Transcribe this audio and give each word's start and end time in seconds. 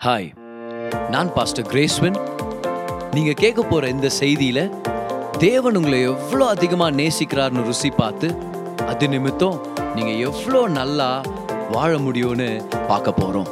Hi 0.00 0.28
நான் 1.10 1.30
pastor 1.34 1.66
கிரேஸ்வன் 1.66 2.18
நீங்கள் 3.14 3.34
கேட்க 3.34 3.60
போகிற 3.62 3.88
இந்த 3.88 4.08
செய்தியில் 4.18 4.62
தேவன் 5.38 5.76
உங்களை 5.76 5.98
எவ்வளோ 6.02 6.44
அதிகமாக 6.46 6.96
நேசிக்கிறார்னு 6.96 7.64
ருசி 7.66 7.90
பார்த்து 7.92 8.28
அது 8.86 9.08
நிமித்தம் 9.08 9.58
நீங்கள் 9.94 10.20
எவ்வளோ 10.20 10.68
நல்லா 10.70 11.08
வாழ 11.70 11.98
முடியும்னு 11.98 12.48
பார்க்க 12.88 13.12
போகிறோம் 13.12 13.50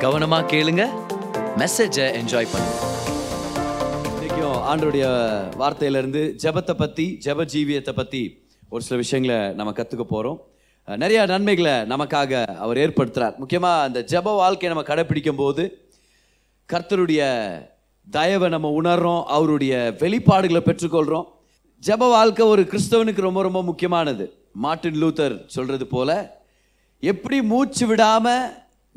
கவனமாக 0.00 0.48
கேளுங்க 0.52 0.84
மெசேஜை 1.58 2.06
என்ஜாய் 2.20 2.50
பண்ணுங்க. 2.52 2.78
இன்றைக்கும் 4.12 4.56
ஆண்டருடைய 4.68 5.04
வார்த்தையிலேருந்து 5.58 6.22
ஜெபத்தை 6.42 6.76
பற்றி 6.76 7.06
ஜெப 7.24 7.46
ஜீவியத்தை 7.52 7.94
பற்றி 7.94 8.22
ஒரு 8.68 8.84
சில 8.84 8.96
விஷயங்களை 8.96 9.38
நம்ம 9.54 9.72
கற்றுக்க 9.72 10.06
போகிறோம் 10.06 10.40
நிறையா 10.88 11.22
நன்மைகளை 11.26 11.74
நமக்காக 11.86 12.32
அவர் 12.58 12.78
ஏற்படுத்துகிறார் 12.78 13.36
முக்கியமாக 13.38 13.82
அந்த 13.82 14.00
ஜெப 14.08 14.34
வாழ்க்கையை 14.36 14.70
நம்ம 14.72 14.86
கடைப்பிடிக்கும் 14.88 15.40
போது 15.40 15.62
கர்த்தருடைய 16.68 17.22
தயவை 18.06 18.48
நம்ம 18.52 18.68
உணர்றோம் 18.80 19.22
அவருடைய 19.36 19.72
வெளிப்பாடுகளை 20.02 20.60
பெற்றுக்கொள்கிறோம் 20.68 21.26
ஜெப 21.82 22.08
வாழ்க்கை 22.12 22.44
ஒரு 22.52 22.62
கிறிஸ்தவனுக்கு 22.70 23.26
ரொம்ப 23.26 23.40
ரொம்ப 23.46 23.60
முக்கியமானது. 23.68 24.24
மார்ட்டின் 24.64 24.98
லூத்தர் 25.02 25.34
சொல்கிறது 25.54 25.86
போல் 25.94 26.16
எப்படி 27.02 27.38
மூச்சு 27.52 27.84
விடாமல் 27.90 28.44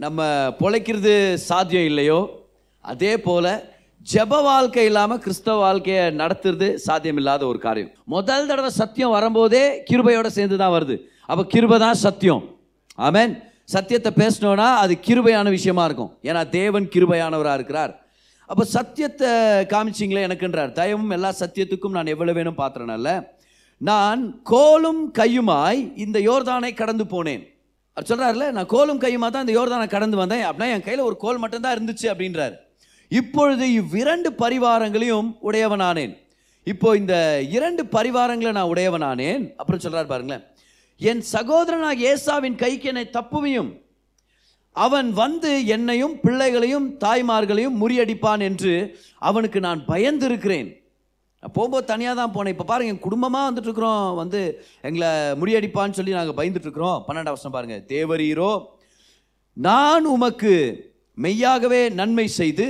நம்ம 0.03 0.27
பொழைக்கிறது 0.61 1.13
சாத்தியம் 1.49 1.87
இல்லையோ 1.91 2.19
அதே 2.93 3.13
போல் 3.27 3.51
ஜெப 4.13 4.41
வாழ்க்கை 4.49 4.85
இல்லாமல் 4.89 5.21
கிறிஸ்தவ 5.25 5.57
வாழ்க்கையை 5.65 6.03
நடத்துறது 6.21 6.67
சாத்தியம் 6.85 7.19
இல்லாத 7.21 7.43
ஒரு 7.51 7.59
காரியம். 7.67 7.91
முதல் 8.15 8.47
தடவை 8.51 8.71
சத்தியம் 8.81 9.15
வரும்போதே 9.17 9.63
கிருபையோட 9.89 10.29
சேர்ந்து 10.37 10.57
தான் 10.63 10.75
வருது. 10.77 10.97
அப்போ 11.29 11.45
கிருபை 11.53 11.79
தான் 11.85 12.01
சத்தியம். 12.05 12.43
ஆமேன். 13.07 13.33
சத்தியத்தை 13.73 14.11
பேசினோன்னா 14.21 14.67
அது 14.83 14.93
கிருபையான 15.07 15.49
விஷயமா 15.57 15.83
இருக்கும். 15.89 16.11
ஏன்னா 16.29 16.41
தேவன் 16.49 16.87
கிருபையானவராக 16.95 17.57
இருக்கிறார். 17.59 17.93
அப்போ 18.49 18.63
சத்தியத்தை 18.75 19.29
காமிச்சிங்களே 19.71 20.25
எனக்குன்றார். 20.27 20.71
தயவும் 20.79 21.13
எல்லா 21.17 21.31
சத்தியத்துக்கும் 21.39 21.95
நான் 21.97 22.11
எவ்வளவு 22.13 22.37
வேணும் 22.39 22.59
பாத்திரனல்ல 22.61 23.11
நான் 23.89 24.21
கோலும் 24.51 25.01
கையுமாய் 25.19 25.81
இந்த 26.03 26.17
யோர்தானை 26.27 26.71
கடந்து 26.81 27.05
போனேன். 27.13 27.43
அவர் 27.97 28.07
சொல்கிறார்ல 28.09 28.45
நான் 28.57 28.71
கோலும் 28.73 29.01
கையுமா 29.05 29.27
தான் 29.31 29.45
இந்த 29.45 29.55
யோர்தானை 29.59 29.87
கடந்து 29.95 30.17
வந்தேன். 30.21 30.45
அப்படின்னா 30.49 30.69
என் 30.75 30.85
கையில் 30.87 31.07
ஒரு 31.09 31.17
கோல் 31.23 31.41
மட்டும்தான் 31.43 31.75
இருந்துச்சு 31.77 32.07
அப்படின்றார். 32.13 32.55
இப்பொழுது 33.11 33.65
இவ்விரண்டு 33.79 34.29
பரிவாரங்களையும் 34.43 35.29
உடையவனானேன். 35.47 36.13
இப்போ 36.73 36.89
இந்த 37.01 37.15
இரண்டு 37.57 37.83
பரிவாரங்களை 37.95 38.51
நான் 38.57 38.71
உடையவனானேன். 38.73 39.43
அப்புறம் 39.59 39.83
சொல்கிறார் 39.83 40.11
பாருங்களேன். 40.13 40.45
என் 40.99 41.23
சகோதரனாக 41.33 42.05
ஏசாவின் 42.11 42.61
கைக்கு 42.63 42.87
என்னை 42.91 43.05
தப்புவியும். 43.17 43.71
அவன் 44.75 45.09
வந்து 45.21 45.51
என்னையும் 45.75 46.15
பிள்ளைகளையும் 46.23 46.87
தாய்மார்களையும் 47.03 47.77
முறியடிப்பான் 47.81 48.41
என்று 48.49 48.73
அவனுக்கு 49.29 49.59
நான் 49.67 49.81
பயந்திருக்கிறேன். 49.91 50.69
போகும்போது 51.55 51.85
தனியாக 51.91 52.15
தான் 52.19 52.33
போனேன். 52.35 52.55
இப்போ 52.55 52.65
பாருங்கள் 52.69 52.93
என் 52.95 53.05
குடும்பமாக 53.05 53.47
வந்துட்டுருக்குறோம். 53.47 54.07
வந்து 54.21 54.39
எங்களை 54.87 55.09
முறியடிப்பான்னு 55.41 55.97
சொல்லி 55.99 56.17
நாங்கள் 56.17 56.37
பயந்துட்டுருக்குறோம். 56.39 56.99
பன்னெண்டாம் 57.07 57.35
வருஷம் 57.35 57.55
பாருங்கள் 57.55 57.85
தேவரீரோ 57.93 58.51
நான் 59.57 60.05
உமக்கு 60.15 60.53
மெய்யாகவே 61.17 61.81
நன்மை 61.99 62.27
செய்து 62.39 62.67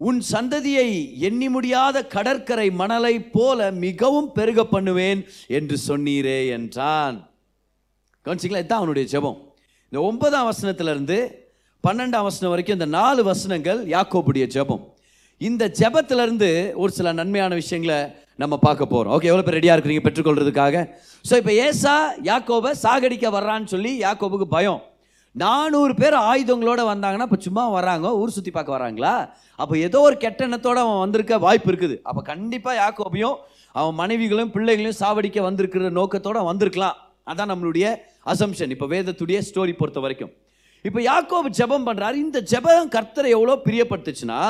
உன் 0.00 0.20
சந்ததியை 0.32 0.88
எண்ணி 1.28 1.48
முடியாத 1.54 1.96
கடற்கரை 2.14 2.68
மணலை 2.82 3.14
போல 3.34 3.70
மிகவும் 3.84 4.30
பெருக 4.36 4.60
பண்ணுவேன் 4.64 5.20
என்று 5.58 5.76
சொன்னீரே 5.88 6.38
என்றான். 6.58 7.18
கவனிச்சிங்களா? 8.26 8.62
இதுதான் 8.62 8.80
அவனுடைய 8.82 9.04
ஜெபம். 9.12 9.36
இந்த 9.90 9.98
ஒன்பதாம் 10.08 10.48
வசனத்திலிருந்து 10.50 11.18
பன்னெண்டாம் 11.84 12.26
வசனம் 12.28 12.52
வரைக்கும் 12.52 12.76
இந்த 12.78 12.88
நாலு 12.98 13.20
வசனங்கள் 13.30 13.78
யாக்கோபுடைய 13.94 14.46
ஜெபம். 14.54 14.82
இந்த 15.40 15.64
ஜெபத்திலிருந்து 15.78 16.50
ஒரு 16.82 16.92
சில 16.98 17.12
நன்மையான 17.20 17.54
விஷயங்களை 17.62 17.98
நம்ம 18.42 18.54
பார்க்க 18.66 18.92
போகிறோம் 18.92 19.12
ஓகே 19.14 19.28
எவ்வளோ 19.30 19.44
பேர் 19.46 19.56
ரெடியாக 19.58 19.76
இருக்கிறீங்க 19.76 20.02
பெற்றுக்கொள்றதுக்காக? 20.06 20.84
ஸோ 21.28 21.34
இப்போ 21.40 21.52
ஏசா 21.66 21.96
யாக்கோபை 22.30 22.70
சாகடிக்க 22.84 23.26
வர்றான்னு 23.36 23.72
சொல்லி 23.74 23.92
யாக்கோபுக்கு 24.04 24.48
பயம். 24.56 24.80
நானூறு 25.34 25.92
பேர் 26.00 26.16
ஆயுதங்களோட 26.30 26.80
வந்தாங்கன்னா 26.92 27.26
இப்போ 27.28 27.40
சும்மா 27.46 27.64
வராங்க 27.78 28.06
ஊர் 28.20 28.36
சுற்றி 28.36 28.52
பார்க்க 28.54 28.76
வராங்களா? 28.78 29.14
அப்போ 29.62 29.74
ஏதோ 29.86 29.98
ஒரு 30.08 30.16
கெட்ட 30.24 30.40
எண்ணத்தோடு 30.48 30.80
அவன் 30.84 31.04
வந்திருக்க 31.04 31.38
வாய்ப்பு 31.46 31.70
இருக்குது. 31.72 31.96
அப்போ 32.08 32.22
கண்டிப்பாக 32.32 32.74
யாக்கோபையும் 32.82 33.38
அவன் 33.74 33.96
மனைவிகளையும் 34.02 34.52
பிள்ளைகளையும் 34.56 35.00
சாவடிக்க 35.02 35.40
வந்திருக்கிற 35.48 35.90
நோக்கத்தோடு 36.00 36.50
வந்திருக்கலாம். 36.50 36.98
அதான் 37.30 37.50
நம்மளுடைய 37.52 37.86
அசம்ஷன் 38.32 38.72
இப்போ 38.74 38.86
வேதத்துடைய 38.94 39.38
ஸ்டோரி 39.48 39.74
பொறுத்த 39.80 40.00
வரைக்கும் 40.04 40.32
இப்போ 40.84 41.00
யாக்கோபு 41.10 41.48
ஜெபம் 41.60 41.86
பண்ணுறாரு 41.88 42.16
இந்த 42.26 42.38
ஜெபம் 42.52 42.92
கர்த்தரை 42.96 43.30
எவ்வளோ 43.36 43.56
பிரியப்பட்டுச்சுன்னா 43.66 44.40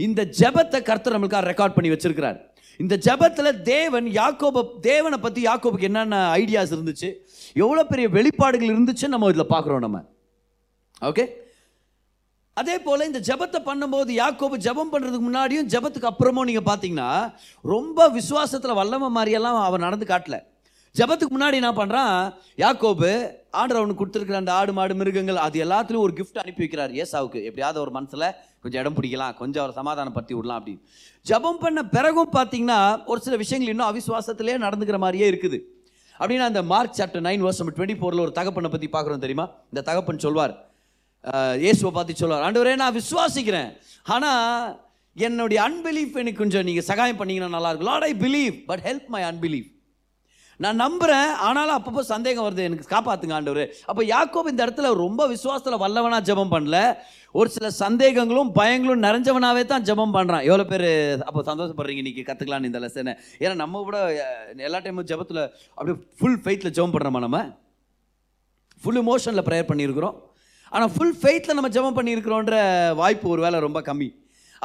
இந்த 0.00 0.20
ஜெபத்தை 0.40 0.78
கர்த்தர் 0.88 1.14
நம்மளுக்காக 1.14 1.48
ரெக்கார்ட் 1.50 1.74
பண்ணி 1.76 1.90
வச்சிருக்கிறார். 1.92 2.38
இந்த 2.80 2.94
ஜபத்தில் 3.06 3.50
தேவன் 3.72 4.06
யாக்கோப 4.20 4.62
தேவனை 4.86 5.18
பற்றி 5.24 5.40
யாக்கோபுக்கு 5.46 5.88
என்னென்ன 5.88 6.16
ஐடியாஸ் 6.40 6.72
இருந்துச்சு 6.76 7.08
எவ்வளோ 7.62 7.82
பெரிய 7.92 8.06
வெளிப்பாடுகள் 8.16 8.72
இருந்துச்சுன்னு 8.74 9.14
நம்ம 9.14 9.30
இதில் 9.32 9.52
பார்க்குறோம் 9.54 9.84
நம்ம. 9.86 10.00
ஓகே 11.10 11.24
அதே 12.56 12.76
போல் 12.84 13.08
இந்த 13.08 13.20
ஜெபத்தை 13.28 13.60
பண்ணும்போது 13.70 14.10
யாக்கோபு 14.22 14.56
ஜெபம் 14.66 14.92
பண்ணுறதுக்கு 14.92 15.26
முன்னாடியும் 15.28 15.70
ஜெபத்துக்கு 15.72 16.10
அப்புறமும் 16.10 16.48
நீங்கள் 16.50 16.68
பார்த்தீங்கன்னா 16.68 17.10
ரொம்ப 17.64 18.08
விசுவாசத்தில் 18.18 18.78
வல்லம 18.80 19.10
மாதிரியெல்லாம் 19.16 19.58
அவன் 19.68 19.84
நடந்து 19.86 20.06
காட்டல. 20.12 20.38
ஜெபத்துக்கு 20.98 21.34
முன்னாடி 21.36 21.56
என்ன 21.60 21.70
பண்ணுறான் 21.78 22.16
யாக்கோபு 22.62 23.10
ஆண்டவர் 23.60 23.80
அவனுக்கு 23.80 24.00
கொடுத்துருக்குற 24.00 24.36
அந்த 24.40 24.52
ஆடு 24.58 24.72
மாடு 24.76 24.94
மிருகங்கள் 25.00 25.38
அது 25.46 25.56
எல்லாத்துலையும் 25.64 26.04
ஒரு 26.06 26.12
கிஃப்ட் 26.18 26.40
அனுப்பி 26.42 26.62
வைக்கிறார் 26.64 26.92
ஏசாவுக்கு. 27.02 27.38
எப்படியாவது 27.48 27.78
ஒரு 27.84 27.92
மனசில் 27.96 28.26
கொஞ்சம் 28.62 28.80
இடம் 28.82 28.96
பிடிக்கலாம் 28.98 29.34
கொஞ்சம் 29.40 29.62
அவரை 29.62 29.74
சமாதானப்படுத்தி 29.80 30.34
விடலாம் 30.36 30.58
அப்படின்னு. 30.60 30.82
ஜெபம் 31.26 31.60
பண்ண 31.64 31.82
பிறகும் 31.96 32.32
பார்த்தீங்கன்னா 32.38 32.78
ஒரு 33.12 33.20
சில 33.26 33.36
விஷயங்கள் 33.42 33.72
இன்னும் 33.74 33.90
அவிசுவாசத்திலே 33.90 34.56
நடந்துக்கிற 34.66 34.98
மாதிரியே 35.04 35.28
இருக்குது. 35.32 35.60
அப்படின்னா 36.20 36.48
அந்த 36.52 36.62
மார்க் 36.72 36.98
சாப்டர் 37.00 37.26
நைன் 37.28 37.46
வருஷம் 37.48 37.74
டுவெண்ட்டி 37.76 37.98
ஃபோரில் 38.00 38.24
ஒரு 38.26 38.34
தகப்பனை 38.40 38.70
பற்றி 38.74 38.90
பார்க்குறோம் 38.96 39.24
தெரியுமா? 39.26 39.46
இந்த 39.72 39.84
தகப்பன் 39.90 40.24
சொல்வார். 40.26 40.56
இயேசுவை 41.64 41.92
பார்த்து 41.94 42.20
சொல்வார் 42.22 42.44
ஆண்டவரே 42.48 42.74
நான் 42.82 42.98
விசுவாசிக்கிறேன். 43.00 43.70
ஆனால் 44.16 44.74
என்னுடைய 45.16 45.58
அன்பிலீஃப் 45.68 46.20
எனக்கு 46.22 46.42
கொஞ்சம் 46.42 46.66
நீங்கள் 46.68 46.88
சகாயம் 46.90 47.18
பண்ணீங்கன்னா 47.22 47.54
நல்லா 47.56 47.70
இருக்கும். 47.70 47.92
Lord 47.92 48.06
I 48.10 48.12
believe 48.26 48.54
but 48.70 48.84
help 48.90 49.08
my 49.16 49.24
unbelief 49.30 49.66
நான் 50.64 50.80
நம்புகிறேன் 50.82 51.30
ஆனாலும் 51.46 51.76
அப்பப்போ 51.78 52.02
சந்தேகம் 52.12 52.46
வருது. 52.46 52.66
எனக்கு 52.68 52.86
காப்பாற்றுங்க 52.92 53.34
ஆண்டவர். 53.38 53.64
அப்போ 53.90 54.02
யாக்கோப் 54.14 54.50
இந்த 54.52 54.60
இடத்துல 54.66 54.90
ரொம்ப 55.04 55.22
விசுவாசத்தில் 55.32 55.82
வல்லவனா 55.84 56.18
ஜெபம் 56.28 56.52
பண்ணல. 56.54 56.78
ஒரு 57.38 57.48
சில 57.56 57.70
சந்தேகங்களும் 57.82 58.50
பயங்களும் 58.58 59.04
நிறைஞ்சவனாவே 59.06 59.62
தான் 59.72 59.86
ஜெபம் 59.88 60.14
பண்ணுறான் 60.16 60.46
எவ்வளோ 60.48 60.64
பேர் 60.72 60.88
அப்போ 61.28 61.40
சந்தோஷப்படுறீங்க 61.50 62.02
இன்றைக்கி 62.04 62.22
கற்றுக்கலான்னு 62.28 62.70
இந்த 62.70 62.80
லெசனை 62.84 63.14
ஏன்னா 63.42 63.54
நம்ம 63.62 63.82
கூட 63.88 63.98
எல்லா 64.68 64.80
டைமும் 64.84 65.08
ஜெபத்தில் 65.12 65.42
அப்படியே 65.76 65.96
ஃபுல் 66.18 66.40
ஃபெய்த்தில் 66.44 66.74
ஜெபம் 66.78 66.94
பண்ணுறோமா 66.94 67.22
நம்ம? 67.26 67.40
ஃபுல் 68.82 69.00
இமோஷனில் 69.02 69.46
ப்ரேயர் 69.48 69.70
பண்ணியிருக்கிறோம். 69.72 70.16
ஆனால் 70.72 70.92
ஃபுல் 70.94 71.16
ஃபெய்த்தில் 71.20 71.58
நம்ம 71.58 71.70
ஜெபம் 71.76 71.98
பண்ணியிருக்கிறோன்ற 71.98 72.56
வாய்ப்பு 73.02 73.28
ஒரு 73.34 73.42
வேளை 73.46 73.60
ரொம்ப 73.66 73.80
கம்மி. 73.90 74.08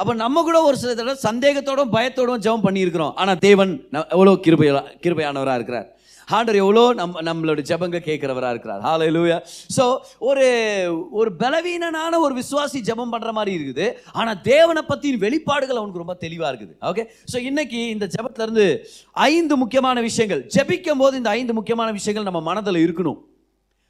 அப்போ 0.00 0.12
நம்ம 0.24 0.42
கூட 0.48 0.58
ஒரு 0.68 0.76
சில 0.82 0.92
தடவை 0.98 1.16
சந்தேகத்தோடும் 1.28 1.94
பயத்தோடும் 1.96 2.44
ஜெபம் 2.44 2.66
பண்ணியிருக்கிறோம். 2.68 3.16
ஆனால் 3.22 3.42
தேவன் 3.48 3.72
எவ்வளோ 4.16 4.32
கிருபை 4.46 4.68
கிருபையானவராக 5.06 5.58
இருக்கிறார். 5.60 5.88
ஆண்டர் 6.36 6.58
எவ்வளோ 6.60 6.82
நம்ம 6.98 7.22
நம்மளோட 7.28 7.60
ஜபங்க 7.68 7.98
கேட்குறவராக 8.06 8.52
இருக்கிறார். 8.54 8.82
ஹalleluya 8.86 9.36
ஸோ 9.76 9.84
ஒரு 10.28 10.44
ஒரு 11.20 11.30
பலவீனனான 11.40 12.20
ஒரு 12.24 12.34
விசுவாசி 12.40 12.78
ஜெபம் 12.88 13.12
பண்ணுற 13.14 13.30
மாதிரி 13.38 13.52
இருக்குது. 13.58 13.86
ஆனால் 14.20 14.38
தேவனை 14.50 14.82
பற்றி 14.90 15.10
வெளிப்பாடுகள் 15.24 15.80
அவனுக்கு 15.80 16.02
ரொம்ப 16.02 16.14
தெளிவாக 16.24 16.50
இருக்குது. 16.52 16.74
ஓகே 16.90 17.04
ஸோ 17.32 17.36
இன்னைக்கு 17.48 17.80
இந்த 17.94 18.08
ஜெபத்துலேருந்து 18.14 18.66
ஐந்து 19.28 19.56
முக்கியமான 19.62 20.00
விஷயங்கள். 20.08 20.42
ஜபிக்கும் 20.56 21.02
போது 21.04 21.16
இந்த 21.22 21.32
ஐந்து 21.38 21.56
முக்கியமான 21.58 21.90
விஷயங்கள் 21.98 22.28
நம்ம 22.28 22.42
மனதில் 22.50 22.82
இருக்கணும். 22.84 23.20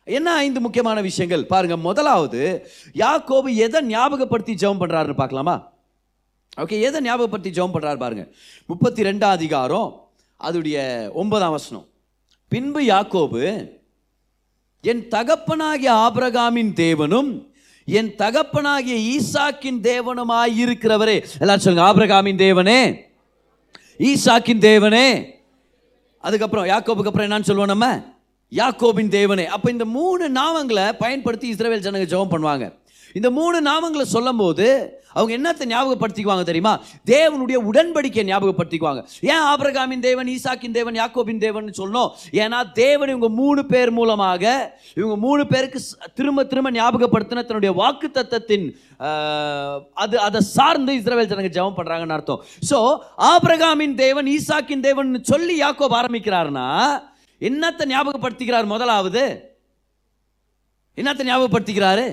என்ன 0.07 0.29
ஐந்து 0.45 0.61
முக்கியமான 0.67 1.01
விஷயங்கள்? 1.11 1.45
பாருங்க 1.53 1.77
முதலாவது 1.89 2.41
யாக்கோபு 3.05 3.51
எதை 3.67 3.81
ஞாபகப்படுத்தி 3.93 4.55
ஜெபம் 4.65 4.83
பண்ணுறாருன்னு 4.83 5.21
பார்க்கலாமா? 5.23 5.57
ஓகே 6.61 6.81
எதை 6.81 7.01
ஞாபகப்படுத்தி 7.01 7.61
ஜெபம் 7.61 7.75
பண்ணுறாரு 7.75 7.97
பாருங்க. 7.97 8.29
முப்பத்தி 8.67 9.03
ரெண்டாம் 9.03 9.37
அதிகாரம் 9.37 10.11
அதுடைய 10.41 11.11
ஒன்பதாம் 11.11 11.51
வசனம். 11.51 11.87
பின்பு 12.49 12.81
யாக்கோபு 12.83 13.71
என் 14.81 15.09
தகப்பனாகிய 15.09 15.93
ஆபிரகாமின் 15.93 16.73
தேவனும் 16.75 17.31
என் 17.85 18.15
தகப்பனாகிய 18.17 18.97
ஈசாக்கின் 19.15 19.81
தேவனுமாய் 19.81 20.59
இருக்கிறவரே. 20.65 21.27
எல்லாரும் 21.39 21.65
சொல்லுங்க 21.67 21.93
ஆபிரகாமின் 21.93 22.43
தேவனே 22.45 23.01
ஈசாக்கின் 23.99 24.63
தேவனே. 24.69 25.25
அதுக்கப்புறம் 26.19 26.67
யாக்கோபுக்கு 26.67 27.07
அப்புறம் 27.07 27.31
என்னன்னு 27.31 27.51
சொல்லுவோம் 27.51 27.79
நம்ம? 27.79 28.05
யாக்கோபின் 28.51 29.15
தேவனே. 29.19 29.45
அப்போ 29.45 29.71
இந்த 29.71 29.85
மூணு 29.85 30.29
நாமங்களை 30.29 30.93
பயன்படுத்தி 30.93 31.53
இஸ்ரவேல் 31.53 31.85
ஜனங்க 31.89 32.07
ஜெபம் 32.13 32.35
பண்ணுவாங்க. 32.35 32.81
இந்த 33.19 33.29
மூணு 33.39 33.57
நாமங்களை 33.71 34.07
சொல்லும்போது 34.17 34.67
அவங்க 35.15 35.33
என்னத்தை 35.39 35.65
ஞாபகப்படுத்திக்குவாங்க 35.73 36.45
தெரியுமா? 36.51 36.73
தேவனுடைய 37.11 37.59
உடன்படிக்கையை 37.71 38.25
ஞாபகப்படுத்திக்குவாங்க. 38.29 39.01
ஏன் 39.33 39.43
ஆபிரகாமின் 39.51 40.05
தேவன் 40.07 40.31
ஈசாக்கின் 40.35 40.77
தேவன் 40.77 40.97
யாக்கோபின் 41.01 41.43
தேவன் 41.45 41.69
சொல்லணும்? 41.81 42.11
ஏன்னா 42.43 42.59
தேவன் 42.81 43.13
இவங்க 43.13 43.31
மூணு 43.41 43.63
பேர் 43.73 43.93
மூலமாக 43.99 44.45
இவங்க 45.01 45.17
மூணு 45.27 45.45
பேருக்கு 45.53 45.81
திரும்ப 46.21 46.47
திரும்ப 46.53 46.73
ஞாபகப்படுத்தின 46.79 47.45
தன்னுடைய 47.51 47.73
வாக்கு 47.83 48.11
தத்தத்தின் 48.17 48.67
அது 50.03 50.17
அதை 50.27 50.43
சார்ந்து 50.57 50.93
இஸ்ரவேல் 51.03 51.31
ஜனங்க 51.35 51.53
ஜெபம் 51.59 51.79
பண்ணுறாங்கன்னு 51.79 52.19
அர்த்தம். 52.19 52.43
ஸோ 52.71 52.79
ஆபிரகாமின் 53.33 53.97
தேவன் 54.05 54.29
ஈசாக்கின் 54.37 54.87
தேவன் 54.89 55.11
சொல்லி 55.33 55.57
யாக்கோப் 55.63 55.99
ஆரம்பிக்கிறாருன்னா 56.01 56.67
என்னத்தை 57.41 57.85
ஞாபகப்படுத்திக்கிறார் 57.95 58.73
முதலாவது? 58.75 59.23
என்னத்தை 60.99 61.25
ஞாபகப்படுத்திக்கிறாரு? 61.33 62.07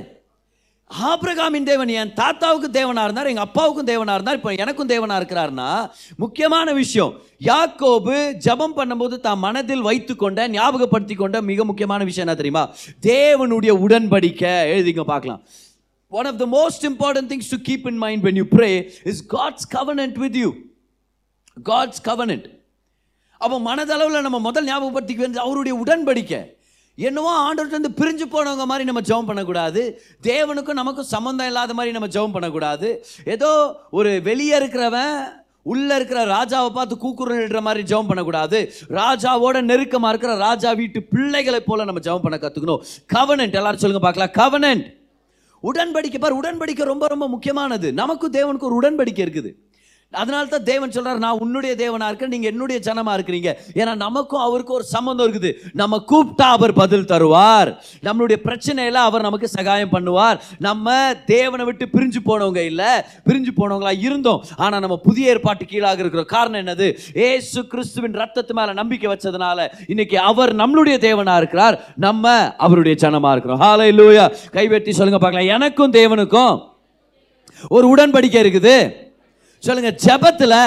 ஆபிரகாமின் 0.89 1.63
தேவன் 1.63 1.87
என் 1.87 2.13
தாத்தாவுக்கு 2.13 2.67
தேவனாக 2.67 3.03
இருந்தார் 3.03 3.25
எங்கள் 3.25 3.43
அப்பாவுக்கும் 3.43 3.87
தேவனாக 3.87 4.13
இருந்தார் 4.13 4.35
இப்போ 4.35 4.53
எனக்கும் 4.53 4.89
தேவனாக 4.89 5.21
இருக்கிறார்னா 5.21 5.89
முக்கியமான 6.17 6.73
விஷயம் 6.73 7.13
யாக்கோபு 7.39 8.15
ஜெபம் 8.45 8.73
பண்ணும்போது 8.75 9.19
தான் 9.19 9.37
மனதில் 9.37 9.81
வைத்துக்கொண்ட 9.81 10.47
ஞாபகப்படுத்தி 10.47 11.15
கொண்ட 11.15 11.41
மிக 11.41 11.65
முக்கியமான 11.65 12.03
விஷயம் 12.03 12.27
என்ன 12.27 12.41
தெரியுமா? 12.41 12.73
தேவனுடைய 13.01 13.71
உடன்படிக்கை. 13.87 14.55
எழுதிங்க 14.75 15.01
பார்க்கலாம். 15.01 15.41
One 16.07 16.25
of 16.25 16.37
the 16.37 16.45
most 16.45 16.83
important 16.83 17.29
things 17.31 17.49
to 17.49 17.73
keep 17.73 17.87
in 17.87 17.97
mind 17.97 18.25
when 18.25 18.35
you 18.35 18.43
pray 18.43 18.89
is 19.03 19.25
God's 19.25 19.75
covenant 19.77 20.17
with 20.17 20.35
you 20.35 20.53
God's 21.63 22.01
covenant. 22.03 22.45
அப்போ 23.37 23.75
மனதளவில் 23.75 24.21
நம்ம 24.21 24.39
முதல் 24.39 24.65
ஞாபகப்படுத்திக்க 24.65 25.23
வேண்டியது 25.23 25.39
அவருடைய 25.39 25.83
உடன்படிக்கை. 25.85 26.58
என்னவோ 27.07 27.31
ஆண்டவர்கிட்ட 27.47 27.89
பிரிஞ்சு 27.99 28.25
போனவங்க 28.33 28.65
மாதிரி 28.71 28.87
நம்ம 28.89 29.01
ஜெபம் 29.09 29.29
பண்ணக்கூடாது. 29.29 29.81
தேவனுக்கும் 30.29 30.79
நமக்கும் 30.81 31.11
சம்மந்தம் 31.15 31.49
இல்லாத 31.51 31.75
மாதிரி 31.77 31.95
நம்ம 31.97 32.09
ஜெபம் 32.15 32.35
பண்ணக்கூடாது. 32.37 32.89
ஏதோ 33.35 33.51
ஒரு 33.99 34.11
வெளியே 34.29 34.55
இருக்கிறவன் 34.59 35.13
உள்ள 35.71 35.89
இருக்கிற 35.99 36.19
ராஜாவை 36.35 36.69
பார்த்து 36.75 36.95
கூக்குரலிடுற 37.03 37.59
மாதிரி 37.67 37.81
ஜெபம் 37.91 38.09
பண்ணக்கூடாது. 38.11 38.59
ராஜாவோட 38.99 39.57
நெருக்கமாக 39.71 40.11
இருக்கிற 40.13 40.35
ராஜா 40.45 40.69
வீட்டு 40.81 40.99
பிள்ளைகளை 41.13 41.59
போல 41.69 41.85
நம்ம 41.89 42.03
ஜெபம் 42.07 42.25
பண்ண 42.25 42.37
கற்றுக்கணும் 42.43 42.83
கவனன்ட் 43.15 43.57
எல்லாரும் 43.61 43.83
சொல்லுங்க 43.83 44.03
பார்க்கலாம். 44.05 44.33
கவனன்ட் 44.41 44.85
உடன்படிக்கை 45.69 46.19
பார் 46.23 46.39
உடன்படிக்கை 46.41 46.85
ரொம்ப 46.93 47.05
ரொம்ப 47.13 47.25
முக்கியமானது. 47.35 47.87
நமக்கும் 48.01 48.35
தேவனுக்கு 48.37 48.67
ஒரு 48.69 48.77
உடன்படிக்கை 48.81 49.23
இருக்குது. 49.25 49.51
அதனால 50.11 50.45
தான் 50.51 50.63
தேவன் 50.69 50.93
சொல்கிறார் 50.93 51.19
நான் 51.23 51.41
உன்னுடைய 51.43 51.73
தேவனா 51.81 52.05
இருக்கிறேன் 52.09 52.31
நீங்க 52.35 52.47
என்னுடைய 52.51 52.77
ஜனமா 52.85 53.11
இருக்கிறீங்க. 53.17 53.49
ஏன்னா 53.79 53.95
நமக்கும் 53.95 54.43
அவருக்கும் 54.45 54.77
ஒரு 54.77 54.83
சம்மந்தம் 54.83 55.27
இருக்குது. 55.27 55.51
நம்ம 55.81 55.99
கூப்பிட்டா 56.11 56.45
அவர் 56.55 56.73
பதில் 56.79 57.05
தருவார். 57.11 57.69
நம்மளுடைய 58.07 58.37
பிரச்சனையில 58.45 58.93
அவர் 59.09 59.25
நமக்கு 59.27 59.47
சகாயம் 59.47 59.91
பண்ணுவார். 59.91 60.37
நம்ம 60.67 60.95
தேவனை 61.25 61.65
விட்டு 61.65 61.87
பிரிஞ்சு 61.95 62.21
போனவங்க 62.29 62.61
இல்லை 62.71 62.91
பிரிஞ்சு 63.27 63.51
போனவங்களா 63.59 63.93
இருந்தோம். 64.07 64.43
ஆனா 64.55 64.79
நம்ம 64.79 64.97
புதிய 65.07 65.33
ஏற்பாட்டு 65.33 65.65
கீழாக 65.65 66.01
இருக்கிறோம் 66.03 66.31
காரணம் 66.35 66.61
என்னது? 66.63 66.87
ஏசு 67.13 67.67
கிறிஸ்துவின் 67.73 68.17
ரத்தத்து 68.21 68.55
மேல 68.59 68.73
நம்பிக்கை 68.73 69.09
வச்சதுனால 69.11 69.67
இன்னைக்கு 69.87 70.19
அவர் 70.19 70.53
நம்மளுடைய 70.55 70.97
தேவனா 71.07 71.35
இருக்கிறார். 71.37 71.77
நம்ம 71.95 72.33
அவருடைய 72.57 72.97
ஜனமா 73.03 73.31
இருக்கிறோம். 73.31 73.61
ஹாலை 73.65 73.91
லூயா 73.99 74.25
கைவெட்டி 74.57 74.93
சொல்லுங்க 75.01 75.21
பார்க்கலாம். 75.25 75.51
எனக்கும் 75.57 75.95
தேவனுக்கும் 75.99 76.55
ஒரு 77.75 77.85
உடன்படிக்கை 77.93 78.41
இருக்குது. 78.45 78.75
சொல்லுங்க 79.63 79.91
ஜபத்தில் 80.07 80.59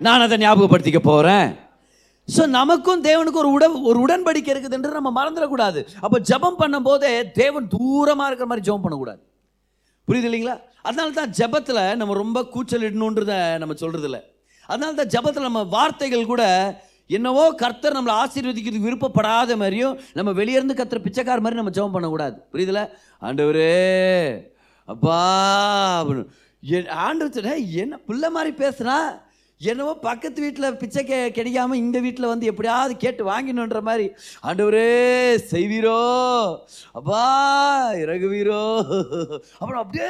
நான் 0.00 0.24
அதை 0.26 0.36
ஞாபகப்படுத்திக்க 0.42 1.00
போகிறேன் 1.10 1.48
ஸோ 2.28 2.42
நமக்கும் 2.58 3.02
தேவனுக்கும் 3.08 3.42
ஒரு 3.42 3.50
உட 3.56 3.66
ஒரு 3.90 3.98
உடன்படிக்கை 4.04 4.50
இருக்குதுன்றது 4.52 4.98
நம்ம 4.98 5.10
மறந்துடக்கூடாது. 5.18 5.80
அப்போ 6.04 6.16
ஜெபம் 6.30 6.58
பண்ணும்போதே 6.62 7.12
தேவன் 7.40 7.68
தூரமாக 7.74 8.28
இருக்கிற 8.28 8.48
மாதிரி 8.50 8.66
ஜெபம் 8.66 8.84
பண்ணக்கூடாது. 8.84 9.20
புரியுது 10.08 10.28
இல்லைங்களா? 10.28 10.56
அதனால 10.88 11.14
தான் 11.20 11.32
ஜெபத்தில் 11.38 11.80
நம்ம 12.00 12.16
ரொம்ப 12.22 12.40
கூச்சலிடணுன்றத 12.54 13.32
நம்ம 13.62 13.76
சொல்கிறதில்ல 13.82 14.18
அதனால 14.68 14.92
தான் 15.00 15.10
ஜெபத்தில் 15.14 15.48
நம்ம 15.48 15.62
வார்த்தைகள் 15.76 16.30
கூட 16.32 16.42
என்னவோ 17.10 17.44
கர்த்தர் 17.62 17.96
நம்மளை 17.96 18.14
ஆசீர்வதிக்கிறதுக்கு 18.22 18.88
விருப்பப்படாத 18.88 19.56
மாதிரியும் 19.62 19.94
நம்ம 20.18 20.32
வெளியே 20.40 20.58
இருந்து 20.58 20.78
கத்துற 20.80 21.00
பிச்சைக்கார 21.06 21.40
மாதிரி 21.44 21.60
நம்ம 21.60 21.72
ஜெபம் 21.78 21.94
பண்ணக்கூடாது. 21.96 22.36
புரியுதுல? 22.52 22.82
ஆண்டவரே 23.28 23.72
அப்பா 24.88 25.20
அப்படின்னு. 26.00 26.26
என் 26.62 26.88
ஆண்டவர் 26.88 27.58
என்ன 27.82 27.96
பிள்ளை 27.96 28.30
மாதிரி 28.30 28.66
பேசுனா 28.66 29.26
என்னவோ 29.60 29.94
பக்கத்து 29.94 30.40
வீட்டில் 30.40 30.76
பிச்சை 30.76 31.02
கிடைக்காம 31.06 31.74
இந்த 31.74 32.00
வீட்டில் 32.00 32.26
வந்து 32.26 32.46
எப்படியாவது 32.46 32.96
கேட்டு 32.96 33.22
வாங்கினுன்ற 33.30 33.80
மாதிரி. 33.80 34.10
ஆண்டவரே 34.42 34.90
செய்வீரோ? 35.52 35.96
அப்பா 36.92 37.22
இறகுவீரோ? 37.94 38.60
அப்புறம் 39.58 39.82
அப்படியே 39.82 40.08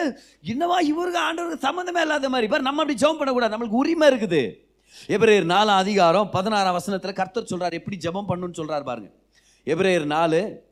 என்னவா 0.53 0.79
இவருக்கு 0.81 1.21
ஆண்டவருக்கு 1.21 1.67
சம்மந்தமே 1.67 2.01
இல்லாத 2.01 2.29
மாதிரி. 2.29 2.49
பாரு 2.49 2.63
நம்ம 2.63 2.83
அப்படி 2.83 2.99
ஜெபம் 3.05 3.17
பண்ணக்கூடாது. 3.17 3.57
நம்மளுக்கு 3.57 3.81
உரிமை 3.83 4.09
இருக்குது. 4.09 4.43
எப்ரேயர் 5.07 5.45
நாலு 5.45 5.71
அதிகாரம் 5.71 6.31
பதினாறாம் 6.31 6.73
வசனத்தில் 6.73 7.13
கர்த்தர் 7.13 7.45
சொல்கிறார் 7.45 7.73
எப்படி 7.73 7.97
ஜெபம் 7.97 8.31
பண்ணுன்னு 8.31 8.55
சொல்கிறார் 8.55 8.83
பாருங்க. 8.83 9.11
எப்ரேயர் 9.67 10.05
நாலு 10.05 10.67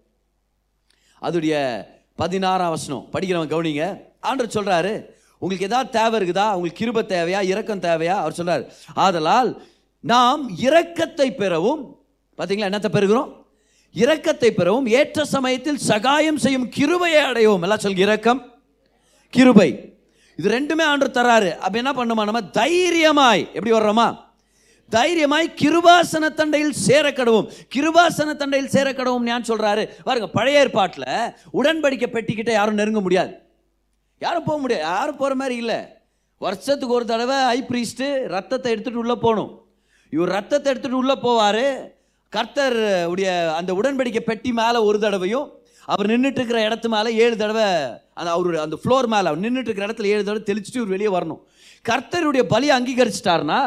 அதுடைய 1.23 1.87
பதினாறாம் 2.17 2.71
வசனம் 2.71 3.09
படிக்கிறவங்க 3.13 3.55
கவனிங்க. 3.57 4.03
ஆண்டவர் 4.21 4.57
சொல்கிறாரு 4.57 5.15
உங்களுக்கு 5.39 5.67
ஏதாவது 5.67 5.91
தேவை 5.91 6.21
இருக்குதா? 6.21 6.53
உங்களுக்கு 6.53 6.81
கிருப 6.83 7.03
தேவையா? 7.15 7.43
இரக்கம் 7.43 7.81
தேவையா? 7.81 8.15
அவர் 8.23 8.39
சொல்றாரு. 8.39 8.65
ஆதலால் 8.95 9.63
நாம் 10.01 10.57
இரக்கத்தை 10.59 11.37
பெறவும் 11.37 11.97
பார்த்தீங்களா 12.39 12.69
என்னத்தை 12.71 12.91
பெறுகிறோம்? 12.93 13.33
இரக்கத்தை 13.95 14.51
பெறவும் 14.51 14.87
ஏற்ற 14.87 15.25
சமயத்தில் 15.25 15.77
சகாயம் 15.77 16.37
செய்யும் 16.37 16.69
கிருபையை 16.69 17.23
அடையவும். 17.25 17.63
எல்லாம் 17.63 17.79
சொல்லுங்க 17.79 18.07
இரக்கம் 18.07 18.53
கிருபை. 19.31 19.95
இது 20.37 20.59
ரெண்டுமே 20.59 20.83
ஆண்டு 20.83 21.07
தராரு 21.07 21.57
அப்ப 21.57 21.79
என்ன 21.79 21.93
பண்ணுமா 21.93 22.25
நம்ம? 22.25 22.41
தைரியமாய். 22.41 23.53
எப்படி 23.53 23.73
வர்றோமா? 23.73 24.25
தைரியமாய் 24.89 25.55
கிருபாசன 25.61 26.25
தண்டையில் 26.41 26.71
சேர 26.71 27.11
கடவும். 27.11 27.49
கிருபாசன 27.75 28.35
தண்டையில் 28.43 28.67
சேர 28.67 28.93
கடவும் 28.93 29.23
ஞான் 29.23 29.49
சொல்றாரு? 29.49 29.89
பாருங்க 30.05 30.29
பழைய 30.29 30.59
ஏற்பாட்டில் 30.59 31.33
உடன்படிக்கை 31.53 32.09
பெட்டிக்கிட்ட 32.13 32.51
யாரும் 32.51 32.75
நெருங்க 32.75 33.01
முடியாது. 33.01 33.46
யாரும் 34.25 34.47
போக 34.49 34.59
முடியாது. 34.63 34.85
யாரும் 34.91 35.21
போகிற 35.21 35.35
மாதிரி 35.43 35.57
இல்லை. 35.63 35.79
வருஷத்துக்கு 36.45 36.97
ஒரு 36.99 37.07
தடவை 37.11 37.37
ஹை 37.51 37.59
ப்ரீஸ்ட்டு 37.71 38.07
ரத்தத்தை 38.35 38.71
எடுத்துகிட்டு 38.75 39.03
உள்ளே 39.05 39.17
போகணும். 39.27 39.53
இவர் 40.15 40.35
ரத்தத்தை 40.37 40.69
எடுத்துட்டு 40.73 41.01
உள்ளே 41.03 41.17
போவார். 41.27 41.65
கர்த்தர் 42.33 42.79
உடைய 43.13 43.31
அந்த 43.59 43.71
உடன்படிக்கை 43.81 44.23
பெட்டி 44.31 44.51
மேலே 44.61 44.79
ஒரு 44.89 44.99
தடவையும் 45.05 45.47
அவர் 45.93 46.09
நின்றுட்டு 46.13 46.41
இருக்கிற 46.41 46.61
இடத்து 46.69 46.89
மேலே 46.95 47.11
ஏழு 47.25 47.35
தடவை 47.43 47.67
அந்த 48.21 48.29
அவருடைய 48.35 48.61
அந்த 48.67 48.77
ஃப்ளோர் 48.83 49.09
மேலே 49.13 49.27
அவர் 49.31 49.43
நின்றுட்டு 49.45 49.71
இருக்கிற 49.71 49.87
இடத்துல 49.89 50.11
ஏழு 50.15 50.23
தடவை 50.29 50.43
தெளிச்சுட்டு 50.49 50.81
இவர் 50.81 50.95
வெளியே 50.95 51.11
வரணும். 51.17 51.41
கர்த்தருடைய 51.89 52.43
பலி 52.53 52.69
அங்கீகரிச்சிட்டார்னா 52.77 53.59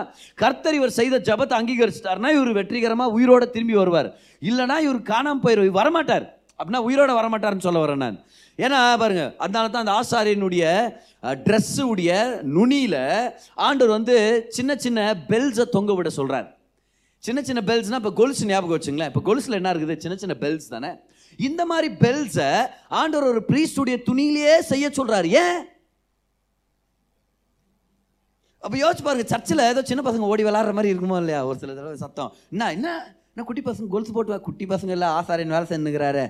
கர்த்தர் 0.42 0.78
இவர் 0.80 0.98
செய்த 0.98 1.20
ஜபத்தை 1.30 1.56
அங்கீகரிச்சிட்டார்னா 1.60 2.32
இவர் 2.38 2.58
வெற்றிகரமாக 2.60 3.16
உயிரோட 3.18 3.44
திரும்பி 3.56 3.76
வருவார். 3.82 4.10
இல்லைனா 4.50 4.78
இவர் 4.88 5.00
காணாமல் 5.14 5.44
போயிரு 5.46 5.70
வரமாட்டார். 5.80 6.26
அப்படின்னா 6.60 6.82
உயிரோட 6.88 7.12
வரமாட்டார்னு 7.20 7.66
சொல்ல 7.68 7.86
வரேன் 7.86 8.04
நான். 8.06 8.20
ஏன்னா 8.66 8.80
பாருங்க 9.02 9.24
அதனால 9.44 9.66
தான் 9.74 9.84
அந்த 9.84 9.94
ஆசாரியனுடைய 10.00 10.64
ட்ரெஸ்ஸு 11.48 11.84
உடைய 11.92 12.12
நுனியில் 12.58 13.02
ஆண்டவர் 13.68 13.96
வந்து 13.98 14.16
சின்ன 14.58 14.76
சின்ன 14.86 15.00
பெல்ஸை 15.32 15.66
தொங்க 15.76 15.94
விட 16.00 16.10
சொல்கிறார் 16.20 16.48
சின்ன 17.24 17.40
சின்ன 17.48 17.62
பெல்ஸ்னால் 17.70 18.02
இப்போ 18.02 18.12
கொலுசு 18.20 18.50
ஞாபகம் 18.50 18.76
வச்சுங்களேன். 18.76 19.10
இப்போ 19.12 19.22
கொலுசில் 19.28 19.58
என்ன 19.58 19.72
இருக்குது? 19.74 19.96
சின்ன 20.04 20.16
சின்ன 20.22 20.36
பெல்ஸ் 20.44 20.74
தானே. 20.74 20.92
இந்த 21.40 21.62
மாதிரி 21.72 21.88
பெல்ஸை 22.04 22.48
ஆண்டவர் 23.00 23.32
ஒரு 23.32 23.42
ப்ரீஸ்டுடைய 23.50 23.96
துணியிலேயே 24.08 24.54
செய்ய 24.72 24.86
சொல்கிறார் 24.98 25.28
ஏன்? 25.42 25.60
அப்போ 28.64 28.76
யோசிச்சு 28.84 29.06
பாருங்க 29.08 29.26
சர்ச்சில் 29.34 29.68
ஏதோ 29.72 29.82
சின்ன 29.90 30.02
பசங்க 30.08 30.32
ஓடி 30.34 30.46
விளாட்ற 30.48 30.74
மாதிரி 30.78 30.92
இருக்குமோ 30.94 31.20
இல்லையா? 31.24 31.42
ஒரு 31.50 31.58
சில 31.64 31.74
தடவை 31.80 31.98
சத்தம். 32.06 32.32
என்ன 32.54 32.72
என்ன? 32.78 32.88
என்ன 33.34 33.46
குட்டி 33.50 33.64
பசங்க? 33.68 33.90
கொலுசு 33.94 34.16
போட்டு 34.16 34.40
குட்டி 34.48 34.68
பசங்க 34.74 34.94
இல்லை 34.98 35.10
ஆசாரியன் 35.20 35.56
வேலை 35.56 35.68
செஞ்சுக்கிறாரு 35.74 36.24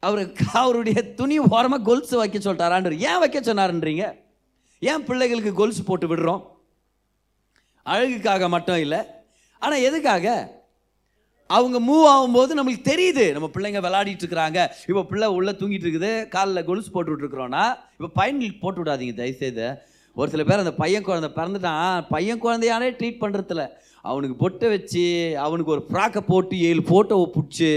அவர் 0.00 0.32
அவருடைய 0.52 1.14
துணி 1.14 1.38
ஓரமாக 1.38 1.82
கொலுசு 1.82 2.16
வைக்க 2.16 2.38
சொல்லிட்டாரான்னு 2.38 2.98
ஏன் 2.98 3.18
வைக்க 3.18 3.38
சொன்னாருன்றீங்க? 3.40 4.04
ஏன் 4.78 5.04
பிள்ளைகளுக்கு 5.04 5.52
கொலுசு 5.54 5.82
போட்டு 5.84 6.06
விடுறோம்? 6.06 6.42
அழகுக்காக 7.82 8.48
மட்டும் 8.48 8.78
இல்லை. 8.78 9.00
ஆனால் 9.58 9.80
எதுக்காக? 9.80 10.54
அவங்க 11.46 11.78
மூவ் 11.78 12.06
ஆகும்போது 12.12 12.52
நம்மளுக்கு 12.58 12.90
தெரியுது. 12.92 13.32
நம்ம 13.32 13.50
பிள்ளைங்க 13.54 13.80
விளையாடிட்டு 13.86 14.22
இருக்கிறாங்க. 14.24 14.68
இப்போ 14.86 15.02
பிள்ளை 15.04 15.28
உள்ளே 15.28 15.52
தூங்கிட்டு 15.52 15.86
இருக்குது. 15.86 16.28
காலில் 16.28 16.64
கொலுசு 16.64 16.90
போட்டு 16.90 17.12
விட்டுருக்குறோன்னா 17.12 17.64
இப்போ 17.96 18.08
பையன்களுக்கு 18.20 18.60
போட்டு 18.60 18.82
விடாதீங்க. 18.82 19.14
தயவுசெய்து. 19.14 19.66
ஒரு 20.12 20.30
சில 20.30 20.44
பேர் 20.44 20.58
அந்த 20.58 20.74
பையன் 20.74 21.02
குழந்தை 21.02 21.30
பிறந்துட்டான். 21.36 22.06
பையன் 22.08 22.42
குழந்தையானே 22.42 22.88
ட்ரீட் 22.98 23.22
பண்ணுறதில்ல 23.24 23.64
அவனுக்கு 24.00 24.36
பொட்டை 24.36 24.68
வச்சு 24.68 25.34
அவனுக்கு 25.44 25.70
ஒரு 25.70 25.86
ஃப்ராக்கை 25.88 26.20
போட்டு 26.26 26.60
ஏழு 26.60 26.82
ஃபோட்டோவை 26.88 27.26
பிடிச்சி 27.36 27.70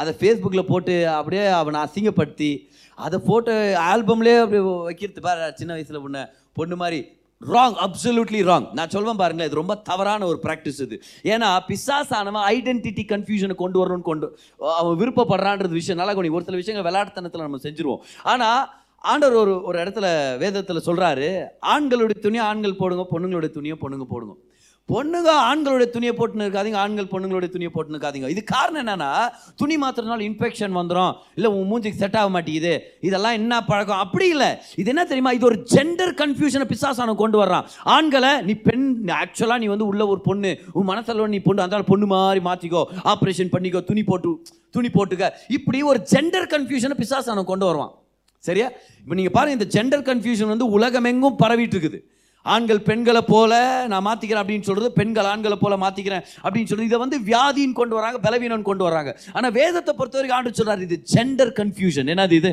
அதை 0.00 0.12
ஃபேஸ்புக்கில் 0.20 0.70
போட்டு 0.72 0.94
அப்படியே 1.18 1.46
அவனை 1.60 1.80
அசிங்கப்படுத்தி 1.86 2.52
அதை 3.06 3.18
ஃபோட்டோ 3.26 3.54
ஆல்பம்லேயே 3.90 4.38
அப்படி 4.44 4.60
வைக்கிறது 4.88 5.26
பாரு 5.26 5.50
சின்ன 5.60 5.72
வயசில் 5.76 6.04
பொண்ணு 6.06 6.22
பொண்ணு 6.58 6.76
மாதிரி. 6.82 7.00
ராங் 7.40 7.76
அப்சல்யூட்லி 7.84 8.40
ராங் 8.48 8.66
நான் 8.78 8.92
சொல்வேன் 8.94 9.20
பாருங்களேன் 9.20 9.48
இது 9.50 9.58
ரொம்ப 9.60 9.74
தவறான 9.88 10.26
ஒரு 10.32 10.38
ப்ராக்டிஸ் 10.44 10.78
இது. 10.84 10.96
ஏன்னா 11.32 11.48
பிசாசானவன் 11.68 12.44
ஐடென்டிட்டி 12.52 13.04
கன்ஃபியூஷனை 13.12 13.56
கொண்டு 13.62 13.78
வரணும்னு 13.80 14.08
கொண்டு 14.10 14.26
அவன் 14.80 14.98
விருப்பப்படுறான்றது 15.00 15.74
விஷயம். 15.80 16.00
நல்லா 16.00 16.14
கொஞ்சம் 16.18 16.36
ஒரு 16.38 16.46
சில 16.48 16.60
விஷயங்கள் 16.60 16.86
விளையாட்டுத்தனத்தில் 16.88 17.44
நம்ம 17.46 17.60
செஞ்சுருவோம். 17.66 18.02
ஆனால் 18.32 18.62
ஆண்டவர் 19.12 19.40
ஒரு 19.42 19.54
ஒரு 19.68 19.76
இடத்துல 19.82 20.06
வேதத்தில் 20.42 20.86
சொல்கிறாரு 20.88 21.28
ஆண்களுடைய 21.74 22.18
துணியை 22.26 22.44
ஆண்கள் 22.50 22.80
போடுங்க 22.82 23.06
பொண்ணுங்களுடைய 23.12 23.52
துணியை 23.58 23.76
பொண்ணுங்க 23.82 24.06
போடுங்க. 24.12 24.34
பொண்ணுங்க 24.88 25.30
ஆண்களுடைய 25.48 25.88
துணியை 25.94 26.12
போட்டுன்னு 26.16 26.46
இருக்காதீங்க 26.46 26.78
ஆண்கள் 26.84 27.08
பொண்ணுங்களுடைய 27.12 27.50
துணியை 27.52 27.70
போட்டுன்னு 27.74 27.96
இருக்காதீங்க 27.96 28.28
இது 28.34 28.42
காரணம் 28.44 28.80
என்னென்னா 28.82 29.10
துணி 29.60 29.76
மாத்திரனால 29.82 30.24
இன்ஃபெக்ஷன் 30.28 30.74
வந்துடும் 30.78 31.12
இல்லை 31.36 31.50
உன் 31.56 31.68
மூஞ்சிக்கு 31.70 32.00
செட் 32.02 32.18
ஆக 32.20 32.30
மாட்டேங்குது. 32.34 32.72
இதெல்லாம் 33.08 33.36
என்ன 33.40 33.60
பழக்கம்? 33.70 34.02
அப்படி 34.04 34.26
இல்லை. 34.34 34.50
இது 34.82 34.90
என்ன 34.94 35.04
தெரியுமா? 35.10 35.32
இது 35.38 35.48
ஒரு 35.50 35.58
ஜெண்டர் 35.74 36.12
கன்ஃபியூஷனை 36.22 36.66
பிசாசான 36.72 37.14
கொண்டு 37.22 37.38
வர்றான். 37.42 37.66
ஆண்களை 37.96 38.32
நீ 38.48 38.54
பெண் 38.68 38.86
ஆக்சுவலாக 39.22 39.58
நீ 39.64 39.68
வந்து 39.74 39.88
உள்ள 39.90 40.02
ஒரு 40.14 40.20
பொண்ணு 40.28 40.52
உன் 40.78 40.90
மனசில் 40.92 41.24
நீ 41.36 41.40
பொண்ணு 41.48 41.66
அந்த 41.66 41.82
பொண்ணு 41.92 42.08
மாதிரி 42.14 42.42
மாற்றிக்கோ 42.50 42.82
ஆப்ரேஷன் 43.14 43.52
பண்ணிக்கோ 43.56 43.82
துணி 43.90 44.04
போட்டு 44.10 44.32
துணி 44.76 44.90
போட்டுக்க. 44.96 45.28
இப்படி 45.58 45.80
ஒரு 45.92 46.00
ஜெண்டர் 46.14 46.48
கன்ஃபியூஷனை 46.54 46.96
பிசாசான 47.02 47.44
கொண்டு 47.52 47.66
வருவான். 47.70 47.92
சரியா? 48.44 48.68
இப்போ 49.02 49.14
நீங்கள் 49.18 49.34
பாருங்கள் 49.36 49.58
இந்த 49.58 49.68
ஜெண்டர் 49.74 50.04
கன்ஃபியூஷன் 50.08 50.52
வந்து 50.52 50.66
உலகமெங்கும் 50.76 51.38
பரவிட்டு 51.42 51.76
இருக்குது. 51.76 52.00
ஆண்கள் 52.46 52.80
பெண்களை 52.88 53.22
போல 53.32 53.52
நான் 53.92 54.06
மாற்றிக்கிறேன் 54.08 54.42
அப்படின்னு 54.44 54.68
சொல்றது 54.68 54.90
பெண்கள் 54.98 55.30
ஆண்களை 55.32 55.56
போல 55.64 55.76
மாற்றிக்கிறேன் 55.84 56.24
அப்படின்னு 56.44 56.70
சொல்றது. 56.70 56.90
இதை 56.90 57.00
வந்து 57.04 57.18
வியாதின்னு 57.30 57.78
கொண்டு 57.80 57.96
வராங்க 57.98 58.18
பலவீனம் 58.26 58.68
கொண்டு 58.70 58.84
வராங்க. 58.88 59.10
ஆனால் 59.36 59.54
வேதத்தை 59.60 59.94
பொறுத்த 60.00 60.18
வரைக்கும் 60.18 60.38
ஆண்டு 60.38 60.58
சொல்றாரு 60.60 60.86
இது 60.88 60.98
ஜெண்டர் 61.14 61.54
கன்ஃபியூஷன் 61.62 62.10
என்னது 62.14 62.36
இது? 62.42 62.52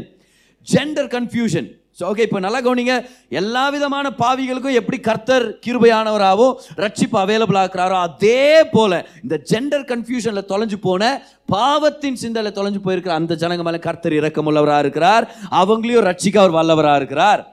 ஜெண்டர் 0.67 1.11
கன்ஃபியூஷன் 1.17 1.69
ஸோ 1.99 2.05
ஓகே 2.09 2.23
இப்போ 2.27 2.39
நல்லா 2.43 2.59
கவனிங்க. 2.65 2.93
எல்லா 3.39 3.63
விதமான 3.75 4.07
பாவிகளுக்கும் 4.19 4.77
எப்படி 4.79 4.97
கர்த்தர் 5.07 5.45
கிருபையானவராகவோ 5.65 6.47
ரட்சிப்பு 6.83 7.17
அவைலபிள் 7.21 7.59
ஆக்குறாரோ 7.61 7.95
அதே 8.07 8.43
போல 8.75 9.01
இந்த 9.23 9.35
ஜெண்டர் 9.51 9.85
கன்ஃபியூஷனில் 9.91 10.47
தொலைஞ்சு 10.51 10.77
போன 10.87 11.11
பாவத்தின் 11.53 12.19
சிந்தலை 12.23 12.51
தொலைஞ்சு 12.57 12.81
போயிருக்கிற 12.85 13.15
அந்த 13.19 13.35
ஜனங்க 13.43 13.65
மேலே 13.67 13.79
கர்த்தர் 13.87 14.19
இறக்கமுள்ளவராக 14.19 14.83
இருக்கிறார். 14.85 15.25
அவங்களையும் 15.61 16.07
ரட்சிக்க 16.09 16.39
அவர் 16.43 16.57
வல்லவராக 16.59 17.01
இருக்கிறார். 17.01 17.43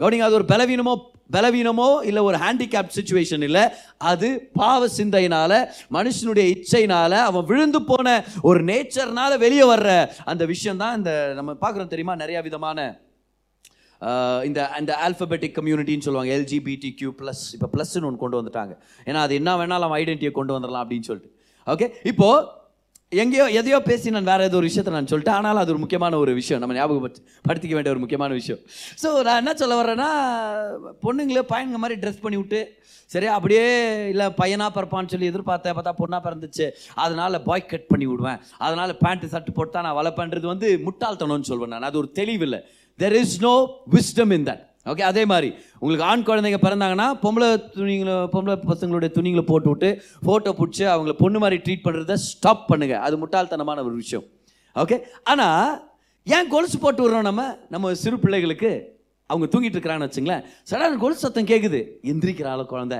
கவனிங்க 0.00 0.26
அது 0.28 0.38
ஒரு 0.40 0.48
பலவீனமோ 0.52 0.94
பலவீனமோ 1.30 1.88
இல்லை 2.08 2.22
ஒரு 2.28 2.36
ஹேண்டிகேப் 2.44 2.92
சுச்சுவேஷன் 2.96 3.44
இல்லை 3.48 3.64
அது 4.10 4.28
பாவ 4.60 4.88
சிந்தையினால 4.98 5.52
மனுஷனுடைய 5.96 6.44
இச்சையினால 6.54 7.12
அவன் 7.30 7.48
விழுந்து 7.50 7.80
போன 7.90 8.16
ஒரு 8.50 8.60
நேச்சர்னால 8.70 9.38
வெளியே 9.44 9.66
வர்ற 9.72 9.90
அந்த 10.32 10.44
விஷயம் 10.52 10.80
தான் 10.84 10.96
இந்த 11.00 11.12
நம்ம 11.38 11.56
பார்க்குறோம் 11.64 11.92
தெரியுமா? 11.94 12.16
நிறைய 12.22 12.40
விதமான 12.48 12.78
இந்த 14.48 14.60
அந்த 14.78 14.92
ஆல்பபெட்டிக் 15.06 15.56
கம்யூனிட்டின்னு 15.58 16.06
சொல்லுவாங்க. 16.06 16.32
எல்ஜிபிடி 16.38 16.90
கியூ 17.00 17.10
ப்ளஸ் 17.20 17.42
இப்போ 17.56 17.68
ப்ளஸ்ன்னு 17.74 18.08
ஒன்று 18.08 18.22
கொண்டு 18.24 18.38
வந்துட்டாங்க. 18.40 18.74
ஏன்னா 19.08 19.20
அது 19.26 19.34
என்ன 19.40 19.56
வேணாலும் 19.60 19.94
ஐடென்டிட்டியை 20.00 20.32
கொண்டு 20.38 20.54
வந்துடலாம் 20.56 20.84
அப்படின்னு 20.84 21.08
சொல்லிட்டு. 21.10 21.30
ஓகே 21.66 21.86
இப்போது 22.10 22.42
எங்கேயோ 23.12 23.44
எதையோ 23.58 23.78
பேசி 23.88 24.12
நான் 24.14 24.28
வேறு 24.28 24.46
ஏதோ 24.48 24.56
ஒரு 24.60 24.68
விஷயத்தை 24.68 24.92
நான் 24.94 25.08
சொல்லிட்டேன். 25.10 25.36
ஆனாலும் 25.38 25.60
அது 25.62 25.70
ஒரு 25.74 25.80
முக்கியமான 25.82 26.18
ஒரு 26.22 26.32
விஷயம். 26.38 26.60
நம்ம 26.62 26.74
ஞாபகப்படுத்தி 26.78 27.20
படுத்திக்க 27.48 27.74
வேண்டிய 27.76 27.92
ஒரு 27.94 28.02
முக்கியமான 28.04 28.30
விஷயம். 28.38 28.60
ஸோ 29.02 29.08
நான் 29.26 29.40
என்ன 29.42 29.52
சொல்ல 29.60 29.76
வர்றேன்னா 29.80 30.08
பொண்ணுங்களே 31.04 31.44
பையனுங்க 31.52 31.80
மாதிரி 31.82 32.00
ட்ரெஸ் 32.02 32.20
பண்ணி 32.24 32.38
விட்டு 32.40 32.60
சரியா 33.10 33.32
அப்படியே 33.38 33.64
இல்லை 34.12 34.26
பையனாக 34.40 34.74
பிறப்பான்னு 34.76 35.12
சொல்லி 35.14 35.30
எதிர்பார்த்தேன். 35.32 35.76
பார்த்தா 35.78 35.94
பொண்ணாக 36.02 36.20
பிறந்துச்சு. 36.26 36.66
அதனால் 37.04 37.42
பாய் 37.48 37.70
கட் 37.72 37.90
பண்ணி 37.92 38.08
விடுவேன். 38.12 38.40
அதனால் 38.66 38.98
பேண்ட்டு 39.04 39.32
சட்டு 39.34 39.54
போட்டு 39.58 39.74
தான் 39.76 39.86
நான் 39.88 39.98
வளர்ப்பேன்றது 40.02 40.46
வந்து 40.54 40.70
முட்டாள்தனம்னு 40.88 41.50
சொல்வேன் 41.52 41.74
நான். 41.76 41.90
அது 41.90 42.02
ஒரு 42.02 42.10
தெளிவில்லை 42.20 42.60
there 42.98 43.18
is 43.22 43.38
no 43.48 43.56
wisdom 43.96 44.34
in 44.38 44.48
that 44.50 44.65
okay 44.90 45.04
அதே 45.10 45.22
மாதிரி. 45.32 45.48
உங்களுக்கு 45.82 46.04
ஆண் 46.10 46.26
குழந்தைங்க 46.28 46.58
பிறந்தாங்கன்னா 46.64 47.06
பொம்பளை 47.24 47.48
துணிங்களை 47.78 48.16
பொம்பளை 48.34 48.56
பசங்களுடைய 48.70 49.10
துணிங்களை 49.16 49.44
போட்டு 49.50 49.68
விட்டு 49.72 49.88
ஃபோட்டோ 50.26 50.52
பிடிச்சி 50.60 50.84
அவங்கள 50.94 51.14
பொண்ணு 51.22 51.38
மாதிரி 51.44 51.56
ட்ரீட் 51.66 51.84
பண்ணுறத 51.86 52.16
ஸ்டாப் 52.28 52.68
பண்ணுங்க. 52.70 52.96
அது 53.06 53.16
முட்டாள்தனமான 53.22 53.84
ஒரு 53.88 53.94
விஷயம். 54.02 54.24
ஓகே 54.76 54.98
ஆனால் 55.32 55.72
ஏன் 56.36 56.48
கொலுசு 56.54 56.78
போட்டு 56.84 57.02
விடுறோம் 57.02 57.28
நம்ம? 57.30 57.42
நம்ம 57.74 57.94
சிறு 58.04 58.16
பிள்ளைகளுக்கு 58.24 58.70
அவங்க 59.30 59.46
தூங்கிட்டு 59.52 59.76
இருக்கிறாங்கன்னு 59.76 60.08
வச்சுங்களேன். 60.08 60.42
சடன் 60.70 61.02
கொலுசு 61.04 61.24
சத்தம் 61.24 61.50
கேட்குது 61.52 61.80
எந்திரிக்கிறாள 62.12 62.64
குழந்தை. 62.72 62.98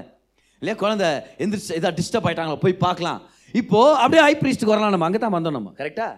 இல்லையா 0.60 0.76
குழந்தை 0.82 1.08
எந்திரிச்சு 1.44 1.72
ஏதாவது 1.78 1.98
டிஸ்டர்ப் 2.00 2.26
ஆயிட்டாங்களா? 2.28 2.62
போய் 2.64 2.82
பார்க்கலாம். 2.86 3.20
இப்போ 3.60 3.80
அப்படியே 4.02 4.22
ஹை 4.26 4.34
பிரீஸ்ட்டுக்கு 4.40 4.74
வரலாம் 4.74 4.94
நம்ம. 4.94 5.06
அங்கே 5.08 5.20
தான் 5.24 5.36
வந்தோம் 5.36 5.56
நம்ம. 5.58 5.72
கரெக்டாக 5.80 6.12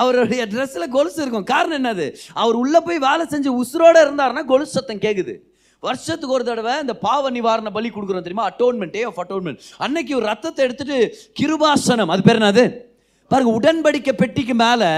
அவருடைய 0.00 0.42
ட்ரெஸ்ஸில் 0.52 0.92
கொலுசு 0.96 1.18
இருக்கும். 1.22 1.48
காரணம் 1.54 1.78
என்னது? 1.80 2.06
அவர் 2.42 2.54
உள்ளே 2.54 2.80
போய் 2.80 3.04
வேலை 3.08 3.26
செஞ்சு 3.32 3.50
உசுரோடு 3.62 3.98
இருந்தாருன்னா 4.04 4.44
கொலுசு 4.44 4.76
சத்தம் 4.78 5.04
கேட்குது 5.06 5.34
வருஷத்துக்கு 5.80 6.34
ஒரு 6.34 6.44
தடவை 6.44 6.74
இந்த 6.80 6.94
பாவ 7.06 7.30
நிவாரண 7.30 7.70
பலி 7.70 7.88
கொடுக்குறோம் 7.88 8.26
தெரியுமா? 8.26 8.44
அட்டோன்மெண்ட் 8.50 8.94
டே 8.96 9.02
ஆஃப் 9.02 9.20
அட்டோன்மெண்ட் 9.22 9.60
அன்னைக்கு 9.78 10.16
ஒரு 10.16 10.26
ரத்தத்தை 10.26 10.64
எடுத்துட்டு 10.64 10.98
கிருபாசனம். 11.40 12.12
அது 12.14 12.22
பேர் 12.22 12.38
என்னது? 12.38 12.64
பாருங்க 13.28 13.52
உடன்படிக்கை 13.58 14.12
பெட்டிக்கு 14.12 14.54
மேலே 14.54 14.88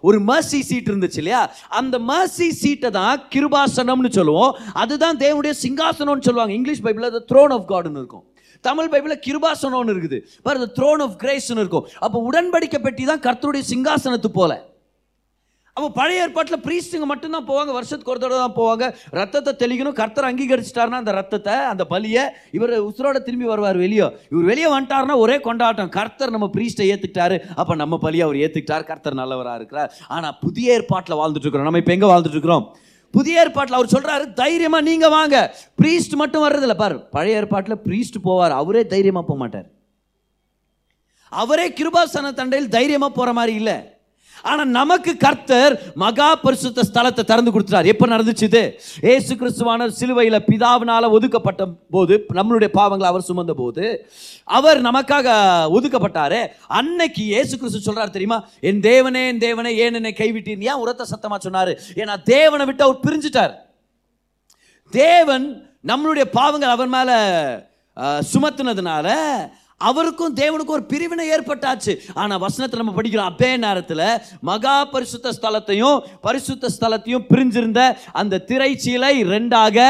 ஒரு 0.00 0.18
மர்சி 0.30 0.60
சீட் 0.68 0.90
இருந்துச்சு 0.90 1.20
இல்லையா? 1.22 1.42
அந்த 1.68 1.98
மர்சி 1.98 2.48
சீட்டை 2.62 2.90
தான் 2.90 3.22
கிருபாசனம்னு 3.34 4.10
சொல்லுவோம். 4.18 4.56
அதுதான் 4.72 5.16
தேவனுடைய 5.16 5.54
சிங்காசனம்னு 5.64 6.26
சொல்லுவாங்க. 6.28 6.52
இங்கிலீஷ் 6.52 6.82
பைபிளில் 6.82 7.26
த்ரோன் 7.32 7.54
ஆஃப் 7.56 7.70
காடுன்னு 7.70 8.02
இருக்கும். 8.02 8.24
தமிழ் 8.68 8.92
பைபிளில் 8.92 9.24
கிருபாசனம்னு 9.26 9.92
இருக்குது. 9.96 10.20
பாருங்க 10.46 10.68
த்ரோன் 10.78 11.04
ஆஃப் 11.08 11.18
கிரேஸ்னு 11.24 11.62
இருக்கும். 11.64 11.84
அப்போ 12.06 12.18
உடன்படிக்கை 12.30 12.80
பெட்டி 12.86 13.04
தான் 13.12 13.26
கர்த்தருடைய 13.28 13.64
சிங்காசனத்து 13.72 14.30
போல. 14.40 14.54
அப்போ 15.76 15.88
பழைய 15.96 16.20
ஏற்பாட்டில் 16.24 16.62
பிரீஸ்டுங்க 16.66 17.06
மட்டும்தான் 17.10 17.46
போவாங்க 17.48 17.72
வருஷத்துக்கு 17.76 18.12
ஒரு 18.12 18.20
தடவை 18.22 18.38
தான் 18.42 18.54
போவாங்க. 18.58 18.84
ரத்தத்தை 19.18 19.52
தெளிக்கணும். 19.62 19.96
கர்த்தர் 19.98 20.28
அங்கீகரிச்சிட்டாருன்னா 20.28 21.00
அந்த 21.02 21.12
ரத்தத்தை 21.18 21.54
அந்த 21.72 21.84
பலியை 21.90 22.22
இவர் 22.58 22.72
உசுரோட 22.86 23.20
திரும்பி 23.26 23.46
வருவார் 23.50 23.82
வெளியே. 23.82 24.06
இவர் 24.32 24.48
வெளியே 24.50 24.68
வந்துட்டாருன்னா 24.74 25.16
ஒரே 25.24 25.36
கொண்டாட்டம். 25.48 25.92
கர்த்தர் 25.98 26.34
நம்ம 26.36 26.48
ப்ரீஸ்டை 26.54 26.86
ஏற்றுக்கிட்டாரு 26.92 27.38
அப்போ 27.60 27.76
நம்ம 27.82 27.98
பலியை 28.06 28.24
அவர் 28.28 28.40
ஏற்றுக்கிட்டார் 28.44 28.88
கர்த்தர் 28.92 29.20
நல்லவராக 29.22 29.60
இருக்கிறார். 29.60 29.92
ஆனால் 30.16 30.36
புதிய 30.46 30.78
ஏற்பாட்டில் 30.78 31.20
வாழ்ந்துட்டு 31.22 31.46
இருக்கிறோம். 31.46 31.70
நம்ம 31.70 31.82
இப்போ 31.84 31.96
எங்கே 31.98 32.10
வாழ்ந்துட்டு 32.12 32.38
இருக்கிறோம்? 32.38 32.66
புதிய 33.16 33.42
ஏற்பாட்டில் 33.42 33.78
அவர் 33.78 33.92
சொல்றாரு 33.94 34.32
தைரியமா 34.32 34.80
நீங்க 34.80 35.08
வாங்க. 35.08 35.36
பிரீஸ்ட் 35.82 36.14
மட்டும் 36.22 36.44
வர்றதில்ல 36.44 36.74
பாரு 36.82 36.98
பழைய 37.14 37.40
ஏற்பாட்டில் 37.40 37.82
பிரீஸ்ட் 37.86 38.24
போவார் 38.24 38.54
அவரே 38.60 38.82
தைரியமா 38.86 39.22
போக 39.22 39.38
மாட்டார் 39.38 39.68
அவரே 41.28 41.68
கிருபாசன 41.68 42.32
தண்டையில் 42.40 42.74
தைரியமா 42.78 43.08
போற 43.08 43.32
மாதிரி 43.32 43.54
இல்லை. 43.60 43.76
ஆனால் 44.50 44.70
நமக்கு 44.78 45.12
கர்த்தர் 45.24 45.74
மகா 46.02 46.28
பரிசுத்த 46.44 46.84
ஸ்தலத்தை 46.88 47.22
திறந்து 47.30 47.50
கொடுத்தார் 47.54 47.90
எப்போ 47.92 48.06
நடந்துச்சு 48.12 48.46
இது? 48.50 48.62
ஏசு 49.14 49.32
கிறிஸ்துவான 49.40 49.88
சிலுவையில் 49.98 50.38
பிதாவினால் 50.50 51.12
ஒதுக்கப்பட்ட 51.16 51.62
போது 51.96 52.14
நம்மளுடைய 52.38 52.70
பாவங்களை 52.78 53.08
அவர் 53.12 53.28
சுமந்த 53.28 53.54
போது 53.62 53.84
அவர் 54.58 54.80
நமக்காக 54.88 55.36
ஒதுக்கப்பட்டாரு. 55.76 56.40
அன்னைக்கு 56.78 57.24
ஏசு 57.40 57.54
கிறிஸ்து 57.60 57.86
சொல்கிறார் 57.88 58.16
தெரியுமா? 58.16 58.40
என் 58.70 58.82
தேவனே 58.90 59.22
என் 59.32 59.44
தேவனே 59.46 59.72
ஏன் 59.84 59.98
என்னை 60.00 60.14
கைவிட்டீர்? 60.22 60.66
ஏன் 60.70 60.82
உரத்த 60.84 61.06
சத்தமாக 61.12 61.40
சொன்னார்? 61.46 61.72
ஏன்னா 62.00 62.16
தேவனை 62.34 62.66
விட்டு 62.70 62.86
அவர் 62.88 63.04
பிரிஞ்சுட்டார். 63.06 63.54
தேவன் 64.92 65.46
நம்மளுடைய 65.90 66.24
பாவங்கள் 66.38 66.74
அவர் 66.74 66.94
மேலே 66.96 67.16
சுமத்துனதுனால 68.30 69.08
அவருக்கும் 69.80 70.36
தேவனுக்கும் 70.36 70.76
ஒரு 70.76 70.84
பிரிவினை 70.92 71.24
ஏற்பட்டாச்சு. 71.34 71.92
ஆனால் 72.20 72.40
வசனத்தில் 72.44 72.80
நம்ம 72.82 72.94
படிக்கிறோம் 72.98 73.30
அப்பே 73.30 73.56
நேரத்தில் 73.64 74.06
மகா 74.48 74.76
பரிசுத்த 74.94 75.32
ஸ்தலத்தையும் 75.38 75.98
பரிசுத்த 76.26 76.70
ஸ்தலத்தையும் 76.76 77.26
பிரிஞ்சிருந்த 77.32 77.82
அந்த 78.20 78.42
திரைச்சீலை 78.50 79.12
ரெண்டாக 79.32 79.84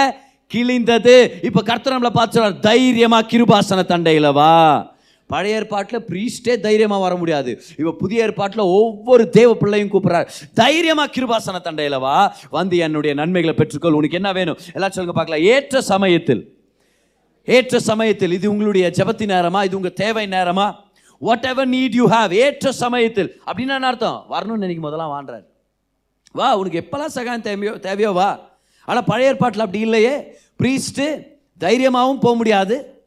கிழிந்தது. 0.51 1.15
இப்போ 1.49 1.63
கர்த்தர் 1.63 1.95
நம்மளை 1.97 2.13
பார்த்து 2.19 2.61
தைரியமா 2.69 3.21
கிருபாசன 3.33 3.85
தண்டையில 3.93 4.33
வா. 4.33 4.53
பழைய 5.31 5.59
ஏற்பாட்டில் 5.59 6.05
ப்ரீஸ்டே 6.09 6.55
தைரியமாக 6.67 7.05
வர 7.05 7.15
முடியாது. 7.21 7.53
இப்போ 7.79 7.93
புதிய 8.03 8.27
ஏற்பாட்டில் 8.27 8.65
ஒவ்வொரு 8.81 9.25
தேவ 9.39 9.55
பிள்ளையும் 9.63 9.91
கூப்பிட்றாரு 9.95 10.27
தைரியமாக 10.63 11.13
கிருபாசன 11.17 11.63
தண்டையில 11.69 11.99
வா. 12.05 12.19
வந்து 12.51 12.77
என்னுடைய 12.77 13.15
நன்மைகளை 13.23 13.55
பெற்றுக்கொள். 13.61 13.99
உனக்கு 14.01 14.21
என்ன 14.23 14.33
வேணும்? 14.33 14.59
எல்லாம் 14.75 14.95
சொல்லுங்க 14.99 15.17
பார்க்கலாம். 15.21 15.47
ஏற்ற 15.55 15.81
சமயத்தில் 15.93 16.43
ஏற்ற 17.47 17.79
சமயத்தில் 17.79 18.33
இது 18.33 18.51
உங்களுடைய 18.51 18.93
ஜபத்தி 18.97 19.25
நேரமா? 19.33 19.65
இது 19.65 19.77
உங்கள் 19.77 19.93
தேவை 19.93 20.27
நேரமா? 20.27 20.75
What 21.19 21.45
ever 21.45 21.69
need 21.69 21.93
you 21.93 22.09
have 22.09 22.33
ஏற்ற 22.33 22.73
சமயத்தில். 22.73 23.41
அப்படின்னு 23.47 23.81
அர்த்தம்? 23.81 24.25
வரணும்னு 24.31 24.57
நினைக்கும் 24.57 24.83
போதெல்லாம் 24.83 25.09
வான்றார். 25.09 25.45
வா 26.33 26.57
உனக்கு 26.57 26.87
எப்போல்லாம் 26.89 27.07
சகாயம் 27.07 27.41
தேவையோ 27.41 27.75
தேவையோ 27.79 28.11
வா. 28.11 28.49
ஆனால் 28.85 29.05
பழைய 29.05 29.31
ஏற்பாட்டில் 29.31 29.61
அப்படி 29.61 29.83
இல்லையே. 29.83 30.39
ப்ரீஸ்ட்டு 30.59 31.27
தைரியமாகவும் 31.59 32.19
போக 32.19 32.37
முடியாது. 32.37 33.05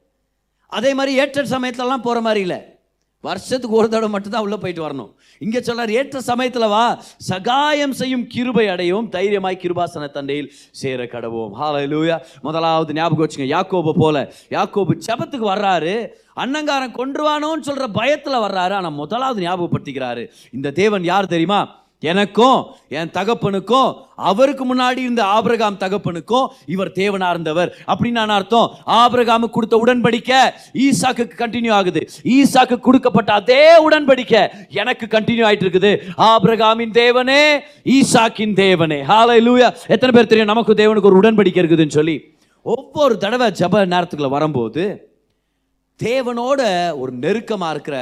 அதே 0.67 0.93
மாதிரி 0.93 1.17
ஏற்ற 1.17 1.43
சமயத்துலலாம் 1.43 2.01
போகிற 2.01 2.21
மாதிரி 2.21 2.41
இல்லை. 2.41 2.78
வருஷத்துக்கு 3.27 3.77
ஒரு 3.77 3.87
தடவை 3.89 4.09
மட்டும்தான் 4.09 4.43
உள்ளே 4.45 4.57
போயிட்டு 4.63 4.83
வரணும். 4.87 5.09
இங்கே 5.39 5.61
சொல்கிறார் 5.61 5.91
ஏற்ற 5.91 6.19
சமயத்தில் 6.21 6.71
வா 6.73 6.83
சகாயம் 7.29 7.95
செய்யும் 8.01 8.23
கிருபை 8.27 8.67
அடையும் 8.73 9.09
தைரியமாய் 9.15 9.59
கிருபாசன 9.63 10.07
தண்டையில் 10.17 10.47
சேர 10.81 11.03
கடவோம். 11.03 11.51
ஹalleluya 11.61 12.17
முதலாவது 12.41 12.93
ஞாபகம் 12.93 13.23
வச்சுங்க 13.25 13.47
யாக்கோபு 13.55 13.93
போல. 13.97 14.31
யாக்கோபு 14.49 14.95
செபத்துக்கு 15.07 15.47
வர்றாரு 15.53 15.95
அன்னங்காரன் 16.43 16.95
கொன்றுவானோன்னு 16.99 17.67
சொல்கிற 17.69 17.87
பயத்தில் 17.99 18.43
வர்றாரு 18.47 18.75
ஆனால் 18.79 18.97
முதலாவது 19.01 19.41
ஞாபகப்படுத்திக்கிறாரு. 19.47 20.23
இந்த 20.51 20.71
தேவன் 20.71 21.03
யார் 21.03 21.33
தெரியுமா? 21.35 21.61
எனக்கும் 22.01 22.65
என் 22.89 23.09
தகப்பனுக்கும் 23.09 23.95
அவருக்கு 24.15 24.75
முன்னாடி 24.75 24.97
இருந்த 24.97 25.23
ஆபிரகாம் 25.23 25.77
தகப்பனுக்கும் 25.77 26.47
இவர் 26.65 26.91
தேவனா 26.91 27.29
இருந்தவர். 27.29 27.75
அப்படின்னு 27.87 28.11
நான் 28.11 28.29
அர்த்தம். 28.29 28.71
ஆபிரகாமுக்கு 28.87 29.49
கொடுத்த 29.49 29.83
உடன்படிக்க 29.85 30.33
ஈசாக்கு 30.73 31.29
கண்டினியூ 31.37 31.71
ஆகுது. 31.71 32.09
ஈசாக்கு 32.23 32.79
கொடுக்கப்பட்ட 32.79 33.33
அதே 33.33 33.89
உடன்படிக்க 33.89 34.49
எனக்கு 34.69 35.05
கண்டினியூ 35.05 35.45
ஆயிட்டு 35.49 35.67
இருக்குது. 35.67 35.99
ஆபிரகாமின் 36.17 36.91
தேவனே 36.91 37.59
ஈசாக்கின் 37.83 38.53
தேவனே. 38.53 39.01
ஹாலை 39.01 39.49
லூயா 39.49 39.75
எத்தனை 39.87 40.11
பேர் 40.11 40.27
தெரியும்? 40.27 40.45
நமக்கு 40.45 40.73
தேவனுக்கு 40.73 41.01
ஒரு 41.01 41.19
உடன்படிக்கை 41.19 41.63
இருக்குதுன்னு 41.63 41.87
சொல்லி. 41.87 42.37
ஒவ்வொரு 42.61 43.17
தடவை 43.17 43.47
ஜெப 43.47 43.85
நேரத்துக்குள்ள 43.85 44.29
வரும்போது 44.29 45.08
தேவனோட 46.03 46.61
ஒரு 47.01 47.11
நெருக்கமாக 47.23 47.73
இருக்கிற 47.75 47.97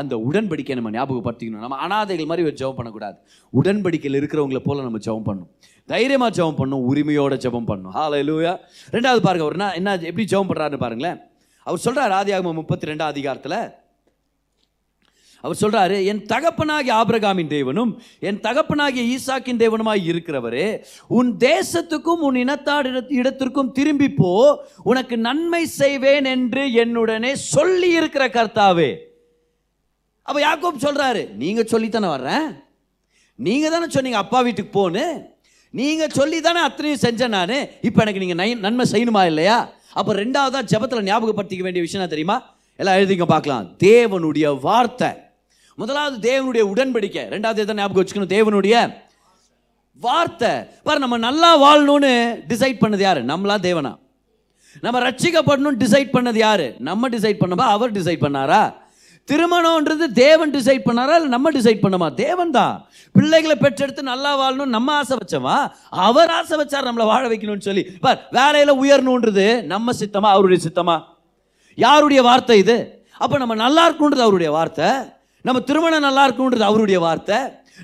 அந்த 0.00 0.14
உடன்படிக்கை 0.28 0.74
நம்ம 0.78 0.90
ஞாபகப்படுத்திக்கணும். 0.96 1.62
நம்ம 1.64 1.78
அனாதைகள் 1.86 2.28
மாதிரி 2.30 2.46
ஒரு 2.48 2.56
ஜெபம் 2.60 2.78
பண்ணக்கூடாது. 2.78 3.16
உடன்படிக்கையில் 3.60 4.18
இருக்கிறவங்கள 4.20 4.60
போல 4.66 4.84
நம்ம 4.86 5.00
ஜெபம் 5.06 5.26
பண்ணும். 5.28 5.48
தைரியமாக 5.92 6.30
ஜெபம் 6.38 6.58
பண்ணும். 6.60 6.84
உரிமையோட 6.90 7.36
ஜெபம் 7.44 7.68
பண்ணணும் 7.70 7.94
ஹalleluya 7.98 8.52
ரெண்டாவது 8.96 9.22
பாருங்க 9.26 9.44
அவர் 9.46 9.56
என்ன 9.58 9.68
என்ன 9.80 9.96
எப்படி 10.10 10.26
ஜெபம் 10.32 10.50
பண்ணுறாருன்னு 10.50 10.84
பாருங்களேன். 10.84 11.18
அவர் 11.66 11.84
சொல்றார் 11.86 12.14
ஆதியாகமம் 12.20 12.58
முப்பத்தி 12.60 12.90
ரெண்டாம் 12.90 13.12
அதிகாரத்தில் 13.14 13.58
அவர் 15.40 15.56
சொல்கிறாரு 15.60 16.04
என் 16.04 16.26
தகப்பனாகிய 16.26 16.94
ஆபிரகாமின் 16.94 17.48
தேவனும் 17.48 17.96
என் 18.18 18.40
தகப்பனாகிய 18.40 19.18
ஈசாக்கின் 19.18 19.56
தேவனுமாய் 19.56 20.04
இருக்கிறவரே 20.04 20.84
உன் 21.08 21.36
தேசத்துக்கும் 21.36 22.20
உன் 22.20 22.34
இனத்தார் 22.34 22.92
இடத்- 22.92 23.12
இடத்திற்கும் 23.12 23.72
திரும்பி 23.72 24.10
போ 24.10 24.64
உனக்கு 24.82 25.16
நன்மை 25.16 25.66
செய்வேன் 25.66 26.24
என்று 26.24 26.66
என்னுடனே 26.66 27.32
சொல்லி 27.32 27.90
இருக்கிற 27.90 28.28
கர்த்தாவே. 28.28 28.96
அப்போ 30.22 30.40
யாக்கோப் 30.40 30.84
சொல்கிறாரு 30.84 31.34
நீங்கள் 31.34 31.68
சொல்லித்தானே 31.70 32.08
வர்றேன் 32.08 32.62
நீங்கள் 33.34 33.70
தானே 33.70 33.88
சொன்னீங்க 33.88 34.16
அப்பா 34.16 34.40
வீட்டுக்கு 34.40 34.90
போன்னு? 34.90 35.24
நீங்கள் 35.70 36.08
சொல்லி 36.08 36.40
தானே 36.40 36.60
அத்தனையும் 36.60 37.00
செஞ்சேன் 37.00 37.28
நான்? 37.28 37.66
இப்போ 37.80 38.02
எனக்கு 38.02 38.26
நீங்கள் 38.26 38.50
நை- 38.50 38.58
நன்மை 38.58 38.86
செய்யணுமா 38.90 39.26
இல்லையா? 39.26 39.72
அப்போ 39.92 40.14
ரெண்டாவதாக 40.14 40.66
ஜபத்தில் 40.72 41.02
ஞாபகப்படுத்திக்க 41.02 41.62
வேண்டிய 41.62 41.80
விஷயம் 41.80 42.08
தெரியுமா? 42.08 42.54
எல்லாம் 42.76 42.96
எழுதிங்க 42.96 43.24
பார்க்கலாம். 43.24 43.76
தேவனுடைய 43.84 44.60
வார்த்தை. 44.60 45.08
முதலாவது 45.80 46.16
தேவனுடைய 46.30 46.62
உடன்படிக்கை. 46.72 47.22
ரெண்டாவது 47.34 47.60
எதை 47.64 47.74
ஞாபகம் 47.74 48.00
வச்சுக்கணும்? 48.02 48.32
தேவனுடைய 48.36 48.74
வார்த்தை. 50.06 50.50
பாரு 50.86 50.98
நம்ம 51.04 51.16
நல்லா 51.26 51.50
வாழணும்னு 51.64 52.12
டிசைட் 52.50 52.78
பண்ணது 52.82 53.02
யாரு? 53.06 53.20
நம்மளா 53.30 53.56
தேவனா? 53.68 53.92
நம்ம 54.84 54.98
ரட்சிக்கப்படணும்னு 55.06 55.80
டிசைட் 55.84 56.10
பண்ணது 56.16 56.38
யாரு? 56.46 56.66
நம்ம 56.88 57.08
டிசைட் 57.14 57.40
பண்ணமா? 57.42 57.66
அவர் 57.76 57.94
டிசைட் 57.98 58.22
பண்ணாரா? 58.24 58.60
திருமணம்ன்றது 59.30 60.06
தேவன் 60.20 60.52
டிசைட் 60.56 60.84
பண்ணாரா? 60.88 61.14
இல்லை 61.18 61.30
நம்ம 61.36 61.50
டிசைட் 61.56 61.82
பண்ணமா? 61.84 62.08
தேவன் 62.14 62.50
தான் 62.58 62.74
பிள்ளைகளை 63.12 63.56
பெற்றெடுத்து 63.60 64.02
நல்லா 64.10 64.32
வாழணும் 64.42 64.74
நம்ம 64.76 64.92
ஆசை 65.00 65.16
வச்சோமா? 65.22 65.56
அவர் 66.08 66.30
ஆசை 66.30 66.58
வச்சார் 66.60 66.88
நம்மளை 66.88 67.06
வாழ 67.12 67.22
வைக்கணும்னு 67.28 67.68
சொல்லி. 67.68 67.84
பார் 68.04 68.20
வேலையில் 68.38 68.74
உயரணுன்றது 68.82 69.46
நம்ம 69.74 69.92
சித்தமா? 70.02 70.30
அவருடைய 70.36 70.60
சித்தமா? 70.66 70.98
யாருடைய 71.86 72.22
வார்த்தை 72.28 72.58
இது? 72.64 72.78
அப்போ 73.18 73.38
நம்ம 73.38 73.54
நல்லா 73.64 73.84
இருக்கணுன்றது 73.90 74.26
அவருடைய 74.28 74.52
வார்த்தை. 74.58 74.90
நம்ம 75.42 75.60
திருமணம் 75.60 76.00
நல்லா 76.00 76.28
இருக்கணுன்றது 76.28 76.60
அவருடைய 76.60 77.00
வார்த்தை. 77.00 77.38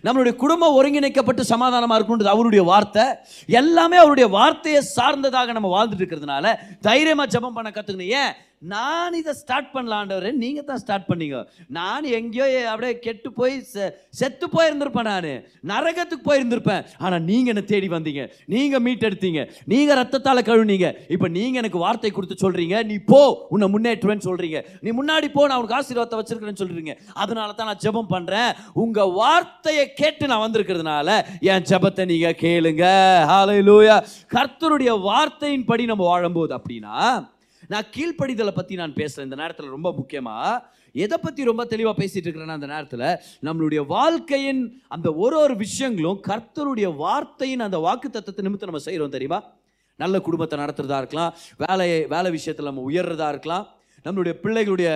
நம்மளுடைய 0.04 0.36
குடும்பம் 0.36 0.74
ஒருங்கிணைக்கப்பட்டு 0.74 1.44
சமாதானமாக 1.44 1.98
இருக்கணுன்றது 2.00 2.34
அவருடைய 2.34 2.62
வார்த்தை. 2.64 3.04
எல்லாமே 3.46 3.96
அவருடைய 3.96 4.28
வார்த்தையை 4.28 4.80
சார்ந்ததாக 4.82 5.52
நம்ம 5.52 5.70
வாழ்ந்துட்டு 5.76 6.04
இருக்கிறதுனால 6.04 6.54
தைரியமாக 6.80 7.38
ஜெபம் 7.38 7.56
பண்ண 7.58 7.70
கற்றுக்கணும் 7.70 8.12
ஏன்? 8.22 8.34
நான் 8.62 9.12
இதை 9.12 9.32
ஸ்டார்ட் 9.32 9.68
பண்ணலான்றவர் 9.74 10.32
நீங்கள் 10.32 10.64
தான் 10.64 10.78
ஸ்டார்ட் 10.78 11.08
பண்ணீங்க. 11.08 11.38
நான் 11.68 12.04
எங்கேயோ 12.04 12.46
அப்படியே 12.70 12.98
கெட்டு 12.98 13.32
போய் 13.32 13.60
செ- 13.72 13.90
செத்து 14.10 14.46
போயிருந்திருப்பேன் 14.46 15.02
நான். 15.02 15.28
நரகத்துக்கு 15.64 16.24
போயிருந்திருப்பேன். 16.30 16.84
ஆனால் 16.98 17.22
நீங்கள் 17.22 17.52
என்னை 17.54 17.64
தேடி 17.64 17.88
வந்தீங்க. 17.88 18.22
நீங்கள் 18.44 18.82
மீட்டெடுத்தீங்க 18.86 19.42
நீங்கள் 19.64 19.96
ரத்தத்தால் 19.96 20.42
கழுவுனீங்க. 20.48 20.96
இப்போ 21.08 21.28
நீங்கள் 21.28 21.60
எனக்கு 21.62 21.78
வார்த்தை 21.78 22.10
கொடுத்து 22.10 22.36
சொல்கிறீங்க 22.44 22.84
நீ 22.84 22.98
போ 22.98 23.20
உன்னை 23.50 23.68
முன்னேற்றுவேன்னு 23.68 24.26
சொல்கிறீங்க 24.28 24.64
நீ 24.80 24.90
முன்னாடி 24.90 25.28
போ 25.28 25.46
நான் 25.46 25.58
உனக்கு 25.58 25.78
ஆசீர்வாதத்தை 25.80 26.18
வச்சுருக்கிறேன்னு 26.20 26.62
சொல்கிறீங்க 26.62 26.94
அதனால 27.14 27.52
தான் 27.52 27.66
நான் 27.66 27.82
ஜெபம் 27.86 28.12
பண்ணுறேன் 28.14 28.50
உங்கள் 28.72 29.10
வார்த்தையை 29.10 29.92
கேட்டு 29.92 30.26
நான் 30.26 30.44
வந்திருக்கிறதுனால 30.46 31.08
என் 31.40 31.62
ஜெபத்தை 31.62 32.04
நீங்கள் 32.04 32.38
கேளுங்க. 32.44 32.84
லூயா 33.68 33.96
கர்த்தருடைய 34.34 34.90
வார்த்தையின்படி 35.08 35.84
நம்ம 35.84 36.04
வாழும்போது 36.04 36.52
அப்படின்னா 36.58 36.96
நான் 37.72 37.86
கீழ்ப்படிதலை 37.94 38.52
பற்றி 38.56 38.74
நான் 38.82 38.96
பேசுகிறேன் 39.00 39.28
இந்த 39.28 39.38
நேரத்தில் 39.42 39.74
ரொம்ப 39.76 39.90
முக்கியமாக 39.92 40.50
எதை 40.94 41.16
பற்றி 41.18 41.44
ரொம்ப 41.50 41.62
தெளிவாக 41.72 41.96
பேசிகிட்டு 42.02 42.26
இருக்கிறேன்னா 42.26 42.58
அந்த 42.60 42.68
நேரத்தில் 42.74 43.06
நம்மளுடைய 43.46 43.80
வாழ்க்கையின் 43.86 44.62
அந்த 44.88 45.08
ஒரு 45.24 45.38
ஒரு 45.44 45.54
விஷயங்களும் 45.64 46.20
கர்த்தருடைய 46.28 46.88
வார்த்தையின் 47.04 47.64
அந்த 47.68 47.78
வாக்கு 47.86 48.08
தத்துவத்தை 48.10 48.44
நிமித்தம் 48.46 48.70
நம்ம 48.70 48.82
செய்கிறோம் 48.88 49.16
தெரியுமா? 49.16 49.40
நல்ல 49.98 50.16
குடும்பத்தை 50.20 50.56
நடத்துறதா 50.58 51.00
இருக்கலாம் 51.02 51.34
வேலையை 51.64 51.98
வேலை 52.14 52.30
விஷயத்தில் 52.30 52.70
நம்ம 52.70 52.84
உயர்றதா 52.90 53.28
இருக்கலாம் 53.34 53.66
நம்மளுடைய 54.06 54.34
பிள்ளைகளுடைய 54.42 54.88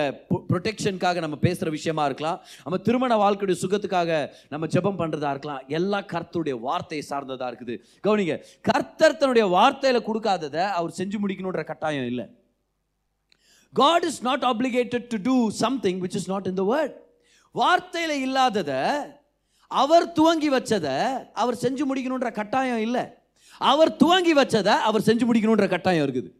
ப்ரொடெக்ஷனுக்காக 0.49 1.21
நம்ம 1.23 1.37
பேசுகிற 1.45 1.69
விஷயமா 1.77 2.03
இருக்கலாம் 2.05 2.37
நம்ம 2.65 2.77
திருமண 2.87 3.13
வாழ்க்கையுடைய 3.21 3.57
சுகத்துக்காக 3.63 4.11
நம்ம 4.53 4.67
ஜெபம் 4.75 4.99
பண்ணுறதா 5.01 5.31
இருக்கலாம் 5.35 5.63
எல்லாம் 5.79 6.09
கர்த்தருடைய 6.13 6.55
வார்த்தையை 6.67 7.03
சார்ந்ததாக 7.09 7.49
இருக்குது. 7.51 7.75
கவனிங்க 8.05 8.35
கர்த்தர் 8.69 9.19
தன்னுடைய 9.21 9.47
வார்த்தையில் 9.57 10.07
கொடுக்காததை 10.09 10.63
அவர் 10.79 10.97
செஞ்சு 10.99 11.19
முடிக்கணுன்ற 11.23 11.63
கட்டாயம் 11.71 12.09
இல்லை. 12.11 12.27
God 13.73 14.03
is 14.03 14.21
not 14.21 14.43
obligated 14.43 15.07
to 15.07 15.17
do 15.23 15.49
something 15.49 15.99
which 16.01 16.15
is 16.15 16.29
not 16.29 16.45
in 16.45 16.53
the 16.53 16.63
word. 16.71 16.93
வார்த்தையில் 17.55 18.15
இல்லாததை 18.25 19.11
அவர் 19.67 20.11
துவங்கி 20.11 20.51
வச்சதை 20.51 20.97
அவர் 21.33 21.55
செஞ்சு 21.55 21.83
முடிக்கணுன்ற 21.89 22.31
கட்டாயம் 22.31 22.79
இல்லை. 22.79 23.03
அவர் 23.57 23.95
துவங்கி 23.95 24.33
வச்சதை 24.35 24.73
அவர் 24.89 25.01
செஞ்சு 25.01 25.25
முடிக்கணுன்ற 25.29 25.69
கட்டாயம் 25.69 26.05
இருக்குது. 26.07 26.31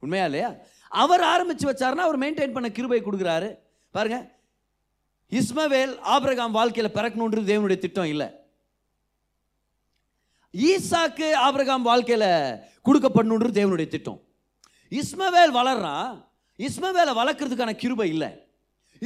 உண்மையா 0.00 0.24
இல்லையா? 0.24 0.54
அவர் 0.88 1.20
ஆரம்பிச்சு 1.20 1.66
வச்சாருன்னா 1.70 2.06
அவர் 2.06 2.18
மெயின்டைன் 2.18 2.52
பண்ண 2.52 2.70
கிருபை 2.70 3.02
கொடுக்குறாரு. 3.02 3.58
பாருங்க 3.90 4.38
இஸ்மவேல் 5.30 5.98
ஆபிரகாம் 5.98 6.52
வாழ்க்கையில் 6.52 6.92
பிறக்கணுன்றது 6.92 7.50
தேவனுடைய 7.52 7.78
திட்டம் 7.78 8.10
இல்லை. 8.14 8.28
ஈசாக்கு 10.52 11.32
ஆபிரகாம் 11.34 11.82
வாழ்க்கையில் 11.82 12.58
கொடுக்கப்படணுன்றது 12.84 13.56
தேவனுடைய 13.60 13.88
திட்டம். 13.88 14.20
இஸ்மவேல் 14.98 15.52
வளர்றான் 15.60 16.12
இஸ்மவேலை 16.58 17.12
வளர்க்குறதுக்கான 17.18 17.72
கிருபை 17.82 18.08
இல்லை. 18.14 18.30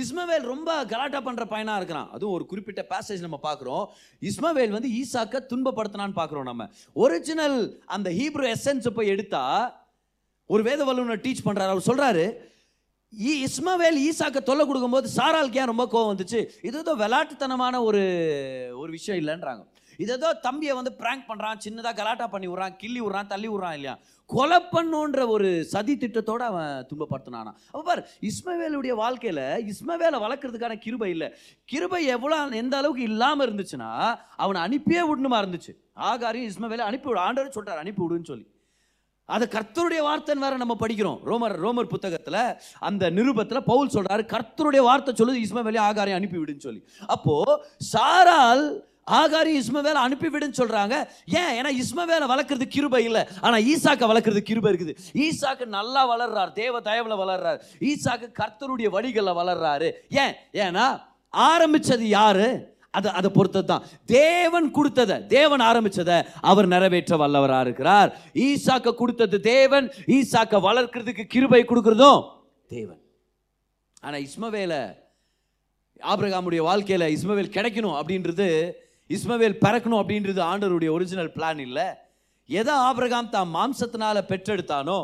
இஸ்மவேல் 0.02 0.44
ரொம்ப 0.52 0.70
கலாட்டா 0.92 1.18
பண்ணுற 1.26 1.44
பையனாக 1.50 1.78
இருக்கிறான். 1.80 2.08
அதுவும் 2.14 2.34
ஒரு 2.36 2.46
குறிப்பிட்ட 2.46 2.82
பேசேஜ் 2.92 3.24
நம்ம 3.26 3.38
பார்க்குறோம். 3.42 3.84
இஸ்மவேல் 4.28 4.74
வந்து 4.76 4.90
ஈசாக்க 5.00 5.42
துன்பப்படுத்தினான்னு 5.52 6.16
பார்க்குறோம் 6.20 6.48
நம்ம. 6.50 6.68
ஒரிஜினல் 7.04 7.58
அந்த 7.96 8.10
ஹீப்ரு 8.10 8.48
எசன்ஸை 8.54 8.92
போய் 8.98 9.12
எடுத்தா 9.14 9.44
ஒரு 10.46 10.62
வேத 10.62 10.80
வல்லுநர் 10.84 11.24
டீச் 11.26 11.44
பண்ணுறாரு 11.44 11.74
அவர் 11.74 11.88
சொல்கிறாரு 11.90 12.24
ஈ 13.12 13.32
இஸ்மவேல் 13.44 13.98
ஈசாக்க 14.08 14.38
தொல்லை 14.48 14.66
கொடுக்கும்போது 14.66 15.08
சாராளுக்கு 15.16 15.60
ஏன் 15.62 15.72
ரொம்ப 15.72 15.84
கோவம் 15.92 16.10
வந்துச்சு? 16.12 16.40
இது 16.68 16.78
ஏதோ 16.84 16.94
விளையாட்டுத்தனமான 17.02 17.82
ஒரு 17.88 18.02
ஒரு 18.82 18.90
விஷயம் 18.90 19.20
இல்லைன்றாங்க. 19.22 19.62
இதோ 20.02 20.32
தம்பியை 20.46 20.74
வந்து 20.78 20.92
பிராங்க் 21.00 21.28
பண்ணுறான் 21.30 21.62
சின்னதாக 21.64 21.94
கலாட்டா 22.00 22.26
பண்ணி 22.34 22.48
விட்றான் 22.50 22.76
கிள்ளி 22.82 23.00
விட்றான் 23.04 23.30
தள்ளி 23.32 23.48
விட்றான் 23.52 23.76
இல்லையா? 23.78 23.94
கொலை 24.30 24.58
பண்ணுன்ற 24.72 25.22
ஒரு 25.34 25.48
சதி 25.72 25.94
திட்டத்தோடு 26.02 26.44
அவன் 26.50 26.86
துன்பப்படுத்தினானா. 26.90 27.52
அப்போ 27.70 27.82
பார் 27.88 28.02
இஸ்மவேலுடைய 28.30 28.94
வாழ்க்கையில் 29.02 29.44
இஸ்மவேலை 29.72 30.18
வளர்க்கறதுக்கான 30.24 30.78
கிருபை 30.84 31.10
இல்லை. 31.14 31.28
கிருபை 31.72 32.00
எவ்வளோ 32.16 32.38
எந்த 32.62 32.76
அளவுக்கு 32.80 33.08
இல்லாமல் 33.10 33.46
இருந்துச்சுன்னா 33.46 33.90
அவனை 34.44 34.60
அனுப்பியே 34.66 35.04
விடணுமா 35.10 35.40
இருந்துச்சு. 35.44 35.74
ஆகாரியும் 36.10 36.50
இஸ்மவேலை 36.52 36.86
அனுப்பி 36.88 37.08
விடு 37.10 37.24
ஆண்டவர் 37.26 37.56
சொல்கிறார் 37.58 37.82
அனுப்பி 37.84 38.02
விடுன்னு 38.04 38.30
சொல்லி. 38.32 38.46
அதை 39.28 39.44
கர்த்தருடைய 39.54 40.00
வார்த்தைன்னு 40.06 40.44
வேற 40.44 40.56
நம்ம 40.62 40.74
படிக்கிறோம். 40.80 41.20
ரோமர் 41.28 41.54
ரோமர் 41.64 41.92
புத்தகத்தில் 41.92 42.40
அந்த 42.88 43.04
நிருபத்தில் 43.18 43.66
பவுல் 43.68 43.92
சொல்றாரு 43.94 44.24
கர்த்தருடைய 44.32 44.82
வார்த்தை 44.88 45.12
சொல்லுது 45.20 45.44
இஸ்மவேலை 45.44 45.80
ஆகாரை 45.86 46.14
அனுப்பி 46.18 46.38
விடுன்னு 46.40 46.66
சொல்லி. 46.66 46.82
அப்போ 47.14 47.36
சாரால் 47.92 48.64
ஆகாரி 49.06 49.52
இஸ்மவேலை 49.60 50.00
அனுப்பிவிடுன்னு 50.06 50.58
சொல்கிறாங்க 50.60 50.94
ஏன்? 51.24 51.52
ஏன்னா 51.58 51.70
இஸ்மவேலை 51.82 52.26
வளர்க்குறது 52.32 52.66
கிருபை 52.68 53.04
இல்லை. 53.04 53.22
ஆனால் 53.40 53.62
ஈசாக்கை 53.62 54.06
வளர்க்குறது 54.12 54.42
கிருபை 54.50 54.72
இருக்குது. 54.72 54.94
ஈசாக்கு 55.26 55.64
நல்லா 55.64 56.02
வளர்றார். 56.12 56.52
தேவ 56.52 56.80
தயவில் 56.80 57.20
வளர்றார். 57.22 57.58
ஈசாக்கு 57.80 58.28
கர்த்தருடைய 58.40 58.90
வழிகளில் 58.90 59.38
வளர்றாரு. 59.40 59.90
ஏன்? 60.08 60.34
ஏன்னா 60.52 60.86
ஆரம்பிச்சது 61.32 62.06
யாரு? 62.18 62.72
அதை 62.90 63.12
அதை 63.18 63.30
பொறுத்தது 63.30 63.66
தான் 63.66 63.86
தேவன் 64.06 64.70
கொடுத்ததை 64.70 65.26
தேவன் 65.26 65.60
ஆரம்பித்ததை 65.60 66.18
அவர் 66.40 66.66
நிறைவேற்ற 66.66 67.16
வல்லவராக 67.16 67.60
இருக்கிறார். 67.60 68.10
ஈசாக்க 68.34 68.94
கொடுத்தது 68.94 69.40
தேவன். 69.40 69.86
ஈசாக்க 70.06 70.60
வளர்க்கறதுக்கு 70.68 71.24
கிருபை 71.24 71.62
கொடுக்குறதும் 71.62 72.20
தேவன். 72.68 73.00
ஆனால் 74.00 74.24
இஸ்மவேல 74.28 74.74
ஆபிரகாமுடைய 76.02 76.62
வாழ்க்கையில் 76.68 77.06
இஸ்மவேல் 77.16 77.54
கிடைக்கணும் 77.56 77.98
அப்படின்றது 78.00 78.48
இஸ்மவேல் 79.10 79.60
பறக்கணும் 79.64 80.00
அப்படின்றது 80.02 80.40
ஆண்டவருடைய 80.50 80.90
ஒரிஜினல் 80.96 81.34
பிளான் 81.36 81.60
இல்லை. 81.66 81.88
எதை 82.48 82.72
ஆபிரகாம் 82.86 83.34
தான் 83.34 83.52
மாம்சத்தினால 83.58 84.16
பெற்றெடுத்தானோ 84.30 85.00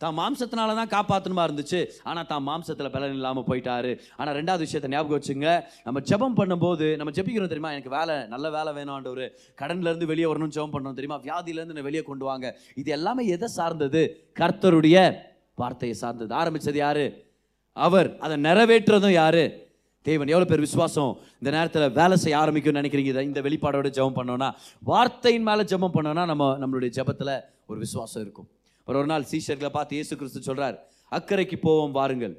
தான் 0.00 0.14
மாம்சத்தினால 0.18 0.74
தான் 0.78 0.90
காப்பாற்றணுமா 0.94 1.42
இருந்துச்சு. 1.48 1.80
ஆனால் 2.08 2.28
தான் 2.30 2.44
மாம்சத்தில் 2.46 2.90
பலன் 2.94 3.16
இல்லாமல் 3.16 3.46
போயிட்டாரு. 3.48 3.90
ஆனால் 4.18 4.34
ரெண்டாவது 4.38 4.64
விஷயத்தை 4.66 4.90
ஞாபகம் 4.92 5.16
வச்சுங்க. 5.18 5.48
நம்ம 5.86 6.00
ஜெபம் 6.10 6.36
பண்ணும்போது 6.38 6.86
நம்ம 7.00 7.12
ஜெபிக்கிறோம் 7.16 7.52
தெரியுமா? 7.52 7.72
எனக்கு 7.76 7.92
வேலை 7.96 8.14
நல்ல 8.34 8.50
வேலை 8.56 8.70
வேணும்ன்ற 8.78 9.26
கடன்லேருந்து 9.62 10.10
வெளியே 10.12 10.28
வரணும்னு 10.30 10.56
ஜெபம் 10.58 10.74
பண்ணணும் 10.76 10.98
தெரியுமா? 11.00 11.18
வியாதியிலேருந்து 11.26 11.88
வெளியே 11.88 12.02
கொண்டு 12.10 12.24
வாங்க. 12.30 12.46
இது 12.82 12.90
எல்லாமே 12.98 13.24
எதை 13.36 13.50
சார்ந்தது? 13.58 14.02
கர்த்தருடைய 14.40 14.98
வார்த்தையை 15.62 15.96
சார்ந்தது. 16.02 16.32
ஆரம்பித்தது 16.42 16.80
யாரு? 16.86 17.06
அவர். 17.76 18.10
அதை 18.24 18.36
நிறைவேற்றுறதும் 18.48 19.18
யாரு? 19.22 19.44
தேவன் 20.08 20.30
எவ்வளோ 20.32 20.46
பேர் 20.50 20.62
விசுவாசம் 20.66 21.10
இந்த 21.40 21.50
நேரத்தில் 21.54 21.94
வேலை 21.98 22.16
செய்ய 22.22 22.36
ஆரம்பிக்கும்னு 22.42 22.80
நினைக்கிறீங்க? 22.80 23.10
இதை 23.14 23.24
இந்த 23.30 23.40
வெளிப்பாடோட 23.46 23.88
ஜெபம் 23.96 24.16
பண்ணோன்னா 24.18 24.48
வார்த்தையின் 24.90 25.46
மேலே 25.48 25.62
ஜெபம் 25.72 25.94
பண்ணோன்னா 25.96 26.22
நம்ம 26.30 26.44
நம்மளுடைய 26.62 26.90
ஜெபத்தில் 26.98 27.32
ஒரு 27.70 27.78
விசுவாசம் 27.84 28.22
இருக்கும். 28.22 28.48
ஒரு 28.88 28.98
ஒரு 29.00 29.08
நாள் 29.12 29.26
சீஷர்களை 29.32 29.70
பார்த்து 29.74 29.96
இயேசு 29.98 30.16
கிறிஸ்து 30.20 30.48
சொல்கிறார் 30.48 30.76
அக்கறைக்கு 31.18 31.56
போவோம் 31.66 31.92
வாருங்கள். 31.98 32.34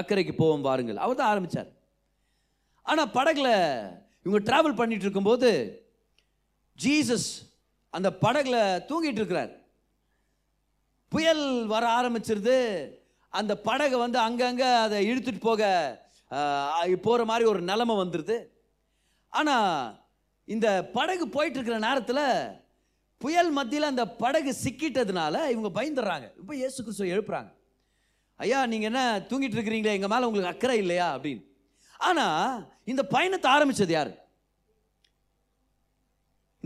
அக்கறைக்கு 0.00 0.34
போவோம் 0.42 0.64
வாருங்கள். 0.68 1.00
அவர் 1.04 1.18
தான் 1.20 1.32
ஆரம்பிச்சார். 1.32 1.70
ஆனால் 2.90 3.12
படகுல 3.18 3.48
இவங்க 4.24 4.40
ட்ராவல் 4.48 4.78
பண்ணிட்டு 4.80 5.06
இருக்கும்போது 5.06 5.50
ஜீசஸ் 6.78 7.28
அந்த 7.90 8.08
படகுல 8.24 8.56
தூங்கிட்டு 8.90 9.20
இருக்கிறார். 9.22 9.52
புயல் 11.12 11.44
வர 11.74 11.84
ஆரம்பிச்சிருது. 11.98 12.56
அந்த 13.38 13.52
படகை 13.68 13.96
வந்து 14.04 14.18
அங்கங்கே 14.26 14.68
அதை 14.84 14.98
இழுத்துட்டு 15.10 15.42
போக 15.48 15.62
போகிற 17.06 17.24
மாதிரி 17.30 17.44
ஒரு 17.52 17.60
நிலமை 17.70 17.94
வந்துடுது 18.02 18.36
ஆனால் 19.38 19.72
இந்த 20.54 20.68
படகு 20.96 21.24
போயிட்டுருக்கிற 21.34 21.78
நேரத்தில் 21.86 22.24
புயல் 23.20 23.50
மத்தியில் 23.58 23.90
அந்த 23.92 24.04
படகு 24.22 24.52
சிக்கிட்டதுனால 24.64 25.34
இவங்க 25.52 25.70
பயந்துடுறாங்க. 25.76 26.26
இப்போ 26.40 26.52
இயேசு 26.60 26.78
கிறிஸ்துவ 26.84 27.12
எழுப்புறாங்க. 27.14 27.50
ஐயா 28.44 28.58
நீங்கள் 28.72 28.90
என்ன 28.90 29.02
தூங்கிட்டு 29.28 29.56
இருக்கிறீங்களே? 29.58 29.96
எங்கள் 29.98 30.12
மேலே 30.12 30.26
உங்களுக்கு 30.28 30.52
அக்கறை 30.52 30.76
இல்லையா? 30.82 31.06
அப்படின்னு. 31.16 31.42
ஆனால் 32.08 32.64
இந்த 32.92 33.02
பயணத்தை 33.14 33.48
ஆரம்பிச்சது 33.54 33.94
யார்? 33.96 34.12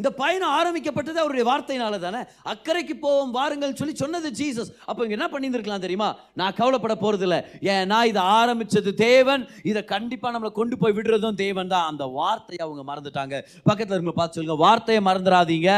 இந்த 0.01 0.11
பயணம் 0.23 0.55
ஆரம்பிக்கப்பட்டது 0.59 1.23
அவருடைய 1.23 1.45
வார்த்தையினால 1.51 2.01
தானே. 2.07 2.23
அக்கறைக்கு 2.53 2.95
போவோம் 3.05 3.35
வாருங்கள் 3.39 3.79
சொல்லி 3.81 3.95
சொன்னது 4.03 4.29
ஜீசஸ். 4.41 4.73
அப்போ 4.89 5.01
இங்க 5.07 5.17
என்ன 5.19 5.29
பண்ணியிருந்திருக்கலாம் 5.33 5.87
தெரியுமா? 5.87 6.11
நான் 6.41 6.59
கவலைப்பட 6.61 6.97
போறது 7.05 7.27
இல்லை 7.29 7.41
ஏன்னா 7.75 7.99
இதை 8.13 8.23
ஆரம்பிச்சது 8.41 8.93
தேவன். 9.07 9.43
இதை 9.71 9.83
கண்டிப்பாக 9.95 10.35
நம்மளை 10.35 10.53
கொண்டு 10.61 10.77
போய் 10.83 10.97
விடுறதும் 10.99 11.41
தேவன் 11.45 11.73
தான். 11.75 11.89
அந்த 11.93 12.05
வார்த்தையை 12.19 12.63
அவங்க 12.67 12.85
மறந்துட்டாங்க. 12.93 13.37
பக்கத்தில் 13.69 13.97
இருக்க 13.97 14.15
பார்த்து 14.21 14.39
சொல்லுங்க 14.39 14.59
வார்த்தையை 14.67 15.03
மறந்துடாதீங்க. 15.09 15.73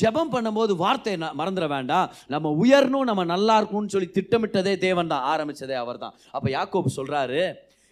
ஜெபம் 0.00 0.32
பண்ணும்போது 0.32 0.72
வார்த்தையை 0.82 1.18
மறந்துட 1.40 1.66
வேண்டாம். 1.76 2.10
நம்ம 2.34 2.50
உயரணும் 2.62 3.08
நம்ம 3.10 3.22
நல்லா 3.34 3.54
இருக்கணும்னு 3.60 3.94
சொல்லி 3.94 4.08
திட்டமிட்டதே 4.18 4.74
தேவன் 4.86 5.10
தான். 5.12 5.24
ஆரம்பிச்சதே 5.32 5.76
அவர் 5.84 6.02
தான். 6.04 6.14
அப்போ 6.36 6.50
யாக்கோப் 6.56 6.96
சொல்றாரு 6.98 7.40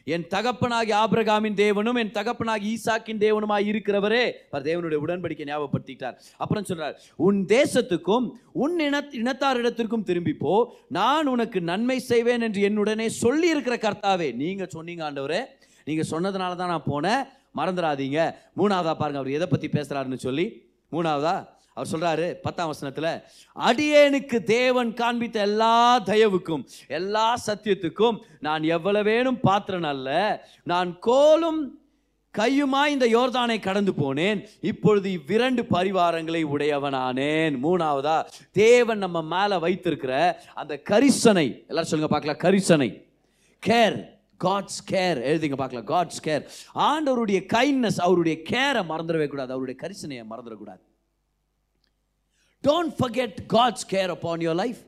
என் 0.08 0.26
தகப்பனாகி 0.30 0.92
ஆபிரகாமின் 0.92 1.56
தேவனும் 1.62 1.98
என் 1.98 2.12
தகப்பனாகி 2.12 2.66
ஈசாக்கின் 2.72 3.18
தேவனுமாய் 3.18 3.64
இருக்கிறவரே 3.70 4.30
அவர் 4.50 4.66
தேவனுடைய 4.66 4.98
உடன்படிக்கை 5.06 5.46
ஞாபகப்படுத்திட்டார். 5.46 6.14
அப்புறம் 6.36 6.64
சொல்றார் 6.68 6.94
உன் 7.16 7.44
தேசத்துக்கும் 7.48 8.30
உன் 8.52 8.78
இன 8.78 9.00
இனத்தாரிடத்திற்கும் 9.00 10.06
திரும்பிப்போ 10.06 10.64
நான் 10.88 11.26
உனக்கு 11.26 11.60
நன்மை 11.60 11.98
செய்வேன் 11.98 12.40
என்று 12.40 12.68
என்னுடனே 12.68 13.06
சொல்லி 13.06 13.48
இருக்கிற 13.48 13.76
கர்த்தாவே. 13.76 14.34
நீங்க 14.34 14.66
சொன்னீங்க 14.66 15.10
ஆண்டவரே. 15.10 15.44
நீங்க 15.84 16.04
சொன்னதுனால 16.10 16.56
தான் 16.56 16.74
நான் 16.74 16.88
போனேன். 16.90 17.26
மறந்துடாதீங்க. 17.56 18.34
மூணாவதா 18.56 18.94
பாருங்க 18.94 19.18
அவர் 19.18 19.30
எதை 19.30 19.46
பத்தி 19.46 19.68
பேசுறாருன்னு 19.68 20.16
சொல்லி. 20.16 20.62
மூணாவதா? 20.92 21.46
அவர் 21.76 21.92
சொல்கிறாரு 21.92 22.32
பத்தாம் 22.42 22.66
வசனத்தில் 22.66 23.10
அடியேனுக்கு 23.68 24.42
தேவன் 24.42 24.92
காண்பித்த 24.94 25.40
எல்லா 25.48 26.00
தயவுக்கும் 26.00 26.62
எல்லா 26.88 27.38
சத்தியத்துக்கும் 27.46 28.18
நான் 28.40 28.62
எவ்வளவேனும் 28.62 29.38
பாத்திரன் 29.42 29.90
அல்ல. 29.94 30.10
நான் 30.62 30.98
கோலும் 31.06 31.60
கையுமாய் 32.38 32.94
இந்த 32.94 33.06
யோர்தானை 33.06 33.60
கடந்து 33.60 33.92
போனேன். 33.92 34.40
இப்பொழுது 34.60 35.12
இவ்விரண்டு 35.12 35.62
பரிவாரங்களை 35.62 36.42
உடையவனானேன். 36.54 37.54
மூணாவதா 37.62 38.24
தேவன் 38.52 38.98
நம்ம 38.98 39.22
மேலே 39.22 39.56
வைத்திருக்கிற 39.56 40.42
அந்த 40.54 40.80
கரிசனை. 40.90 41.46
எல்லாரும் 41.66 41.90
சொல்லுங்க 41.92 42.18
பார்க்கலாம். 42.18 42.42
கரிசனை. 42.46 42.90
கேர் 43.66 43.96
காட்ஸ் 44.44 44.82
கேர் 44.90 45.18
எழுதிங்க 45.30 45.56
பார்க்கலாம். 45.62 45.88
காட்ஸ் 45.94 46.26
கேர் 46.26 46.44
ஆண்டவருடைய 46.74 47.40
கைண்ட்னஸ் 47.54 48.00
அவருடைய 48.08 48.38
கேரை 48.50 48.82
மறந்துடவே 48.92 49.28
கூடாது. 49.28 49.52
அவருடைய 49.52 49.80
கரிசனையை 49.82 50.24
மறந்துடக்கூடாது. 50.30 50.84
Don't 52.66 52.94
forget 53.00 53.36
God's 53.54 53.86
care 53.90 54.12
upon 54.16 54.40
your 54.40 54.54
life. 54.54 54.78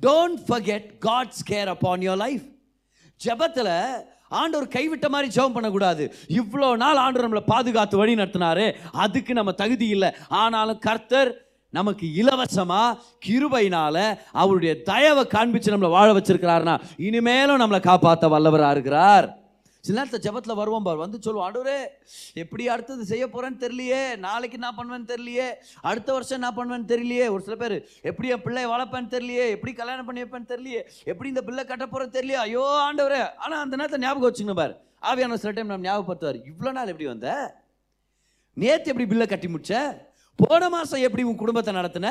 Don't 0.00 0.40
forget 0.48 0.88
God's 1.06 1.42
care 1.50 1.70
upon 1.72 2.04
your 2.08 2.20
life 2.24 2.44
ஜெபத்தில் 3.24 3.72
ஆண்டவர் 4.28 4.68
கைவிட்ட 4.68 5.08
மாதிரி 5.08 5.28
ஜெபம் 5.36 5.56
பண்ணக்கூடாது. 5.56 6.04
இவ்வளோ 6.28 6.76
நாள் 6.76 6.96
ஆண்டவர் 6.96 7.26
நம்மளை 7.26 7.44
பாதுகாத்து 7.46 7.96
வழி 7.96 8.14
நடத்தினாரு. 8.14 8.74
அதுக்கு 8.92 9.32
நம்ம 9.34 9.52
தகுதி 9.52 9.88
இல்லை. 9.88 10.10
ஆனாலும் 10.28 10.78
கர்த்தர் 10.78 11.30
நமக்கு 11.70 12.06
இலவசமாக 12.12 12.98
கிருபையினால் 13.26 14.18
அவருடைய 14.32 14.82
தயவை 14.82 15.24
காண்பிச்சு 15.34 15.72
நம்மளை 15.74 15.90
வாழ 15.96 16.12
வச்சிருக்கிறாருனா 16.12 16.74
இனிமேலும் 16.96 17.60
நம்மளை 17.60 17.80
காப்பாற்ற 17.80 18.28
வல்லவராக 18.28 18.70
இருக்கிறார். 18.70 19.26
சில 19.86 19.96
நேரத்தில் 19.98 20.24
ஜெபத்தில் 20.26 20.58
வருவோம் 20.60 20.86
பார். 20.86 21.02
வந்து 21.04 21.18
சொல்லுவோம் 21.26 21.46
ஆண்டவரே 21.46 21.78
எப்படி 22.42 22.64
அடுத்தது 22.74 23.02
செய்ய 23.12 23.24
போகிறேன்னு 23.34 23.62
தெரியலையே 23.64 24.00
நாளைக்கு 24.26 24.58
என்ன 24.60 24.70
பண்ணுவேன்னு 24.78 25.10
தெரியலையே 25.12 25.48
அடுத்த 25.90 26.08
வருஷம் 26.16 26.38
என்ன 26.40 26.50
பண்ணுவேன்னு 26.58 26.90
தெரியலையே. 26.94 27.26
ஒரு 27.34 27.44
சில 27.48 27.56
பேர் 27.62 27.76
எப்படி 28.10 28.30
என் 28.36 28.44
பிள்ளை 28.46 28.64
வளர்ப்பேன்னு 28.74 29.12
தெரியலையே 29.16 29.46
எப்படி 29.56 29.74
கல்யாணம் 29.82 30.08
பண்ணி 30.08 30.24
வைப்பேன்னு 30.24 30.50
தெரியலையே 30.54 30.82
எப்படி 31.12 31.30
இந்த 31.34 31.44
பிள்ளை 31.48 31.64
கட்ட 31.70 31.86
போறேன்னு 31.92 32.16
தெரியலையே. 32.18 32.40
ஐயோ 32.46 32.64
ஆண்டவரே. 32.88 33.22
ஆனால் 33.44 33.62
அந்த 33.66 33.76
நேரத்தை 33.82 34.00
ஞாபகம் 34.06 34.28
வச்சுங்க 34.30 34.56
பார். 34.62 34.74
ஆவியான 35.10 35.38
சில 35.42 35.52
டைம் 35.56 35.70
நம்ம 35.72 35.86
ஞாபகப்படுத்துவார். 35.88 36.40
இவ்வளோ 36.50 36.72
நாள் 36.78 36.92
எப்படி 36.92 37.08
வந்த? 37.12 37.28
நேற்று 38.62 38.90
எப்படி 38.92 39.06
பில்லை 39.12 39.26
கட்டி 39.30 39.48
முடிச்ச? 39.54 39.72
போன 40.38 40.68
மாதம் 40.74 41.04
எப்படி 41.06 41.22
உன் 41.30 41.40
குடும்பத்தை 41.42 41.72
நடத்தின? 41.78 42.08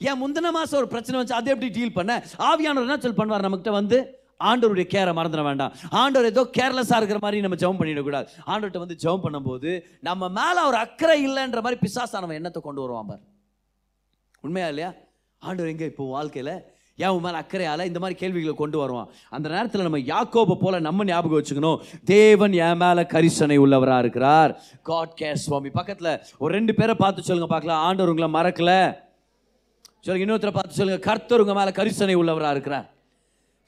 ஏன் 0.00 0.20
முந்தின 0.20 0.50
மாதம் 0.56 0.78
ஒரு 0.80 0.88
பிரச்சனை 0.92 1.16
வச்சு 1.18 1.34
அதை 1.38 1.50
எப்படி 1.54 1.68
டீல் 1.76 1.96
பண்ண? 1.96 2.12
ஆவியானவர் 2.50 2.86
என்ன 2.86 2.96
சொல் 3.04 3.18
பண்ணுவார் 3.18 3.44
நம்மகிட்ட 3.46 3.72
வந்து? 3.80 3.98
ஆண்டவருடைய 4.40 4.86
கேரை 4.94 5.12
மறந்துட 5.18 5.42
வேண்டாம். 5.42 5.72
ஆண்டவர் 5.90 6.30
ஏதோ 6.30 6.50
கேர்லெஸ்ஸாக 6.58 7.00
இருக்கிற 7.00 7.18
மாதிரி 7.20 7.40
நம்ம 7.40 7.56
ஜெபம் 7.56 7.80
பண்ணிடக்கூடாது. 7.80 8.26
ஆண்டவர்கிட்ட 8.46 8.82
வந்து 8.84 8.96
ஜெபம் 9.04 9.24
பண்ணும்போது 9.24 9.84
நம்ம 10.00 10.28
மேலே 10.28 10.60
ஒரு 10.60 10.76
அக்கறை 10.76 11.18
இல்லைன்ற 11.28 11.60
மாதிரி 11.62 11.80
பிசாசானவன் 11.86 12.38
எண்ணத்தை 12.40 12.62
கொண்டு 12.62 12.80
வருவான் 12.80 13.06
பார்? 13.06 13.24
உண்மையா 14.40 14.68
இல்லையா? 14.68 14.92
ஆண்டவர் 15.38 15.70
எங்கே 15.70 15.84
இப்போ 15.84 16.04
வாழ்க்கையில்? 16.04 16.72
ஏன் 16.98 17.08
உன் 17.08 17.22
மேலே 17.22 17.38
அக்கறையால் 17.42 17.86
இந்த 17.86 17.98
மாதிரி 17.98 18.18
கேள்விகளை 18.18 18.54
கொண்டு 18.54 18.78
வருவான். 18.78 19.08
அந்த 19.30 19.48
நேரத்தில் 19.48 19.82
நம்ம 19.82 19.98
யாக்கோபை 19.98 20.54
போல 20.60 20.80
நம்ம 20.80 21.04
ஞாபகம் 21.04 21.38
வச்சுக்கணும். 21.38 21.80
தேவன் 22.04 22.52
என் 22.52 22.76
மேலே 22.76 23.02
கரிசனை 23.02 23.56
உள்ளவராக 23.64 23.98
இருக்கிறார். 23.98 24.52
காட் 24.82 25.18
கேர் 25.20 25.34
சுவாமி. 25.34 25.70
பக்கத்தில் 25.70 26.20
ஒரு 26.38 26.54
ரெண்டு 26.54 26.74
பேரை 26.74 26.94
பார்த்து 26.94 27.22
சொல்லுங்க 27.22 27.48
பார்க்கலாம். 27.54 27.82
ஆண்டவர் 27.88 28.12
உங்களை 28.14 28.28
மறக்கல. 28.38 28.72
சொல்லுங்க 30.00 30.26
இன்னொருத்தரை 30.26 30.54
பார்த்து 30.58 30.80
சொல்லுங்க. 30.80 31.00
கர்த்தர் 31.10 31.40
உங்கள் 31.40 31.54
மேலே 31.54 31.70
கரிசனை 31.70 32.16
உள்ளவராக 32.22 32.50
இருக்கிறார். 32.50 32.88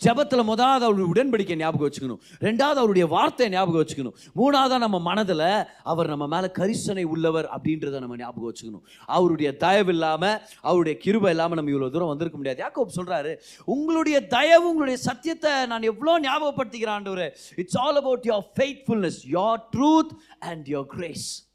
ஜபத்தில் 0.04 0.44
முதலாவது 0.44 0.84
அவருடைய 0.86 1.06
உடன்படிக்கை 1.12 1.56
ஞாபகம் 1.56 1.86
வச்சுக்கணும். 1.88 2.20
ரெண்டாவது 2.46 2.78
அவருடைய 2.82 3.06
வார்த்தையை 3.06 3.54
ஞாபகம் 3.54 3.82
வச்சுக்கணும். 3.82 4.16
மூணாவதாக 4.40 4.78
நம்ம 4.78 4.98
மனதில் 5.00 5.66
அவர் 5.82 6.08
நம்ம 6.08 6.26
மேலே 6.26 6.48
கரிசனை 6.58 7.04
உள்ளவர் 7.04 7.48
அப்படின்றத 7.56 8.00
நம்ம 8.00 8.16
ஞாபகம் 8.16 8.52
வச்சுக்கணும். 8.52 8.84
அவருடைய 9.06 9.56
தயவு 9.56 9.92
இல்லாமல் 9.92 10.40
அவருடைய 10.60 10.98
கிருபை 10.98 11.30
இல்லாமல் 11.30 11.56
நம்ம 11.56 11.70
இவ்வளோ 11.70 11.90
தூரம் 11.90 12.08
வந்திருக்க 12.08 12.36
முடியாது. 12.36 12.62
யாக்கோப் 12.64 12.96
சொல்கிறாரு 12.98 13.34
உங்களுடைய 13.64 14.26
தயவு 14.26 14.68
உங்களுடைய 14.70 14.98
சத்தியத்தை 15.08 15.66
நான் 15.66 15.82
எவ்வளோ 15.82 16.20
ஞாபகப்படுத்திக்கிறேன் 16.20 17.32
it's 17.56 17.78
all 17.78 17.96
about 17.96 18.26
your 18.32 18.46
faithfulness 18.58 19.20
your 19.38 19.60
truth 19.76 20.14
and 20.38 20.66
your 20.66 20.86
grace 20.86 21.45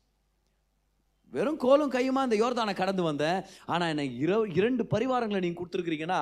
வெறும் 1.35 1.59
கோலும் 1.63 1.91
கையுமா 1.95 2.21
இந்த 2.27 2.37
யோர்தானை 2.41 2.73
கடந்து 2.79 3.03
வந்தேன். 3.07 3.37
ஆனால் 3.73 3.91
எனக்கு 3.93 4.15
இர 4.23 4.31
இரண்டு 4.59 4.83
பரிவாரங்களை 4.93 5.39
நீங்கள் 5.43 5.59
கொடுத்துருக்கிறீங்கன்னா 5.59 6.19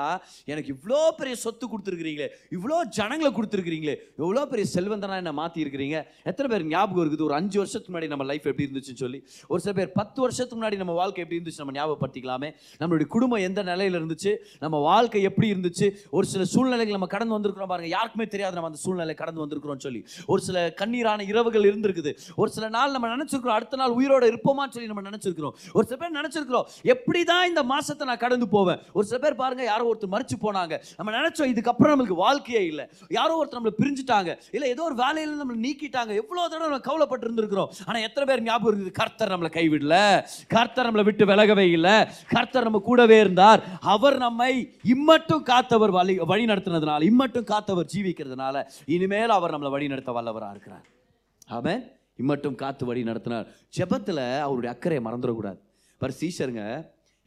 எனக்கு 0.52 0.70
இவ்வளோ 0.76 1.00
பெரிய 1.20 1.36
சொத்து 1.44 1.66
கொடுத்துருக்கிறீங்களே 1.72 2.28
இவ்வளோ 2.56 2.78
ஜனங்களை 2.98 3.32
கொடுத்துருக்கிறீங்களே 3.38 3.96
எவ்வளோ 4.22 4.44
பெரிய 4.52 4.66
செல்வந்தனா 4.76 5.16
என்னை 5.22 5.34
மாற்றிருக்கிறீங்க 5.42 5.98
எத்தனை 6.30 6.48
பேர் 6.52 6.66
ஞாபகம் 6.74 7.04
இருக்குது? 7.04 7.26
ஒரு 7.30 7.36
அஞ்சு 7.40 7.58
வருஷத்துக்கு 7.62 7.94
முன்னாடி 7.94 8.10
நம்ம 8.14 8.28
லைஃப் 8.32 8.46
எப்படி 8.52 8.66
இருந்துச்சுன்னு 8.68 9.04
சொல்லி. 9.06 9.22
ஒரு 9.52 9.60
சில 9.64 9.74
பேர் 9.80 9.92
பத்து 10.00 10.20
வருஷத்துக்கு 10.26 10.60
முன்னாடி 10.60 10.80
நம்ம 10.84 10.96
வாழ்க்கை 11.02 11.24
எப்படி 11.24 11.40
இருந்துச்சு 11.40 11.64
நம்ம 11.64 11.76
ஞாபகப்படுத்திக்கலாமே. 11.80 12.52
நம்மளுடைய 12.82 13.08
குடும்பம் 13.16 13.44
எந்த 13.48 13.64
நிலையில் 13.72 13.98
இருந்துச்சு? 14.02 14.34
நம்ம 14.66 14.76
வாழ்க்கை 14.90 15.24
எப்படி 15.30 15.50
இருந்துச்சு? 15.56 15.90
ஒரு 16.20 16.28
சில 16.34 16.46
சூழ்நிலைகள் 16.54 16.98
நம்ம 16.98 17.10
கடந்து 17.16 17.36
வந்திருக்கிறோம் 17.38 17.74
பாருங்கள் 17.74 17.96
யாருக்குமே 17.98 18.28
தெரியாது 18.36 18.58
நம்ம 18.60 18.72
அந்த 18.72 18.82
சூழ்நிலை 18.86 19.18
கடந்து 19.24 19.44
வந்திருக்கிறோம்னு 19.46 19.86
சொல்லி. 19.88 20.04
ஒரு 20.34 20.42
சில 20.50 20.58
கண்ணீரான 20.84 21.28
இரவுகள் 21.32 21.68
இருந்திருக்குது. 21.72 22.14
ஒரு 22.44 22.50
சில 22.58 22.70
நாள் 22.78 22.96
நம்ம 22.98 23.12
நினச்சிருக்கிறோம் 23.16 23.58
அடுத்த 23.60 23.82
நாள் 23.84 23.98
உயிரோட 24.00 24.24
இருப்போமான்னு 24.34 24.76
சொல்லி 24.78 24.92
நம்ம 24.94 24.99
நம்ம 25.00 25.12
நினைச்சிருக்கிறோம். 25.12 25.56
ஒரு 25.78 25.86
சில 25.90 25.98
பேர் 26.02 26.18
நினைச்சிருக்கிறோம் 26.20 26.68
எப்படி 26.96 27.24
தான் 27.32 27.48
இந்த 27.52 27.64
மாசத்தை 27.74 28.06
நான் 28.12 28.22
கடந்து 28.26 28.48
போவேன்? 28.56 28.80
ஒரு 28.98 29.06
சில 29.10 29.20
பேர் 29.26 29.40
பாருங்க 29.42 29.64
யாரோ 29.72 29.86
ஒருத்தர் 29.92 30.14
மறிச்சு 30.16 30.38
போனாங்க. 30.46 30.76
நம்ம 30.98 31.10
நினைச்சோம் 31.20 31.52
இதுக்கப்புறம் 31.54 31.94
நம்மளுக்கு 31.94 32.20
வாழ்க்கையே 32.26 32.64
இல்லை. 32.72 32.86
யாரோ 33.20 33.34
ஒருத்தர் 33.40 33.60
நம்மளை 33.60 33.76
பிரிஞ்சுட்டாங்க. 33.82 34.32
இல்ல 34.56 34.68
ஏதோ 34.74 34.84
ஒரு 34.90 34.98
வேலையில 35.04 35.38
நம்மளை 35.42 35.60
நீக்கிட்டாங்க. 35.68 36.12
எவ்வளவு 36.22 36.50
தடவை 36.52 36.68
நம்ம 36.70 36.86
கவலைப்பட்டு 36.90 37.28
இருந்திருக்கிறோம் 37.28 37.70
ஆனா 37.88 37.98
எத்தனை 38.08 38.26
பேர் 38.30 38.46
ஞாபகம் 38.50 38.72
இருக்குது? 38.72 38.96
கர்த்தர் 39.02 39.34
நம்மளை 39.36 39.52
கைவிடல. 39.58 39.96
கர்த்தர் 40.56 40.88
நம்மளை 40.90 41.06
விட்டு 41.10 41.26
விலகவே 41.32 41.68
இல்லை. 41.78 41.96
கர்த்தர் 42.36 42.68
நம்ம 42.70 42.84
கூடவே 42.90 43.20
இருந்தார். 43.26 43.62
அவர் 43.96 44.18
நம்மை 44.26 44.52
இம்மட்டும் 44.94 45.46
காத்தவர் 45.52 45.96
வழி 46.00 46.16
வழி 46.32 46.46
நடத்தினதுனால 46.52 47.08
இம்மட்டும் 47.12 47.50
காத்தவர் 47.54 47.92
ஜீவிக்கிறதுனால 47.94 48.66
இனிமேல் 48.96 49.36
அவர் 49.38 49.54
நம்மளை 49.56 49.72
வழி 49.76 49.88
நடத்த 49.94 50.12
வல்லவராக 50.18 50.54
இருக்கிறார். 50.56 50.86
ஆமாம் 51.58 51.84
இம்மட்டும் 52.22 52.60
காத்து 52.62 52.84
வழி 52.86 53.02
நடத்தினார். 53.04 53.48
ஜெபத்தில் 53.78 54.24
அவருடைய 54.46 54.70
அக்கறையை 54.76 55.02
மறந்துடக்கூடாது. 55.08 55.60
பர் 56.02 56.18
சீஷருங்க 56.22 56.64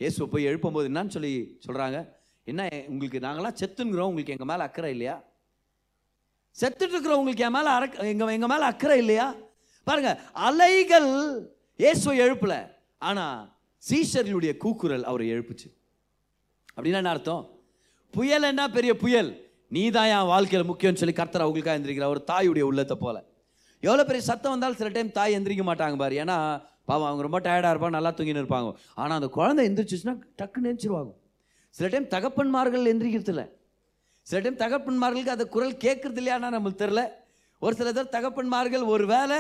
இயேசுவை 0.01 0.27
போய் 0.33 0.49
எழுப்பும்போது 0.51 0.89
என்னன்னு 0.91 1.15
சொல்லி 1.17 1.33
சொல்கிறாங்க 1.67 1.99
என்ன 2.45 2.63
உங்களுக்கு 2.93 3.19
நாங்களாம் 3.27 3.59
செத்துங்கிறோம் 3.61 4.11
உங்களுக்கு 4.11 4.35
எங்கள் 4.35 4.51
மேலே 4.51 4.63
அக்கறை 4.69 4.91
இல்லையா? 4.91 5.17
செத்துட்டு 6.61 6.95
இருக்கிறோம் 6.95 7.19
உங்களுக்கு 7.19 7.45
என் 7.45 7.57
மேலே 7.57 7.71
அரக்க 7.79 8.07
எங்கள் 8.13 8.35
எங்கள் 8.37 8.53
மேலே 8.53 8.65
அக்கறை 8.73 8.99
இல்லையா? 8.99 9.27
பாருங்க 9.87 10.11
அலைகள் 10.49 11.11
இயேசுவை 11.83 12.15
எழுப்பல. 12.25 12.55
ஆனால் 12.99 13.39
சீஷர்களுடைய 13.83 14.53
கூக்குரல் 14.65 15.07
அவரை 15.11 15.29
எழுப்புச்சு. 15.35 15.69
அப்படின்னா 16.77 17.01
என்ன 17.03 17.15
அர்த்தம்? 17.17 17.45
புயல் 18.15 18.49
என்ன? 18.51 18.63
பெரிய 18.71 18.93
புயல். 18.97 19.31
நீ 19.69 19.83
தான் 19.91 20.11
என் 20.17 20.31
வாழ்க்கையில் 20.33 20.69
முக்கியம்னு 20.71 21.01
சொல்லி 21.03 21.17
கர்த்தர் 21.21 21.45
அவங்களுக்காக 21.45 21.77
இருந்திருக்கிற 21.77 22.09
ஒரு 22.15 22.23
தாயுடைய 22.33 22.65
உள்ளத்தை 22.71 22.97
போல. 23.01 23.17
எவ்வளோ 23.87 24.03
பெரிய 24.09 24.23
சத்தம் 24.31 24.55
வந்தாலும் 24.55 24.79
சில 24.81 24.91
டைம் 24.97 25.17
தாய் 25.19 25.37
எந்திரிக்க 25.39 25.65
மாட்டாங்க 25.69 25.97
பாரு. 26.03 26.15
ஏன்னா 26.25 26.37
பாவம் 26.91 27.09
அவங்க 27.09 27.23
ரொம்ப 27.27 27.39
டயர்டாக 27.47 27.73
இருப்பாங்க 27.75 27.97
நல்லா 27.99 28.13
தூங்கின்னு 28.19 28.43
இருப்பாங்க. 28.43 28.71
ஆனால் 29.01 29.17
அந்த 29.21 29.29
குழந்தை 29.39 29.63
எந்திரிச்சிச்சுன்னா 29.69 30.15
டக்குன்னு 30.41 30.69
எந்திரிச்சிருவாங்க. 30.71 31.13
சில 31.79 31.89
டைம் 31.95 32.13
தகப்பன்மார்கள் 32.15 32.91
எந்திரிக்கிறதில்ல 32.93 33.45
சில 34.27 34.39
டைம் 34.45 34.63
தகப்பன்மார்களுக்கு 34.65 35.35
அந்த 35.35 35.47
குரல் 35.55 35.81
கேட்கறது 35.85 36.21
இல்லையானா 36.23 36.49
நம்மளுக்கு 36.55 36.83
தெரில 36.85 37.03
ஒரு 37.65 37.75
சில 37.81 37.89
பேர் 37.97 38.15
தகப்பன்மார்கள் 38.17 38.85
ஒரு 38.95 39.05
வேளை 39.15 39.39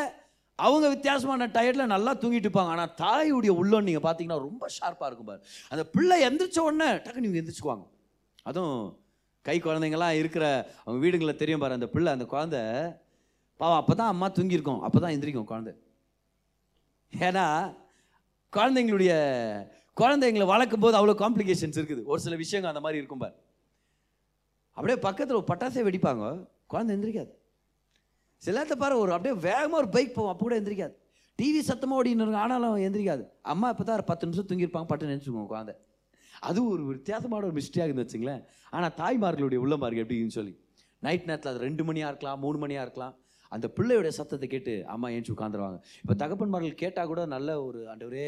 அவங்க 0.58 0.86
வித்தியாசமான 0.94 1.46
டயர்டில் 1.56 1.92
நல்லா 1.92 2.12
தூங்கிட்டு 2.22 2.48
இருப்பாங்க. 2.48 2.72
ஆனால் 2.74 2.92
தாயுடைய 3.02 3.52
உள்ளம் 3.60 3.86
நீங்கள் 3.88 4.04
பார்த்தீங்கன்னா 4.06 4.40
ரொம்ப 4.48 4.64
ஷார்ப்பாக 4.76 5.08
இருக்கும் 5.10 5.30
பாரு. 5.30 5.40
அந்த 5.72 5.82
பிள்ளை 5.94 6.16
எந்திரிச்ச 6.28 6.58
உடனே 6.66 6.88
டக்குன்னு 7.04 7.28
இவங்க 7.28 7.40
எந்திரிச்சுக்குவாங்க. 7.42 7.86
அதுவும் 8.48 8.82
கை 9.46 9.56
குழந்தைங்களாம் 9.64 10.18
இருக்கிற 10.22 10.44
அவங்க 10.84 10.98
வீடுங்களில் 11.04 11.40
தெரியும் 11.42 11.62
பாரு 11.62 11.78
அந்த 11.78 11.88
பிள்ளை 11.94 12.10
அந்த 12.16 12.26
குழந்தை 12.34 12.60
பாவம் 13.62 13.80
அப்போ 13.82 13.94
தான் 14.00 14.12
அம்மா 14.12 14.26
தூங்கியிருக்கோம். 14.36 14.80
அப்போ 14.86 14.98
தான் 15.02 15.14
எந்திரிக்கும் 15.16 15.50
குழந்தை. 15.52 15.72
ஏன்னா 17.12 17.46
குழந்தைங்களுடைய 18.56 19.12
குழந்தைங்களை 20.00 20.46
வளர்க்கும் 20.52 20.84
போது 20.84 20.96
அவ்வளோ 20.98 21.14
காம்ப்ளிகேஷன்ஸ் 21.22 21.78
இருக்குது. 21.80 22.02
ஒரு 22.12 22.20
சில 22.24 22.36
விஷயங்கள் 22.42 22.72
அந்த 22.72 22.82
மாதிரி 22.84 23.00
இருக்கும் 23.00 23.22
பார். 23.24 23.36
அப்படியே 24.76 24.96
பக்கத்தில் 25.06 25.38
ஒரு 25.40 25.46
பட்டாசே 25.52 25.82
வெடிப்பாங்க. 25.88 26.24
குழந்தை 26.72 26.92
எந்திரிக்காது. 26.96 27.32
சில 28.42 28.54
நேரத்தை 28.58 28.76
பாரு 28.82 28.94
ஒரு 29.04 29.12
அப்படியே 29.16 29.34
வேகமாக 29.48 29.80
ஒரு 29.82 29.88
பைக் 29.96 30.14
போவோம் 30.16 30.32
அப்போ 30.32 30.44
கூட 30.46 30.56
எந்திரிக்காது. 30.60 30.94
டிவி 31.38 31.60
சத்தமாக 31.70 31.98
ஓடின்னு 32.00 32.40
ஆனாலும் 32.44 32.76
எந்திரிக்காது. 32.86 33.24
அம்மா 33.52 33.66
இப்போ 33.74 33.84
தான் 33.88 34.08
பத்து 34.10 34.26
நிமிஷம் 34.26 34.48
தூங்கியிருப்பாங்க 34.50 34.88
பட்டு 34.92 35.10
நினச்சிக்கோங்க 35.10 35.50
குழந்தை. 35.54 35.74
அது 36.48 36.60
ஒரு 36.72 36.82
வித்தியாசமான 36.92 37.46
ஒரு 37.48 37.56
மிஸ்டேக் 37.58 37.88
இருந்து 37.88 38.04
வச்சுங்களேன். 38.04 38.42
ஆனால் 38.76 38.94
தாய்மார்களுடைய 39.00 39.60
உள்ள 39.64 39.76
மார்க் 39.82 40.02
எப்படின்னு 40.04 40.36
சொல்லி. 40.38 40.54
நைட் 41.06 41.28
நேரத்தில் 41.28 41.52
அது 41.52 41.66
ரெண்டு 41.68 41.82
மணியாக 41.88 42.10
இருக்கலாம் 42.12 42.40
மூணு 42.44 42.58
மணியாக 42.64 42.86
இருக்கலாம். 42.86 43.14
அந்த 43.54 43.66
பிள்ளையுடைய 43.76 44.12
சத்தத்தை 44.18 44.48
கேட்டு 44.54 44.74
அம்மா 44.94 45.08
ஏஞ்சி 45.16 45.32
உட்காந்துருவாங்க 45.34 45.78
இப்போ 46.02 46.14
தகப்பன்மார்கள் 46.22 46.80
கேட்டால் 46.82 47.10
கூட 47.12 47.22
நல்ல 47.34 47.48
ஒரு 47.66 47.80
ஆண்டவரே 47.92 48.26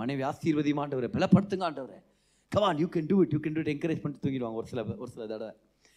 மனைவி 0.00 0.22
ஆசீர்வதியமா 0.30 0.82
ஆண்டவரே 0.84 1.10
பிளப்படுத்துங்க 1.16 1.66
ஆண்டவரே. 1.68 1.98
Come on 2.52 2.80
you 2.82 2.88
can 2.94 3.08
do 3.12 3.16
it 3.22 3.32
you 3.34 3.40
can 3.44 3.56
do 3.56 3.62
it 3.64 3.72
encourage 3.74 4.02
பண்ணிட்டு 4.02 4.24
தூங்கிடுவாங்க 4.26 4.60
ஒரு 4.62 4.66
சில 4.72 4.82
ஒரு 5.02 5.10
சில 5.14 5.26
தடவை. 5.26 5.52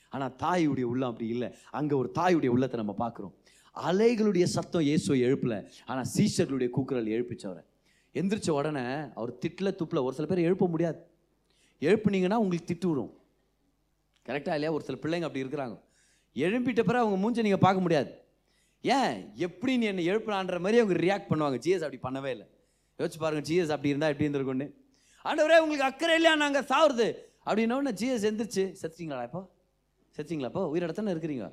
ஆனால் 0.10 0.34
தாயுடைய 0.44 0.86
உள்ளம் 0.94 1.10
அப்படி 1.12 1.28
இல்லை. 1.36 1.50
அங்கே 1.72 1.96
ஒரு 1.96 2.12
தாயுடைய 2.20 2.52
உள்ளத்தை 2.56 2.78
நம்ம 2.84 2.96
பார்க்குறோம். 3.04 3.34
அலைகளுடைய 3.76 4.44
சத்தம் 4.44 4.86
இயேசுவை 4.90 5.18
எழுப்பல. 5.28 5.56
ஆனால் 5.86 6.08
சீஷர்களுடைய 6.16 6.70
கூக்குரல் 6.70 7.10
எழுப்பிச்சவரை. 7.16 7.64
எந்திரிச்ச 8.16 8.50
உடனே 8.60 8.86
அவர் 9.20 9.34
திட்டில் 9.44 9.76
துப்பில் 9.80 10.06
ஒரு 10.06 10.16
சில 10.20 10.28
பேர் 10.28 10.46
எழுப்ப 10.50 10.68
முடியாது. 10.68 11.00
எழுப்புனீங்கன்னா 11.82 12.38
உங்களுக்கு 12.44 12.70
திட்டு 12.72 12.88
விடும். 12.90 13.12
கரெக்டாக 14.26 14.56
இல்லையா? 14.58 14.72
ஒரு 14.78 14.84
சில 14.88 14.98
பிள்ளைங்க 15.04 15.28
அப்படி 15.28 15.44
இருக்கிறாங்க. 15.46 15.76
எழுப்பிட்ட 16.46 16.82
பிறகு 16.84 17.04
அவங்க 17.04 17.18
மூஞ்சை 17.24 17.44
நீங்கள் 17.48 17.66
பார்க்க 17.66 17.86
முடியாது. 17.86 18.10
ஏன்? 18.84 19.34
எப்படி 19.36 19.78
நீ 19.78 19.86
என்னை 19.86 20.04
எழுப்புறான்ற 20.12 20.60
மாதிரி 20.60 20.80
அவங்க 20.82 20.96
ரியாக்ட் 21.06 21.30
பண்ணுவாங்க. 21.30 21.58
ஜிஎஸ் 21.66 21.86
அப்படி 21.88 22.00
பண்ணவே 22.08 22.32
இல்லை. 22.36 22.48
யோசிச்சு 23.00 23.20
பாருங்க 23.20 23.44
ஜிஎஸ் 23.50 23.74
அப்படி 23.76 23.90
இருந்தால் 23.90 24.12
எப்படி 24.12 24.28
இருந்திருக்கும்னு. 24.28 24.68
ஆண்டவரே 25.26 25.58
உங்களுக்கு 25.60 25.90
அக்கறை 25.90 26.16
இல்லையா? 26.16 26.36
நாங்கள் 26.36 26.68
சாவுறது. 26.72 27.08
அப்படின்னா 27.46 27.92
ஜிஎஸ் 28.02 28.28
எந்திரிச்சு 28.30 28.64
செத்துட்டீங்களா 28.82 29.24
இப்போ? 29.24 29.42
செத்துங்களா 30.18 30.50
இப்போ? 30.52 30.64
உயிரிடத்தானே 30.74 31.14
இருக்கிறீங்க? 31.16 31.48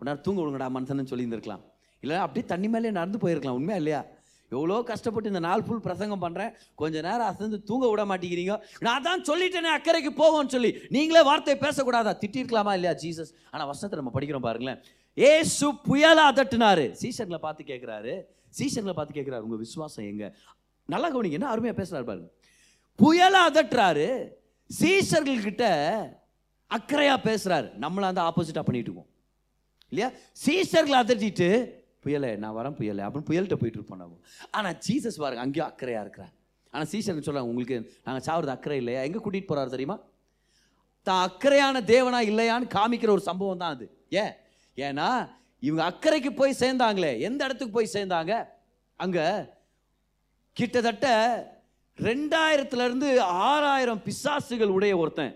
உன்னால் 0.00 0.20
தூங்க 0.20 0.40
விடுங்கடா 0.40 0.68
மனுஷன்னு 0.76 1.10
சொல்லி 1.10 1.24
இருந்திருக்கலாம் 1.26 1.64
இல்லை 2.02 2.16
அப்படியே 2.16 2.46
தண்ணி 2.46 2.68
மேலே 2.68 2.90
நடந்து 2.90 3.18
போயிருக்கலாம். 3.18 3.58
உண்மையா 3.60 3.78
இல்லையா? 3.82 4.04
எவ்வளோ 4.52 4.82
கஷ்டப்பட்டு 4.82 5.28
இந்த 5.28 5.40
நாள் 5.40 5.62
ஃபுல் 5.66 5.84
பிரசங்கம் 5.86 6.22
பண்ணுறேன் 6.24 6.50
கொஞ்ச 6.74 7.00
நேரம் 7.00 7.26
அசந்து 7.26 7.62
தூங்க 7.62 7.88
விட 7.90 8.04
மாட்டேங்கிறீங்க. 8.10 8.56
நான் 8.80 9.02
தான் 9.02 9.22
சொல்லிட்டேனே 9.22 9.70
அக்கறைக்கு 9.76 10.12
போவோம்னு 10.22 10.46
சொல்லி. 10.46 10.70
நீங்களே 10.88 11.22
வார்த்தை 11.22 11.54
பேசக்கூடாதா? 11.54 12.12
திட்டிருக்கலாமா 12.22 12.72
இல்லையா 12.72 12.92
ஜீசஸ்? 13.02 13.32
ஆனால் 13.50 13.66
வசனத்தை 13.66 13.98
நம்ம 14.00 14.12
படிக்கிறோம் 14.18 14.46
பாருங்களேன். 14.48 14.80
ஏசு 15.16 15.72
புயலாக 15.72 16.30
அதட்டுனாரு. 16.32 16.94
சீசன்ல 17.02 17.38
பார்த்து 17.38 17.64
கேட்குறாரு 17.64 18.22
சீசன்ல 18.58 18.92
பார்த்து 18.92 19.22
கேட்குறாரு 19.22 19.40
உங்க 19.40 19.56
விசுவாசம் 19.56 20.04
எங்க? 20.04 20.36
நல்லா 20.88 21.12
கவனிங்க 21.12 21.30
என்ன 21.30 21.56
அருமையா 21.56 21.74
பேசுறாரு 21.80 22.04
பாருங்க. 22.04 22.28
புயலா 22.98 23.40
அதட்டுறாரு. 23.50 24.32
சீசர்கள்கிட்ட 24.80 25.64
அக்கறையாக 26.70 27.14
அக்கறையா 27.14 27.14
பேசுறாரு. 27.24 27.68
நம்மள 27.80 28.00
அந்த 28.00 28.22
ஆப்போசிட்டா 28.22 28.62
பண்ணிட்டு 28.62 28.90
இருக்கோம். 28.90 29.10
இல்லையா? 29.88 30.12
சீசர்களை 30.46 30.98
அதட்டிட்டு 31.04 31.72
புயலை 32.00 32.36
நான் 32.36 32.56
வரேன் 32.56 32.74
புயலை. 32.74 33.04
அப்படின்னு 33.04 33.28
புயல்கிட்ட 33.30 33.54
போயிட்டு 33.54 33.78
இருப்போம் 33.78 33.98
நம்ம. 33.98 34.16
ஆனால் 34.50 34.76
ஜீசஸ் 34.86 35.16
பாருங்க 35.16 35.42
அங்கேயும் 35.42 35.68
அக்கறையா 35.68 36.00
இருக்கிறார். 36.00 36.32
ஆனால் 36.70 36.86
சீசர் 36.86 37.26
சொல்றாங்க 37.28 37.52
உங்களுக்கு 37.52 38.00
நாங்கள் 38.04 38.22
சாவது 38.22 38.50
அக்கறை 38.50 38.78
இல்லையா? 38.78 39.02
எங்கே 39.02 39.18
கூட்டிகிட்டு 39.18 39.52
போறாரு 39.52 39.68
தெரியுமா? 39.68 39.98
தான் 41.02 41.22
அக்கறையான 41.28 41.80
தேவனா 41.80 42.20
இல்லையான்னு 42.30 42.74
காமிக்கிற 42.74 43.10
ஒரு 43.10 43.20
சம்பவம் 43.20 43.58
தான் 43.58 43.74
அது. 43.74 43.98
ஏன்? 44.08 44.32
ஏன்னா 44.76 45.08
இவங்க 45.58 45.82
அக்கறைக்கு 45.90 46.30
போய் 46.30 46.60
சேர்ந்தாங்களே. 46.60 47.20
எந்த 47.20 47.40
இடத்துக்கு 47.44 47.76
போய் 47.76 47.94
சேர்ந்தாங்க? 47.96 48.32
அங்க 49.00 49.18
கிட்டத்தட்ட 50.56 51.08
ரெண்டாயிரத்துல 51.98 52.84
இருந்து 52.84 53.08
ஆறாயிரம் 53.22 54.02
பிசாசுகள் 54.06 54.74
உடைய 54.76 54.94
ஒருத்தன். 54.98 55.34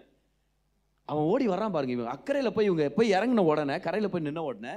அவன் 1.08 1.28
ஓடி 1.32 1.46
வரான் 1.48 1.74
பாருங்க 1.74 1.94
இவங்க 1.96 2.12
அக்கறையில் 2.14 2.54
போய் 2.56 2.68
இவங்க 2.70 2.86
போய் 2.88 3.14
இறங்கின 3.16 3.44
உடனே 3.50 3.76
கரையில் 3.78 4.10
போய் 4.10 4.26
நின்ன 4.26 4.42
உடனே 4.50 4.74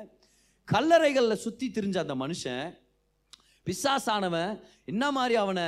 கல்லறைகளில் 0.67 1.43
சுற்றி 1.45 1.67
திரிஞ்ச 1.71 1.97
அந்த 1.97 2.15
மனுஷன் 2.15 2.65
பிசாசானவன் 3.67 4.51
என்ன 4.85 5.03
மாதிரி 5.11 5.35
அவனை 5.35 5.65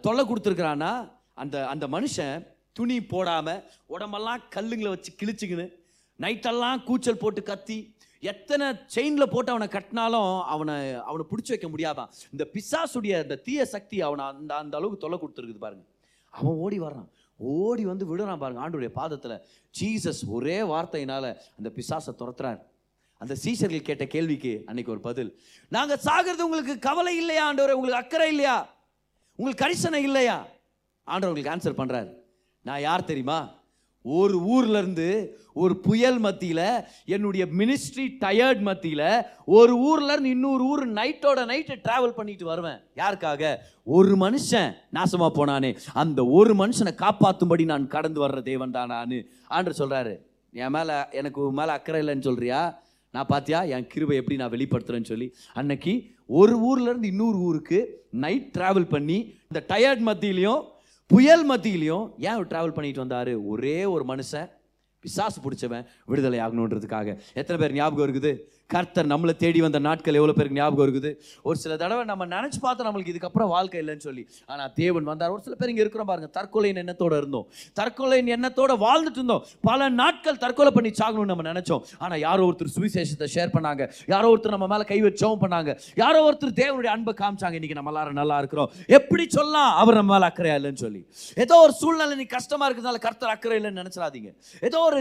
தொல்லை 0.00 0.22
கொடுத்துருக்குறான்னா 0.24 0.92
அந்த 1.34 1.56
அந்த 1.68 1.86
மனுஷன் 1.86 2.46
துணி 2.72 2.96
போடாமல் 3.02 3.60
உடம்பெல்லாம் 3.86 4.46
கல்லுங்களை 4.54 4.90
வச்சு 4.94 5.12
கிழிச்சிக்கின்னு 5.20 5.66
நைட்டெல்லாம் 6.18 6.82
கூச்சல் 6.84 7.22
போட்டு 7.22 7.42
கத்தி 7.42 7.78
எத்தனை 8.32 8.66
செயினில் 8.94 9.32
போட்டு 9.34 9.50
அவனை 9.52 9.68
கட்டினாலும் 9.68 10.30
அவனை 10.54 10.76
அவனை 11.08 11.24
பிடிச்சி 11.30 11.52
வைக்க 11.54 11.68
முடியாதான். 11.68 12.10
இந்த 12.34 12.44
பிசாசுடைய 12.54 13.14
அந்த 13.22 13.36
தீய 13.46 13.64
சக்தி 13.74 13.98
அவனை 14.08 14.24
அந்த 14.32 14.52
அந்த 14.62 14.76
அளவுக்கு 14.76 15.02
தொல்லை 15.04 15.18
கொடுத்துருக்குது 15.22 15.64
பாருங்க. 15.66 15.84
அவன் 16.38 16.56
ஓடி 16.64 16.78
வர்றான். 16.80 17.10
ஓடி 17.36 17.84
வந்து 17.84 18.04
விடுறான் 18.10 18.42
பாருங்க 18.44 18.62
ஆண்டுடைய 18.64 18.90
பாதத்தில். 19.00 19.36
ஜீசஸ் 19.80 20.22
ஒரே 20.36 20.58
வார்த்தையினால 20.72 21.24
அந்த 21.58 21.70
பிசாசை 21.76 22.12
துரத்துறாரு. 22.18 22.60
அந்த 23.18 23.34
சீசர்கள் 23.44 23.88
கேட்ட 23.88 24.04
கேள்விக்கு 24.06 24.62
அன்னைக்கு 24.66 24.92
ஒரு 24.92 25.00
பதில். 25.00 25.30
நாங்க 25.68 25.94
சாகிறது 26.04 26.42
உங்களுக்கு 26.48 26.74
கவலை 26.78 27.12
இல்லையா 27.16 27.44
ஆண்டவரே? 27.48 27.76
உங்களுக்கு 27.78 28.02
அக்கறை 28.02 28.28
இல்லையா? 28.28 28.56
உங்களுக்கு 29.36 29.62
கரிசனை 29.64 30.00
இல்லையா? 30.08 30.36
ஆண்டவர் 31.04 31.32
உங்களுக்கு 31.32 31.54
ஆன்சர் 31.54 31.80
பண்றாரு. 31.80 32.10
நான் 32.62 32.80
யார் 32.80 33.08
தெரியுமா? 33.10 33.38
ஒரு 34.06 34.42
ஊர்ல 34.42 34.78
இருந்து 34.78 35.38
ஒரு 35.52 35.76
புயல் 35.76 36.18
மத்தியில் 36.18 36.84
என்னுடைய 37.06 37.46
மினிஸ்ட்ரி 37.58 38.08
டயர்ட் 38.20 38.60
மத்தியில் 38.60 39.22
ஒரு 39.44 39.78
ஊர்ல 39.78 40.12
இருந்து 40.12 40.30
இன்னொரு 40.30 40.64
ஊர் 40.64 40.88
நைட்டோட 40.88 41.40
நைட்டு 41.44 41.76
டிராவல் 41.88 42.16
பண்ணிட்டு 42.16 42.44
வருவேன். 42.44 42.80
யாருக்காக? 42.96 43.56
ஒரு 43.84 44.16
மனுஷன் 44.16 44.72
நாசமா 44.92 45.30
போனானே. 45.34 45.78
அந்த 45.94 46.26
ஒரு 46.26 46.54
மனுஷனை 46.54 46.94
காப்பாற்றும்படி 46.96 47.64
நான் 47.64 47.86
கடந்து 47.86 48.28
வர்ற 48.28 48.42
தேவன் 48.42 48.70
தான் 48.70 48.86
நான். 48.86 49.24
ஆண்டு 49.46 49.70
சொல்றாரு 49.70 50.18
என் 50.52 50.70
மேலே 50.70 50.92
எனக்கு 51.10 51.46
உன் 51.46 51.56
அக்கறை 51.56 52.06
இல்லைன்னு 52.06 52.22
சொல்றியா? 52.22 52.82
நான் 53.10 53.26
பார்த்தியா 53.28 53.68
என் 53.68 53.86
கிருபை 53.86 54.16
எப்படி 54.16 54.36
நான் 54.38 54.50
வெளிப்படுத்துறேன்னு 54.50 55.04
சொல்லி. 55.04 55.34
அன்னைக்கு 55.52 56.04
ஒரு 56.26 56.60
ஊர்ல 56.60 56.88
இருந்து 56.88 57.08
இன்னொரு 57.08 57.38
ஊருக்கு 57.38 58.06
நைட் 58.10 58.54
டிராவல் 58.58 58.88
பண்ணி 58.88 59.34
இந்த 59.52 59.64
டயர்ட் 59.68 60.06
மத்தியிலையும் 60.08 60.62
புயல் 61.06 61.50
மத்தியிலையும் 61.50 62.12
ஏன் 62.18 62.30
அவர் 62.30 62.46
ட்ராவல் 62.46 62.74
பண்ணிட்டு 62.74 63.04
வந்தாரு? 63.04 63.44
ஒரே 63.44 63.84
ஒரு 63.84 64.04
மனுஷன் 64.04 64.48
பிசாசு 65.00 65.40
பிடிச்சவன் 65.40 65.86
விடுதலை 66.06 66.38
ஆகணுன்றதுக்காக. 66.38 67.18
எத்தனை 67.34 67.62
பேர் 67.62 67.72
ஞாபகம் 67.72 68.06
இருக்குது? 68.06 68.55
கர்த்தர் 68.74 69.08
நம்மளை 69.10 69.32
தேடி 69.42 69.60
வந்த 69.64 69.78
நாட்கள் 69.86 70.16
எவ்வளோ 70.18 70.32
பேருக்கு 70.36 70.58
ஞாபகம் 70.58 70.84
இருக்குது? 70.86 71.10
ஒரு 71.48 71.56
சில 71.62 71.72
தடவை 71.82 72.04
நம்ம 72.10 72.26
நினச்சி 72.32 72.58
பார்த்தோம் 72.64 72.86
நம்மளுக்கு 72.88 73.12
இதுக்கப்புறம் 73.12 73.50
வாழ்க்கை 73.54 73.78
இல்லைன்னு 73.82 74.04
சொல்லி. 74.06 74.22
ஆனால் 74.52 74.70
தேவன் 74.80 75.06
வந்தார். 75.10 75.32
ஒரு 75.34 75.42
சில 75.46 75.54
பேர் 75.60 75.70
இங்கே 75.72 75.82
இருக்கிறோம் 75.84 76.08
பாருங்கள் 76.10 76.32
தற்கொலையின் 76.38 76.80
எண்ணத்தோடு 76.82 77.16
இருந்தோம். 77.22 77.46
தற்கொலையின் 77.80 78.30
எண்ணத்தோடு 78.36 78.76
வாழ்ந்துட்டு 78.86 79.20
இருந்தோம். 79.20 79.44
பல 79.68 79.88
நாட்கள் 80.00 80.40
தற்கொலை 80.44 80.72
பண்ணி 80.76 80.90
சாகணும்னு 81.00 81.32
நம்ம 81.32 81.46
நினச்சோம். 81.50 81.84
ஆனால் 82.04 82.20
யாரோ 82.26 82.44
ஒருத்தர் 82.48 82.72
சுவிசேஷத்தை 82.76 83.28
ஷேர் 83.36 83.54
பண்ணாங்க. 83.56 83.86
யாரோ 84.14 84.30
ஒருத்தர் 84.32 84.56
நம்ம 84.56 84.68
மேலே 84.74 84.86
கை 84.90 84.98
வச்சவும் 85.06 85.42
பண்ணாங்க. 85.44 85.70
யாரோ 86.02 86.22
ஒருத்தர் 86.28 86.56
தேவனுடைய 86.62 86.92
அன்பை 86.96 87.14
காமிச்சாங்க. 87.22 87.58
இன்னைக்கு 87.60 87.78
நம்ம 87.80 87.92
எல்லாரும் 87.94 88.18
நல்லா 88.20 88.38
இருக்கிறோம். 88.44 88.68
எப்படி 88.98 89.26
சொல்லலாம்? 89.38 89.70
அவர் 89.84 90.00
நம்ம 90.00 90.12
மேலே 90.16 90.28
அக்கறையா 90.30 90.56
இல்லைன்னு 90.62 90.82
சொல்லி. 90.86 91.02
ஏதோ 91.44 91.60
ஒரு 91.66 91.74
சூழ்நிலை 91.82 92.16
நீ 92.22 92.28
கஷ்டமா 92.36 92.66
இருக்கிறதுனால 92.68 93.04
கர்த்தர் 93.06 93.34
அக்கறை 93.36 93.58
இல்லைன்னு 93.60 93.82
நினச்சிடாதீங்க. 93.84 94.32
ஏதோ 94.70 94.80
ஒரு 94.90 95.00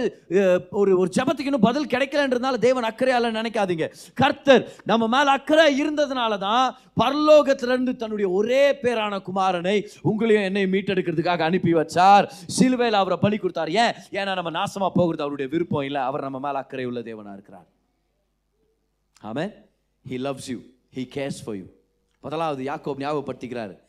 ஒரு 0.84 0.92
ஒரு 1.02 1.10
ஜபத்துக்கு 1.20 1.52
இன்னும் 1.54 1.68
பதில் 1.70 1.92
கிடைக்கலன்றதுனால 1.96 2.64
தேவன் 2.68 2.90
அக்கறையா 2.94 3.20
இல்லைன்னு 3.20 3.54
நினைக்காதீங்க. 3.56 3.94
கர்த்தர் 4.14 4.74
நம்ம 4.84 5.08
மேல 5.08 5.32
அக்கறை 5.32 5.82
இருந்ததுனால 5.82 6.38
தான் 6.38 6.76
பரலோகத்திலிருந்து 7.00 7.96
தன்னுடைய 7.96 8.30
ஒரே 8.30 8.72
பேரான 8.72 9.22
குமாரனை 9.22 9.88
உங்களையும் 10.04 10.44
என்னை 10.44 10.64
மீட்டெடுக்கிறதுக்காக 10.64 11.40
அனுப்பி 11.40 11.74
வச்சார். 11.74 12.26
சிலுவையில் 12.28 12.98
அவரை 12.98 13.18
பலி 13.22 13.38
கொடுத்தார். 13.38 13.70
ஏன்? 13.70 13.94
ஏன்னா 14.12 14.34
நம்ம 14.34 14.52
நாசமா 14.52 14.90
போகிறது 14.94 15.22
அவருடைய 15.22 15.52
விருப்பம் 15.52 15.82
இல்லை. 15.82 16.02
அவர் 16.02 16.22
நம்ம 16.22 16.40
மேல 16.40 16.58
அக்கறை 16.58 16.86
உள்ள 16.86 17.00
தேவனா 17.00 17.34
இருக்கிறார். 17.34 17.66
ஆமே 19.24 19.54
he 20.10 20.12
loves 20.12 20.50
you 20.50 20.58
he 20.96 21.08
cares 21.16 21.42
for 21.46 21.56
you 21.56 21.64
முதலாவது 22.22 22.64
யாக்கோப் 22.64 23.00
ஞாபகப்படுத்திக்கிறார். 23.00 23.80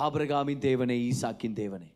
ஆபிரகாமின் 0.00 0.62
தேவனே 0.66 1.10
ஈசாக்கின் 1.10 1.54
தேவனே. 1.54 1.92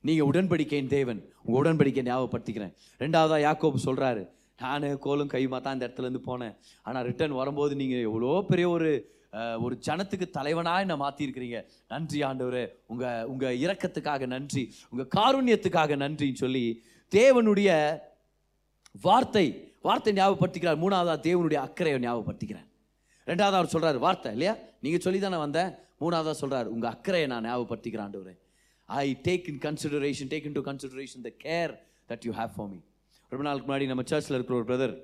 நீங்கள் 0.00 0.26
உடன்படிக்கையின் 0.26 0.88
தேவன். 0.88 1.32
உங்க 1.42 1.62
உடன்படிக்கை 1.62 2.02
ஞாபகப்படுத்திக்கிறேன். 2.06 2.74
ரெண்டாவதா 2.98 3.40
யாக்கோப் 3.40 3.82
சொல்றாரு. 3.84 4.28
நான் 4.62 4.86
கோலும் 5.06 5.32
கையுமா 5.34 5.58
தான் 5.64 5.76
இந்த 5.76 5.86
இடத்துலேருந்து 5.86 6.22
போனேன். 6.30 6.54
ஆனால் 6.86 7.04
ரிட்டர்ன் 7.10 7.40
வரும்போது 7.40 7.74
நீங்கள் 7.82 8.06
எவ்வளோ 8.10 8.32
பெரிய 8.52 8.68
ஒரு 8.76 8.92
ஒரு 9.64 9.74
ஜனத்துக்கு 9.86 10.26
தலைவனா 10.36 10.72
என்னை 10.84 10.96
மாற்றிருக்கிறீங்க 11.02 11.58
நன்றி 11.92 12.18
ஆண்டவரே. 12.28 12.64
உங்கள் 12.92 13.28
உங்கள் 13.32 13.60
இரக்கத்துக்காக 13.64 14.26
நன்றி. 14.32 14.64
உங்கள் 14.92 15.08
காருண்யத்துக்காக 15.16 15.96
நன்றின்னு 16.02 16.42
சொல்லி 16.44 16.64
தேவனுடைய 17.12 17.70
வார்த்தை 19.06 19.46
வார்த்தை 19.88 20.12
ஞாபகப்படுத்திக்கிறார். 20.18 20.82
மூணாவதாக 20.84 21.18
தேவனுடைய 21.28 21.60
அக்கறையை 21.66 22.00
ஞாபகப்படுத்திக்கிறேன். 22.04 22.68
ரெண்டாவது 23.30 23.56
அவர் 23.58 23.72
சொல்கிறார் 23.72 23.98
வார்த்தை 24.04 24.30
இல்லையா? 24.36 24.54
நீங்கள் 24.84 25.04
சொல்லி 25.06 25.18
தானே 25.24 25.38
வந்தேன். 25.46 25.72
மூணாவதாக 26.02 26.36
சொல்கிறார் 26.42 26.68
உங்கள் 26.74 26.92
அக்கறையை 26.94 27.26
நான் 27.32 27.46
ஞாபகப்படுத்திக்கிறேன் 27.48 28.06
ஆண்டவரே. 28.08 28.34
I 28.88 29.06
take 29.26 29.48
in 29.52 29.60
consideration 29.66 30.30
take 30.32 30.46
into 30.58 30.64
consideration 30.70 31.24
the 31.28 31.30
care 31.44 31.72
that 32.10 32.24
you 32.28 32.34
have 32.40 32.52
for 32.56 32.70
me 32.72 32.80
ரொம்ப 33.32 33.44
நாளுக்கு 33.46 33.66
முன்னாடி 33.68 33.86
நம்ம 33.90 34.02
சர்ச்சில் 34.10 34.36
இருக்கிற 34.36 34.56
ஒரு 34.58 34.66
பிரதர் 34.70 34.94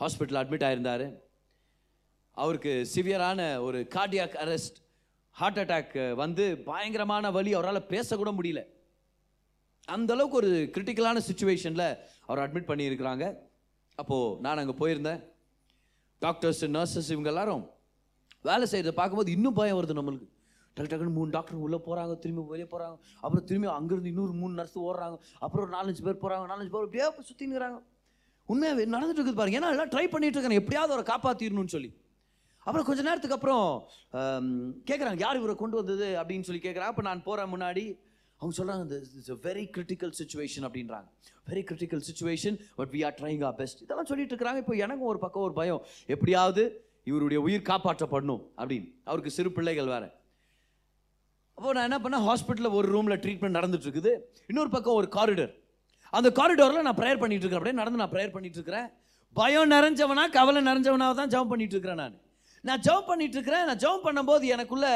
ஹாஸ்பிட்டல் 0.00 0.38
அட்மிட் 0.40 0.64
ஆயிருந்தார். 0.66 1.04
அவருக்கு 2.42 2.72
சிவியரான 2.92 3.40
ஒரு 3.66 3.78
கார்டியாக் 3.94 4.36
அரெஸ்ட் 4.42 4.78
ஹார்ட் 5.38 5.58
அட்டாக் 5.62 5.96
வந்து 6.22 6.44
பயங்கரமான 6.68 7.30
வலி 7.36 7.52
அவரால் 7.58 7.88
பேசக்கூட 7.92 8.32
முடியல. 8.38 8.60
அந்த 9.94 10.12
அளவுக்கு 10.14 10.38
ஒரு 10.42 10.52
கிரிட்டிக்கலான 10.74 11.22
சுச்சுவேஷனில் 11.28 11.86
அவர் 12.28 12.42
அட்மிட் 12.44 12.70
பண்ணியிருக்கிறாங்க. 12.70 13.24
அப்போது 14.00 14.38
நான் 14.44 14.62
அங்கே 14.62 14.76
போயிருந்தேன். 14.82 15.20
டாக்டர்ஸ் 16.22 16.64
நர்சஸ் 16.76 17.10
இவங்க 17.14 17.30
எல்லாரும் 17.34 17.64
வேலை 18.50 18.64
செய்கிறத 18.72 18.94
பார்க்கும்போது 19.00 19.34
இன்னும் 19.36 19.58
பயம் 19.60 19.80
வருது 19.80 19.98
நம்மளுக்கு. 20.00 20.28
டக்கு 20.76 20.90
டக்குன்னு 20.92 21.16
மூணு 21.18 21.30
டாக்டர் 21.30 21.64
உள்ளே 21.64 21.78
போகிறாங்க 21.86 22.14
திரும்பி 22.18 22.42
வெளியே 22.52 22.68
போகிறாங்க 22.70 22.96
அப்புறம் 23.24 23.44
திரும்பி 23.50 23.68
அங்கேருந்து 23.78 24.12
இன்னொரு 24.12 24.32
மூணு 24.42 24.54
நர்ஸ் 24.60 24.78
ஓடுறாங்க. 24.78 25.16
அப்புறம் 25.44 25.62
ஒரு 25.64 25.72
நாலஞ்சு 25.76 26.02
பேர் 26.06 26.22
போகிறாங்க 26.22 26.46
நாலஞ்சு 26.52 26.72
பேர் 26.74 26.86
அப்படியே 26.86 27.04
சுற்றினுங்கிறாங்க 27.28 27.78
உண்மையாகவே 28.52 28.86
நடந்துட்டு 28.94 29.20
இருக்குது 29.20 29.40
பாருங்க. 29.40 29.58
ஏன்னா 29.58 29.70
எல்லாம் 29.74 29.92
ட்ரை 29.92 30.06
பண்ணிட்டு 30.14 30.36
இருக்காங்க. 30.36 30.58
எப்படியாவது 30.62 30.94
அவரை 30.94 31.04
காப்பாற்றிடணும்னு 31.12 31.74
சொல்லி. 31.74 31.90
அப்புறம் 32.66 32.86
கொஞ்ச 32.88 33.00
நேரத்துக்கு 33.06 33.36
அப்புறம் 33.36 33.66
கேட்குறாங்க 34.88 35.20
யார் 35.24 35.38
இவரை 35.40 35.54
கொண்டு 35.62 35.76
வந்தது? 35.80 36.06
அப்படின்னு 36.20 36.46
சொல்லி 36.48 36.62
கேட்குறாங்க 36.66 36.92
அப்போ 36.92 37.04
நான் 37.08 37.22
போகிறேன் 37.28 37.52
முன்னாடி. 37.54 37.84
அவங்க 38.40 38.54
சொல்கிறாங்க 38.58 38.98
it's 39.18 39.32
a 39.34 39.38
very 39.48 39.64
critical 39.76 40.12
situation 40.20 40.66
அப்படின்றாங்க. 40.68 41.08
Very 41.50 41.62
critical 41.70 42.02
situation 42.08 42.56
but 42.78 42.92
we 42.94 43.00
are 43.06 43.16
trying 43.20 43.44
our 43.48 43.56
best 43.60 43.82
இதெல்லாம் 43.84 44.10
சொல்லிட்டு 44.10 44.34
இருக்கிறாங்க. 44.34 44.62
இப்போ 44.64 44.76
எனக்கும் 44.86 45.10
ஒரு 45.12 45.20
பக்கம் 45.24 45.46
ஒரு 45.48 45.56
பயம். 45.60 45.82
எப்படியாவது 46.16 46.64
இவருடைய 47.10 47.40
உயிர் 47.46 47.68
காப்பாற்றப்படணும் 47.70 48.42
அப்படின்னு. 48.60 48.88
அவருக்கு 49.04 49.34
சிறு 49.38 49.52
பிள்ளைகள் 49.58 49.92
வேறு. 49.94 50.10
அப்போ 51.58 51.72
நான் 51.74 51.86
என்ன 51.88 51.98
பண்ணேன்? 52.04 52.24
ஹாஸ்பிட்டலில் 52.26 52.76
ஒரு 52.78 52.86
ரூமில் 52.94 53.20
ட்ரீட்மெண்ட் 53.24 53.58
நடந்துட்டு 53.58 53.86
இருக்குது 53.88 54.12
இன்னொரு 54.50 54.70
பக்கம் 54.70 54.98
ஒரு 55.00 55.08
காரிடர் 55.16 55.52
அந்த 56.12 56.28
காரிடோரில் 56.38 56.86
நான் 56.86 56.98
ப்ரேயர் 56.98 57.22
பண்ணிட்டு 57.22 57.44
இருக்கிறேன் 57.44 57.60
அப்படியே 57.60 57.80
நடந்து 57.80 58.02
நான் 58.02 58.12
ப்ரேயர் 58.12 58.34
பண்ணிட்டு 58.34 58.58
இருக்கிறேன் 58.58 58.88
பயம் 59.36 59.72
நிறைஞ்சவனா 59.72 60.24
கவலை 60.36 60.60
நிறைஞ்சவனாக 60.68 61.14
தான் 61.20 61.32
ஜெபம் 61.32 61.50
பண்ணிட்டு 61.52 61.74
இருக்கிறேன் 61.76 62.00
நான். 62.02 62.14
நான் 62.64 62.82
ஜெபம் 62.84 63.08
பண்ணிட்டு 63.08 63.36
இருக்கிறேன் 63.36 63.64
நான் 63.68 63.80
ஜெபம் 63.82 64.04
பண்ணும்போது 64.04 64.44
எனக்குள்ள 64.54 64.86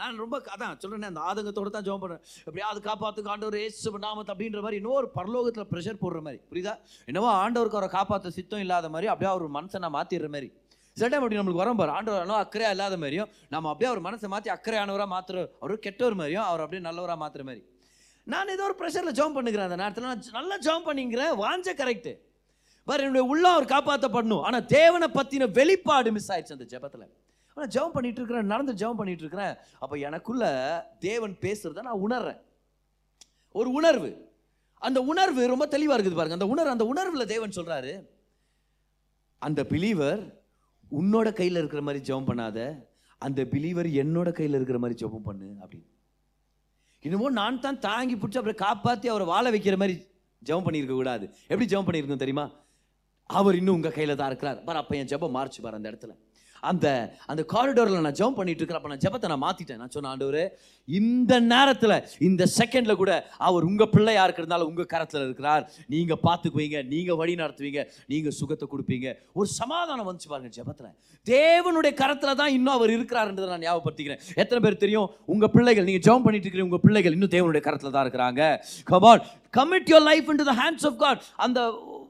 நான் 0.00 0.18
ரொம்ப 0.22 0.36
அதான் 0.54 0.80
சொல்கிறேன் 0.82 1.08
அந்த 1.10 1.22
ஆதங்கத்தோடு 1.28 1.70
தான் 1.76 1.86
ஜெபம் 1.86 2.02
பண்ணுறேன் 2.02 2.22
எப்படியாவது 2.42 2.80
காப்பாற்று 2.88 3.30
ஆண்டவர் 3.34 3.56
ஏசு 3.62 3.92
நாமத் 4.04 4.32
அப்படின்ற 4.32 4.60
மாதிரி 4.64 4.78
இன்னும் 4.80 4.98
ஒரு 5.00 5.10
பரலோகத்தில் 5.16 5.70
ப்ரெஷர் 5.72 6.02
போடுற 6.02 6.20
மாதிரி. 6.26 6.40
புரியுதா? 6.50 6.74
என்னவோ 7.08 7.30
ஆண்டவருக்கு 7.42 7.78
அவரை 7.80 7.90
காப்பாற்ற 7.96 8.30
சித்தம் 8.38 8.64
இல்லாத 8.64 8.90
மாதிரி 8.94 9.10
அப்படியே 9.12 9.30
அவர் 9.32 9.56
மனசை 9.58 9.80
நான் 9.84 9.96
மாற்றிடுற 9.98 10.30
மாதிரி. 10.34 10.50
சில 10.96 11.08
டைம் 11.12 11.22
அப்படி 11.22 11.38
நம்மளுக்கு 11.38 11.62
வரும் 11.62 11.78
பாரு. 11.78 11.90
ஆண்டவர் 11.96 12.22
ஆனோ 12.24 12.36
அக்கறையா 12.42 12.68
இல்லாத 12.74 12.94
மாதிரியும் 13.00 13.30
நம்ம 13.54 13.68
அப்படியே 13.70 13.88
அவர் 13.90 14.00
மனசை 14.06 14.28
மாற்றி 14.34 14.50
அக்கறையானவராக 14.54 15.08
மாத்துற 15.14 15.42
அவர் 15.62 15.82
கெட்டவர் 15.86 16.16
மாதிரியும் 16.20 16.46
அவர் 16.50 16.62
அப்படியே 16.64 16.82
நல்லவராக 16.86 17.18
மாற்றுற 17.22 17.42
மாதிரி. 17.48 17.62
நான் 18.32 18.52
ஏதோ 18.54 18.64
ஒரு 18.68 18.76
ப்ரெஷரில் 18.78 19.16
ஜாம் 19.18 19.34
பண்ணுகிறேன் 19.36 19.66
அந்த 19.68 19.78
நேரத்தில். 19.82 20.06
நான் 20.10 20.22
நல்லா 20.38 20.56
ஜாம் 20.66 20.86
பண்ணிக்கிறேன் 20.88 21.32
வாஞ்ச 21.42 21.74
கரெக்டு 21.80 22.12
பாரு 22.88 23.04
என்னுடைய 23.04 23.24
உள்ள 23.32 23.44
அவர் 23.54 23.66
காப்பாற்றப்படணும் 23.74 24.42
ஆனால் 24.48 24.64
தேவனை 24.76 25.08
பற்றின 25.18 25.48
வெளிப்பாடு 25.58 26.08
மிஸ் 26.16 26.30
ஆயிடுச்சு 26.32 26.56
அந்த 26.56 26.66
ஜெபத்தில். 26.72 27.06
ஆனால் 27.56 27.70
ஜெபம் 27.74 27.94
பண்ணிட்டு 27.96 28.20
இருக்கிறேன் 28.20 28.50
நடந்து 28.54 28.72
ஜெபம் 28.80 28.98
பண்ணிட்டு 29.00 29.24
இருக்கிறேன். 29.24 29.54
அப்போ 29.82 29.94
எனக்குள்ள 30.08 30.44
தேவன் 31.06 31.34
பேசுறத 31.44 31.84
நான் 31.88 32.02
உணர்றேன். 32.06 32.40
ஒரு 33.54 33.68
உணர்வு. 33.78 34.10
அந்த 34.82 34.98
உணர்வு 35.12 35.42
ரொம்ப 35.52 35.66
தெளிவாக 35.74 35.96
இருக்குது 35.96 36.18
பாருங்க. 36.20 36.38
அந்த 36.38 36.48
உணர்வு 36.54 36.74
அந்த 36.76 36.86
உணர்வில் 36.94 37.30
தேவன் 37.34 37.56
சொல்கிறாரு 37.58 37.94
அந்த 39.42 39.60
பிலீவர் 39.74 40.20
உன்னோட 40.90 41.32
கையில் 41.32 41.60
இருக்கிற 41.60 41.82
மாதிரி 41.82 42.04
ஜெபம் 42.08 42.28
பண்ணாத 42.28 42.58
அந்த 43.18 43.44
பிலீவர் 43.44 43.88
என்னோட 44.02 44.32
கையில் 44.32 44.54
இருக்கிற 44.54 44.78
மாதிரி 44.78 45.06
ஜெபம் 45.06 45.26
பண்ணு 45.28 45.48
அப்படின்னு. 45.62 45.88
இன்னமும் 47.02 47.32
நான் 47.32 47.60
தான் 47.60 47.78
தாங்கி 47.78 48.14
பிடிச்சி 48.14 48.38
அப்புறம் 48.40 48.62
காப்பாற்றி 48.66 49.08
அவரை 49.08 49.26
வாழ 49.26 49.50
வைக்கிற 49.50 49.76
மாதிரி 49.76 49.96
ஜெபம் 50.42 50.66
பண்ணியிருக்க 50.66 50.94
கூடாது. 51.00 51.24
எப்படி 51.48 51.68
ஜெபம் 51.72 51.86
பண்ணியிருக்கோம் 51.88 52.24
தெரியுமா? 52.24 52.46
அவர் 53.26 53.54
இன்னும் 53.54 53.74
உங்கள் 53.74 53.92
கையில் 53.92 54.16
தான் 54.16 54.26
இருக்கிறார். 54.26 54.64
பார் 54.64 54.76
அப்போ 54.76 54.96
என் 54.96 55.10
ஜெபம் 55.12 55.34
மாறுச்சு 55.36 55.60
பாரு 55.62 55.78
அந்த 55.78 55.90
இடத்துல. 55.90 56.12
அந்த 56.60 57.16
அந்த 57.26 57.44
காரிடோரில் 57.54 58.00
நான் 58.00 58.18
ஜம்ப் 58.22 58.38
பண்ணிட்டு 58.38 58.62
இருக்கிறேன் 58.62 58.94
நான் 58.94 59.04
ஜெபத்தை 59.06 59.28
நான் 59.28 59.44
மாத்திட்டேன். 59.46 59.76
நான் 59.76 59.90
சொன்ன 59.90 60.16
ஆண்டவரே 60.16 60.48
இந்த 60.88 61.40
நேரத்தில் 61.40 62.04
இந்த 62.18 62.46
செகண்ட்ல 62.58 62.96
கூட 62.96 63.26
அவர் 63.36 63.64
உங்க 63.64 64.12
யாருக்கு 64.12 64.42
இருந்தாலும் 64.42 64.68
உங்க 64.68 64.84
கரத்தில் 64.84 65.24
இருக்கிறார். 65.24 65.70
நீங்க 65.86 66.18
பார்த்துக்குவீங்க 66.22 66.86
நீங்க 66.86 67.14
வழி 67.14 67.34
நடத்துவீங்க 67.34 67.86
நீங்க 68.06 68.30
சுகத்தை 68.30 68.68
கொடுப்பீங்க. 68.72 69.14
ஒரு 69.32 69.48
சமாதானம் 69.48 70.08
வந்துச்சு 70.08 70.28
பாருங்க 70.28 70.50
ஜபத்தில். 70.58 70.92
தேவனுடைய 71.26 71.94
கரத்தில் 71.94 72.34
தான் 72.34 72.52
இன்னும் 72.52 72.74
அவர் 72.74 72.90
இருக்கிறாருன்றதை 72.90 73.48
நான் 73.48 73.64
ஞாபகப்படுத்திக்கிறேன். 73.66 74.22
எத்தனை 74.34 74.60
பேர் 74.64 74.76
தெரியும்? 74.76 75.10
உங்க 75.24 75.48
பிள்ளைகள் 75.48 75.84
நீங்க 75.84 76.10
ஜெபம் 76.10 76.22
பண்ணிட்டு 76.22 76.46
இருக்கிற 76.46 76.64
உங்க 76.64 76.78
பிள்ளைகள் 76.78 77.12
இன்னும் 77.12 77.34
தேவனுடைய 77.36 77.60
கரத்தில் 77.60 77.90
தான் 77.90 78.06
இருக்கிறாங்க. 78.06 78.56
Come on 78.84 79.22
commit 79.56 79.90
your 79.92 80.06
life 80.10 80.30
into 80.32 80.46
the 80.52 80.54
hands 80.62 80.86
of 80.86 80.96
God 80.96 81.22
அந்த 81.36 81.60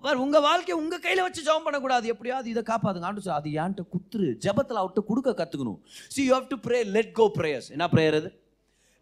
பார் 0.07 0.23
உங்கள் 0.25 0.45
வாழ்க்கையை 0.49 0.77
உங்கள் 0.83 1.03
கையில் 1.05 1.25
வச்சு 1.27 1.47
ஜெபம் 1.47 1.67
பண்ணக்கூடாது. 1.67 2.07
எப்படியாவது 2.15 2.49
இதை 2.55 2.63
காப்பாதுங்க 2.73 3.09
ஆண்டு 3.11 3.25
சொல்ல 3.27 3.39
அது 3.43 3.51
ஏன்ட்ட 3.63 3.85
குத்துரு. 3.95 4.29
ஜபத்தில் 4.47 4.81
அவர்கிட்ட 4.83 5.05
கொடுக்க 5.11 5.31
கற்றுக்கணும் 5.41 5.79
see 6.15 6.21
you 6.29 6.35
how 6.39 6.51
to 6.53 6.59
pray 6.67 6.81
let 6.97 7.15
go 7.21 7.27
prayers 7.39 7.71
என்ன 7.77 7.89
ப்ரேயர் 7.95 8.19
அது? 8.21 8.31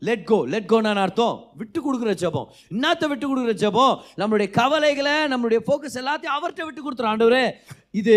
லெட் 0.02 0.24
கோ 0.30 0.38
லெட் 0.52 0.70
கோன்னு 0.70 1.02
அர்த்தம். 1.04 1.36
விட்டு 1.60 1.78
கொடுக்குற 1.84 2.12
ஜெபம். 2.22 2.48
என்னத்த 2.74 3.08
விட்டு 3.10 3.26
கொடுக்குற 3.28 3.54
ஜெபம்? 3.62 3.94
நம்மளுடைய 4.20 4.48
கவலைகளை 4.60 5.14
நம்மளுடைய 5.32 5.60
ஃபோக்கஸ் 5.66 6.00
எல்லாத்தையும் 6.02 6.36
அவர்கிட்ட 6.36 6.64
விட்டு 6.66 6.82
கொடுத்துரும் 6.84 7.12
ஆண்டவரே. 7.12 7.44
இது 8.00 8.14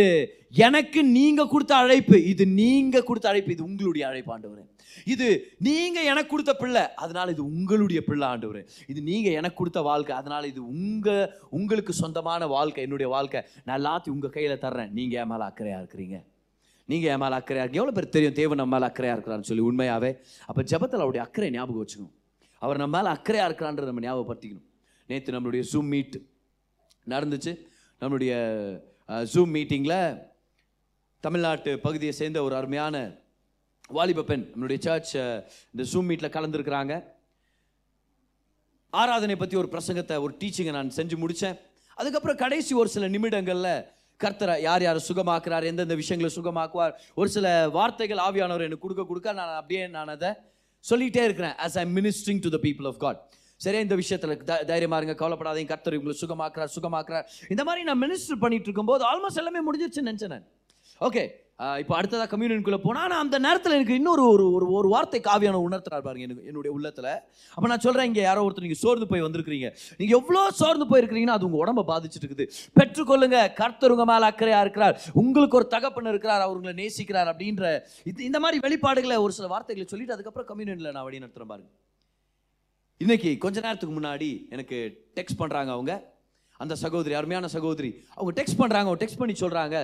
எனக்கு 0.67 0.99
நீங்கள் 1.17 1.51
கொடுத்த 1.53 1.73
அழைப்பு. 1.75 2.17
இது 2.31 2.43
நீங்கள் 2.59 3.07
கொடுத்த 3.09 3.29
அழைப்பு. 3.31 3.51
இது 3.55 3.67
உங்களுடைய 3.69 4.03
அழைப்பு 4.09 4.31
ஆண்டவரே. 4.35 4.63
இது 5.13 5.25
நீங்கள் 5.67 6.07
எனக்கு 6.11 6.31
கொடுத்த 6.33 6.53
பிள்ளை. 6.61 6.83
அதனால் 7.03 7.33
இது 7.33 7.43
உங்களுடைய 7.51 7.99
பிள்ளை 8.07 8.27
ஆண்டவர். 8.27 8.61
இது 8.91 9.01
நீங்கள் 9.09 9.37
எனக்கு 9.39 9.59
கொடுத்த 9.59 9.81
வாழ்க்கை. 9.81 10.15
அதனால் 10.21 10.49
இது 10.53 10.61
உங்கள் 10.75 11.29
உங்களுக்கு 11.49 11.93
சொந்தமான 11.93 12.47
வாழ்க்கை 12.55 12.83
என்னுடைய 12.87 13.09
வாழ்க்கை. 13.15 13.41
நான் 13.65 13.79
எல்லாத்தையும் 13.81 14.17
உங்கள் 14.17 14.35
கையில் 14.37 14.63
தர்றேன். 14.65 14.91
நீங்கள் 14.99 15.19
ஏன் 15.21 15.31
மேலே 15.33 15.45
அக்கறையாக 15.49 15.83
இருக்கிறீங்க? 15.83 16.19
நீங்கள் 16.91 17.11
என் 17.13 17.21
மேலே 17.23 17.35
அக்கறையாக 17.39 17.63
இருக்கு 17.65 17.79
எவ்வளோ 17.81 17.93
பேர் 17.97 18.13
தெரியும் 18.15 18.37
தேவன் 18.39 18.59
நம்ம 18.61 18.73
மேலே 18.75 18.87
அக்கறையாக 18.89 19.15
இருக்கிறான்னு 19.17 19.47
சொல்லி 19.49 19.63
உண்மையாகவே 19.69 20.11
அப்போ 20.49 20.61
ஜபத்தில் 20.71 21.03
அவருடைய 21.03 21.23
அக்கறை 21.27 21.49
ஞாபகம் 21.55 21.81
வச்சுக்கணும். 21.81 22.13
அவர் 22.61 22.81
நம்ம 22.81 22.93
மேலே 22.97 23.09
அக்கறையாக 23.15 23.47
இருக்கிறான்றதை 23.49 23.89
நம்ம 23.91 24.03
ஞாபகப்படுத்திக்கணும். 24.07 24.67
நேற்று 25.09 25.35
நம்மளுடைய 25.35 25.63
ஜூம் 25.71 25.89
மீட் 25.93 26.15
நடந்துச்சு. 27.13 27.51
நம்மளுடைய 28.01 28.33
ஜூம் 29.33 29.53
மீட்டிங்கில் 29.55 29.99
தமிழ்நாட்டு 31.23 31.71
பகுதியை 31.85 32.13
சேர்ந்த 32.21 32.39
ஒரு 32.47 32.55
அருமையான 32.59 32.95
வாலிப 33.97 34.25
பெண் 34.29 34.45
நம்மளுடைய 34.51 34.79
சர்ச் 34.85 35.13
இந்த 35.73 35.83
ஜூம் 35.91 36.07
மீட்டில் 36.09 36.35
கலந்துருக்கிறாங்க. 36.37 36.93
ஆராதனை 38.93 39.35
பற்றி 39.35 39.55
ஒரு 39.61 39.69
பிரசங்கத்தை 39.73 40.15
ஒரு 40.25 40.33
டீச்சிங்கை 40.41 40.73
நான் 40.77 40.97
செஞ்சு 40.99 41.15
முடித்தேன் 41.23 41.57
அதுக்கப்புறம் 41.99 42.41
கடைசி 42.41 42.71
ஒரு 42.81 42.89
சில 42.95 43.05
நிமிடங்களில் 43.13 43.71
கர்த்தரை 44.23 44.61
யார் 44.61 44.81
யார் 44.81 44.99
சுகமாக்குறார் 45.07 45.63
எந்தெந்த 45.63 45.95
விஷயங்களை 45.95 46.35
சுகமாக்குவார் 46.35 46.93
ஒரு 47.15 47.29
சில 47.29 47.47
வார்த்தைகள் 47.69 48.17
ஆவியானவர் 48.17 48.59
எனக்கு 48.59 48.77
கொடுக்க 48.77 49.05
கொடுக்க 49.05 49.31
நான் 49.31 49.55
அப்படியே 49.55 49.87
நான் 49.87 50.07
அதை 50.07 50.29
சொல்லிட்டே 50.85 51.23
இருக்கிறேன் 51.23 51.55
as 51.65 51.77
I 51.77 51.85
ministering 51.93 52.41
to 52.41 52.49
the 52.49 52.59
people 52.61 52.87
of 52.87 52.99
God 52.99 53.19
சரியா? 53.55 53.81
இந்த 53.81 53.95
விஷயத்தில் 53.95 54.43
த- 54.43 54.63
தைரியமா 54.63 54.97
இருங்க 54.97 55.15
கவலைப்படாதீங்க. 55.21 55.65
கர்த்தர் 55.65 55.95
உங்களை 55.95 56.17
சுகமாக்குறார் 56.21 56.69
சுகமாக்குறார். 56.75 57.25
இந்த 57.49 57.63
மாதிரி 57.63 57.83
நான் 57.83 58.01
மினிஸ்டர் 58.01 58.39
பண்ணிட்டு 58.39 58.63
இருக்கும்போது 58.63 59.03
ஆல்மோஸ்ட் 59.05 59.35
எல்லாமே 59.35 59.61
முடிஞ்சிருச்சுன்னு 59.67 60.11
நினச்சேன் 60.11 60.43
ஓகே 61.01 61.23
இப்போ 61.81 61.93
அடுத்ததாக 61.97 62.29
கம்யூனியனுக்குள்ளே 62.31 62.79
போனால் 62.83 63.03
ஆனால் 63.05 63.21
அந்த 63.23 63.35
நேரத்தில் 63.45 63.75
எனக்கு 63.77 63.95
இன்னொரு 63.99 64.23
ஒரு 64.33 64.43
ஒரு 64.57 64.65
ஒரு 64.79 64.87
வார்த்தை 64.93 65.19
காவியான 65.27 65.61
உணர்த்தினார் 65.67 66.03
பாருங்க 66.07 66.25
எனக்கு 66.27 66.49
என்னுடைய 66.49 66.71
உள்ளத்தில். 66.75 67.07
அப்போ 67.55 67.67
நான் 67.71 67.83
சொல்கிறேன் 67.85 68.07
இங்கே 68.09 68.23
யாரோ 68.25 68.43
ஒருத்தர் 68.45 68.65
நீங்கள் 68.65 68.81
சோர்ந்து 68.83 69.07
போய் 69.11 69.23
வந்திருக்கிறீங்க. 69.25 69.69
நீங்கள் 69.99 70.17
எவ்வளோ 70.19 70.43
சோர்ந்து 70.61 70.87
போயிருக்கிறீங்கன்னா 70.91 71.37
அது 71.37 71.47
உங்கள் 71.47 71.63
உடம்ப 71.63 71.85
பாதிச்சுட்டு 71.91 72.27
இருக்குது 72.29 72.47
பெற்றுக்கொள்ளுங்க 72.79 73.39
கர்த்தர் 73.61 73.95
உங்க 73.95 74.05
மேல 74.11 74.29
இருக்கிறார். 74.63 74.95
உங்களுக்கு 75.23 75.59
ஒரு 75.61 75.67
தகப்பன் 75.75 76.11
இருக்கிறார் 76.13 76.45
அவர் 76.45 76.57
உங்களை 76.59 76.75
நேசிக்கிறார் 76.83 77.31
அப்படின்ற 77.33 77.73
இது 78.11 78.27
இந்த 78.29 78.41
மாதிரி 78.45 78.59
வெளிப்பாடுகளை 78.67 79.19
ஒரு 79.25 79.35
சில 79.39 79.49
வார்த்தைகளை 79.55 79.87
சொல்லிட்டு 79.93 80.15
அதுக்கப்புறம் 80.17 80.49
கம்யூனியனில் 80.53 80.95
நான் 80.95 81.07
வழி 81.09 81.23
நடத்துகிறேன் 81.23 81.53
பாருங்க. 81.53 81.69
இன்னைக்கு 83.01 83.31
கொஞ்ச 83.45 83.57
நேரத்துக்கு 83.67 83.95
முன்னாடி 83.99 84.29
எனக்கு 84.55 84.77
டெக்ஸ்ட் 85.17 85.41
பண்ணுறாங்க 85.43 85.71
அவங்க. 85.77 85.93
அந்த 86.63 86.75
சகோதரி 86.83 87.13
அருமையான 87.17 87.47
சகோதரி. 87.55 87.89
அவங்க 88.17 88.31
டெக்ஸ்ட் 88.37 88.59
பண்ணுறாங்க 88.61 88.87
அவங்க 88.89 89.01
டெக்ஸ்ட் 89.01 89.19
பண்ணி 89.23 89.35
சொல்கிறாங்க 89.41 89.77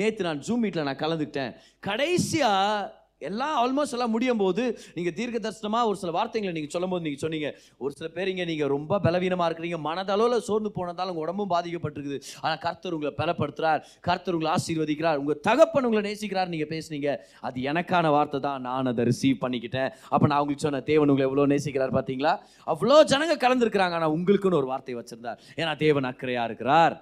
நேற்று 0.00 0.28
நான் 0.28 0.44
ஜூம் 0.48 0.62
மீட்டில் 0.64 0.88
நான் 0.90 1.02
கலந்துக்கிட்டேன். 1.06 1.54
கடைசியாக 1.88 3.02
எல்லாம் 3.28 3.56
ஆல்மோஸ்ட் 3.60 3.94
எல்லாம் 3.96 4.12
முடியும் 4.14 4.40
போது 4.42 4.62
நீங்கள் 4.94 5.14
தீர்க்க 5.18 5.38
தரிசனமாக 5.44 5.88
ஒரு 5.90 5.96
சில 6.00 6.10
வார்த்தைகளை 6.16 6.52
நீங்கள் 6.56 6.72
சொல்லும் 6.74 6.92
போது 6.94 7.12
சொன்னீங்க. 7.22 7.48
ஒரு 7.82 7.92
சில 7.98 8.08
பேர் 8.16 8.30
இங்கே 8.32 8.46
நீங்கள் 8.50 8.70
ரொம்ப 8.74 8.98
பலவீனமாக 9.04 9.46
இருக்கிறீங்க. 9.48 9.78
மனதளவில் 9.86 10.44
சோர்ந்து 10.48 10.70
போனதால் 10.78 11.10
உங்கள் 11.12 11.24
உடம்பும் 11.26 11.52
பாதிக்கப்பட்டிருக்குது. 11.54 12.18
ஆனால் 12.42 12.60
கர்த்தர் 12.66 12.96
உங்களை 12.96 13.12
பலப்படுத்துகிறார் 13.20 13.80
கர்த்தர் 14.08 14.36
உங்களை 14.38 14.50
ஆசீர்வதிக்கிறார். 14.56 15.20
உங்கள் 15.22 15.40
தகப்பன் 15.48 15.88
உங்களை 15.90 16.02
நேசிக்கிறார் 16.08 16.52
நீங்கள் 16.54 16.72
பேசுனீங்க. 16.74 17.14
அது 17.48 17.64
எனக்கான 17.72 18.10
வார்த்தை 18.16 18.40
தான். 18.48 18.60
நான் 18.68 18.92
அதை 18.92 19.08
ரிசீவ் 19.12 19.42
பண்ணிக்கிட்டேன். 19.46 19.90
அப்போ 20.12 20.24
நான் 20.32 20.42
உங்களுக்கு 20.44 20.66
சொன்ன 20.68 20.84
தேவன் 20.92 21.12
உங்களை 21.14 21.28
எவ்வளோ 21.30 21.48
நேசிக்கிறார் 21.54 21.96
பார்த்தீங்களா 21.98 22.34
அவ்வளோ 22.74 23.00
ஜனங்க 23.14 23.36
கலந்துருக்கிறாங்க. 23.46 23.96
ஆனால் 24.00 24.14
உங்களுக்குன்னு 24.18 24.60
ஒரு 24.62 24.70
வார்த்தை 24.74 24.96
வச்சுருந்தார். 25.00 25.40
ஏன்னா 25.62 25.74
தேவன் 25.86 26.10
அக்கறையாக 26.12 26.50
இருக்கிறார். 26.52 26.96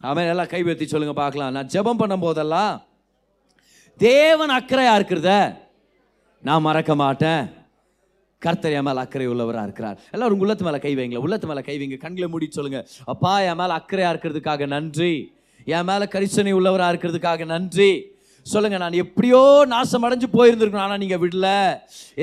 அவன் 0.00 0.28
எல்லாம் 0.28 0.46
கைவெத்தி 0.46 0.84
சொல்லுங்க 0.84 1.14
பார்க்கலாம். 1.14 1.52
நான் 1.52 1.66
ஜெபம் 1.66 1.98
பண்ணும் 1.98 2.20
போதெல்லாம் 2.20 2.82
தேவன் 3.96 4.50
அக்கறையா 4.50 4.94
இருக்கிறத 4.98 5.56
நான் 6.42 6.62
மறக்க 6.62 6.94
மாட்டேன். 6.94 7.50
கர்த்தர் 8.38 8.72
என் 8.72 8.82
மேல 8.82 9.00
அக்கறை 9.00 9.28
உள்ளவராக 9.28 9.62
இருக்கிறார். 9.62 10.00
எல்லாரும் 10.10 10.32
உங்க 10.32 10.44
உள்ளத்து 10.44 10.64
மேல 10.64 10.78
கை 10.78 10.96
வைங்களா 10.96 11.16
உள்ளத்து 11.16 11.46
மேல 11.46 11.60
கை 11.60 11.78
வைங்க. 11.78 11.96
கண்களை 11.96 12.28
மூடி 12.28 12.46
சொல்லுங்க. 12.50 12.86
அப்பா 13.04 13.40
என் 13.40 13.56
மேல 13.56 13.76
அக்கறையா 13.76 14.10
இருக்கிறதுக்காக 14.16 14.66
நன்றி. 14.66 15.32
என் 15.64 15.84
மேல 15.84 16.08
கரிசனை 16.10 16.52
உள்ளவராக 16.54 16.92
இருக்கிறதுக்காக 16.94 17.44
நன்றி. 17.44 18.15
சொல்லுங்கள் 18.52 18.82
நான் 18.84 18.96
எப்படியோ 19.02 19.40
நாசம் 19.72 20.04
அடைஞ்சு 20.06 20.28
போயிருந்திருக்கணும். 20.36 20.84
ஆனால் 20.86 21.00
நீங்கள் 21.02 21.20
விடல. 21.22 21.46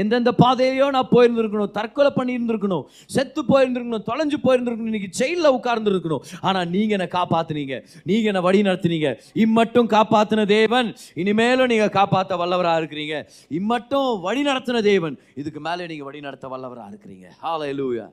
எந்தெந்த 0.02 0.32
பாதையிலையோ 0.44 0.88
நான் 0.98 1.10
போயிருந்திருக்கணும். 1.14 1.72
தற்கொலை 1.78 2.12
பண்ணியிருந்துருக்கணும். 2.20 2.86
செத்து 3.16 3.44
போயிருந்துருக்கணும். 3.52 4.06
தொலைஞ்சு 4.10 4.40
போயிருந்திருக்கணும். 4.46 4.92
இன்னைக்கு 4.94 5.12
ஜெயில 5.20 5.54
உட்கார்ந்துருக்கணும். 5.58 6.24
ஆனால் 6.48 6.70
நீங்கள் 6.76 6.98
என்னை 7.00 7.10
காப்பாற்றுனீங்க 7.18 7.78
நீங்கள் 8.12 8.32
என்னை 8.34 8.44
வழி 8.48 8.62
நடத்துனீங்க. 8.70 9.12
இம்மட்டும் 9.46 9.92
காப்பாற்றின 9.96 10.48
தேவன். 10.56 10.90
இனிமேலும் 11.24 11.72
நீங்கள் 11.74 11.96
காப்பாற்ற 12.00 12.36
வல்லவராக 12.44 12.82
இருக்கிறீங்க. 12.84 13.18
இம்மட்டும் 13.60 14.12
வழி 14.28 14.44
நடத்தின 14.50 14.82
தேவன். 14.92 15.18
இதுக்கு 15.44 15.62
மேலே 15.70 15.88
நீங்கள் 15.92 16.10
வழி 16.10 16.22
நடத்த 16.28 16.48
வல்லவராக 16.56 16.92
இருக்கிறீங்க. 16.94 17.28
ஹalleluya 17.46 17.80
லூயா 17.80 18.08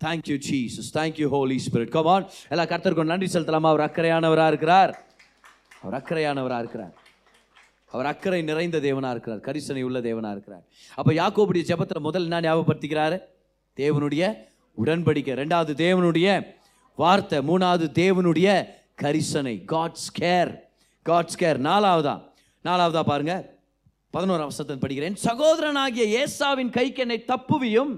thank you 0.00 0.36
Jesus 0.48 0.90
thank you 0.98 1.26
Holy 1.34 1.56
Spirit 1.64 1.90
come on 1.96 2.26
எல்லாம் 2.52 2.66
on. 2.66 2.70
கர்த்தருக்கும் 2.72 3.10
நன்றி 3.12 3.28
செலுத்தலாமா? 3.32 3.70
அவர் 3.72 3.86
அக்கறையானவராக 3.86 4.52
இருக்கிறார். 4.52 4.92
அவர் 5.82 5.96
அக்கறையானவராக 6.00 6.62
இருக்கிறார். 6.64 6.92
அவர் 7.92 8.06
அக்கறை 8.06 8.42
நிறைந்த 8.42 8.78
தேவனாக 8.78 9.10
இருக்கிறார். 9.10 9.40
கரிசனை 9.40 9.82
உள்ள 9.82 10.00
தேவனாக 10.00 10.30
இருக்கிறார். 10.30 10.64
அப்போ 10.94 11.12
யாக்கோபுடைய 11.12 11.62
ஜபத்தில் 11.70 12.06
முதல் 12.08 12.26
என்ன 12.30 12.40
ஞாபகப்படுத்திக்கிறாரு? 12.40 13.18
தேவனுடைய 13.76 14.24
உடன்படிக்கை. 14.84 15.34
ரெண்டாவது 15.42 15.72
தேவனுடைய 15.84 16.28
வார்த்தை. 16.96 17.38
மூணாவது 17.38 17.86
தேவனுடைய 18.02 18.48
கரிசனை. 19.02 19.54
காட்ஸ் 19.72 20.10
கேர் 20.18 20.52
காட்ஸ் 21.08 21.38
கேர் 21.38 21.58
நாலாவதா? 21.68 22.14
நாலாவதா 22.64 23.02
பாருங்க. 23.02 23.34
பதினோரு 24.10 24.42
அவசரத்தில் 24.42 24.82
படிக்கிறேன். 24.84 25.16
சகோதரனாகிய 25.24 26.04
ஏசாவின் 26.22 26.70
கைக்கு 26.70 27.00
என்னை 27.00 27.24
தப்புவியும் 27.26 27.92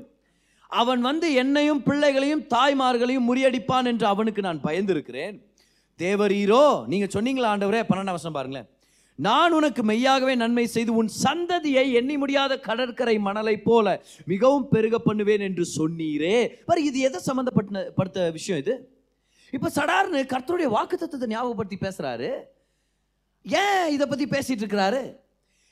அவன் 0.68 1.01
வந்து 1.01 1.32
என்னையும் 1.32 1.82
பிள்ளைகளையும் 1.82 2.45
தாய்மார்களையும் 2.55 3.26
முறியடிப்பான் 3.28 3.84
என்று 3.84 4.07
அவனுக்கு 4.07 4.43
நான் 4.43 4.61
பயந்திருக்கிறேன். 4.64 5.36
தேவரீரோ 5.99 6.86
நீங்கள் 6.86 7.12
சொன்னீங்களா 7.14 7.51
ஆண்டவரே? 7.53 7.80
பன்னெண்டாம் 7.88 8.18
வசனம் 8.18 8.38
பாருங்களேன். 8.38 8.68
நான் 9.19 9.57
உனக்கு 9.59 9.83
மெய்யாகவே 9.91 10.35
நன்மை 10.43 10.67
செய்து 10.75 10.91
உன் 11.01 11.11
சந்ததியை 11.25 11.85
எண்ணி 11.99 12.15
முடியாத 12.23 12.53
கடற்கரை 12.69 13.17
மணலை 13.27 13.57
போல 13.67 13.87
மிகவும் 14.33 14.69
பெருக 14.73 14.99
பண்ணுவேன் 14.99 15.45
என்று 15.49 15.65
சொன்னீரே. 15.79 16.37
பாரு 16.69 16.85
இது 16.91 16.99
எதை 17.09 17.21
சம்மந்தப்பட்ட 17.29 17.83
படுத்த 17.99 18.31
விஷயம் 18.37 18.61
இது? 18.63 18.75
இப்போ 19.53 19.69
சடார்னு 19.79 20.21
கர்த்தருடைய 20.33 20.69
வாக்குத்தத்தத்தை 20.77 21.29
ஞாபகப்படுத்தி 21.35 21.79
பேசுறாரு. 21.87 22.31
ஏன் 23.47 23.87
இதை 23.95 24.07
பத்தி 24.07 24.27
பேசிட்டு 24.35 24.63
இருக்கிறாரு? 24.65 25.03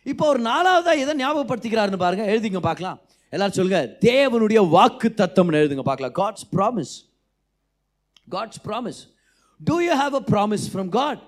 இப்போ 0.07 0.25
ஒரு 0.33 0.41
நாலாவதா 0.51 0.93
எதை 1.05 1.15
ஞாபகப்படுத்திக்கிறாருன்னு 1.23 2.05
பாருங்க 2.05 2.27
எழுதிங்க 2.33 2.63
பார்க்கலாம். 2.69 3.01
எல்லாரும் 3.33 3.57
சொல்லுங்க 3.57 3.81
தேவனுடைய 4.09 4.61
வாக்கு 4.77 5.09
தத்தம்னு 5.23 5.61
எழுதுங்க 5.63 5.85
பார்க்கலாம். 5.89 6.15
God's 6.21 6.47
promise 6.55 6.95
God's 8.35 8.63
promise 8.69 9.01
do 9.61 9.77
you 9.87 9.95
have 10.03 10.15
a 10.21 10.25
promise 10.33 10.67
from 10.73 10.91
God 11.01 11.23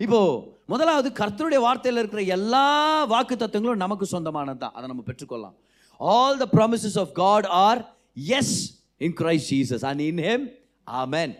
இப்போ 0.00 0.20
முதலாவது 0.72 1.08
கர்த்தருடைய 1.20 1.60
வார்த்தையில் 1.66 2.00
இருக்கிற 2.02 2.22
எல்லா 2.36 2.66
வாக்கு 3.12 3.34
தத்துவங்களும் 3.36 3.84
நமக்கு 3.84 4.06
சொந்தமானது 4.14 4.60
தான் 4.64 4.74
அதை 4.76 4.86
நம்ம 4.90 5.04
பெற்றுக்கொள்ளலாம். 5.08 5.56
All 6.00 6.40
the 6.42 6.46
promises 6.56 6.98
of 7.02 7.12
God 7.22 7.48
are 7.66 7.80
yes 8.40 8.56
in 9.06 9.16
Christ 9.20 9.50
Jesus 9.54 9.86
and 9.90 10.02
in 10.10 10.22
him 10.28 10.44
amen 11.00 11.34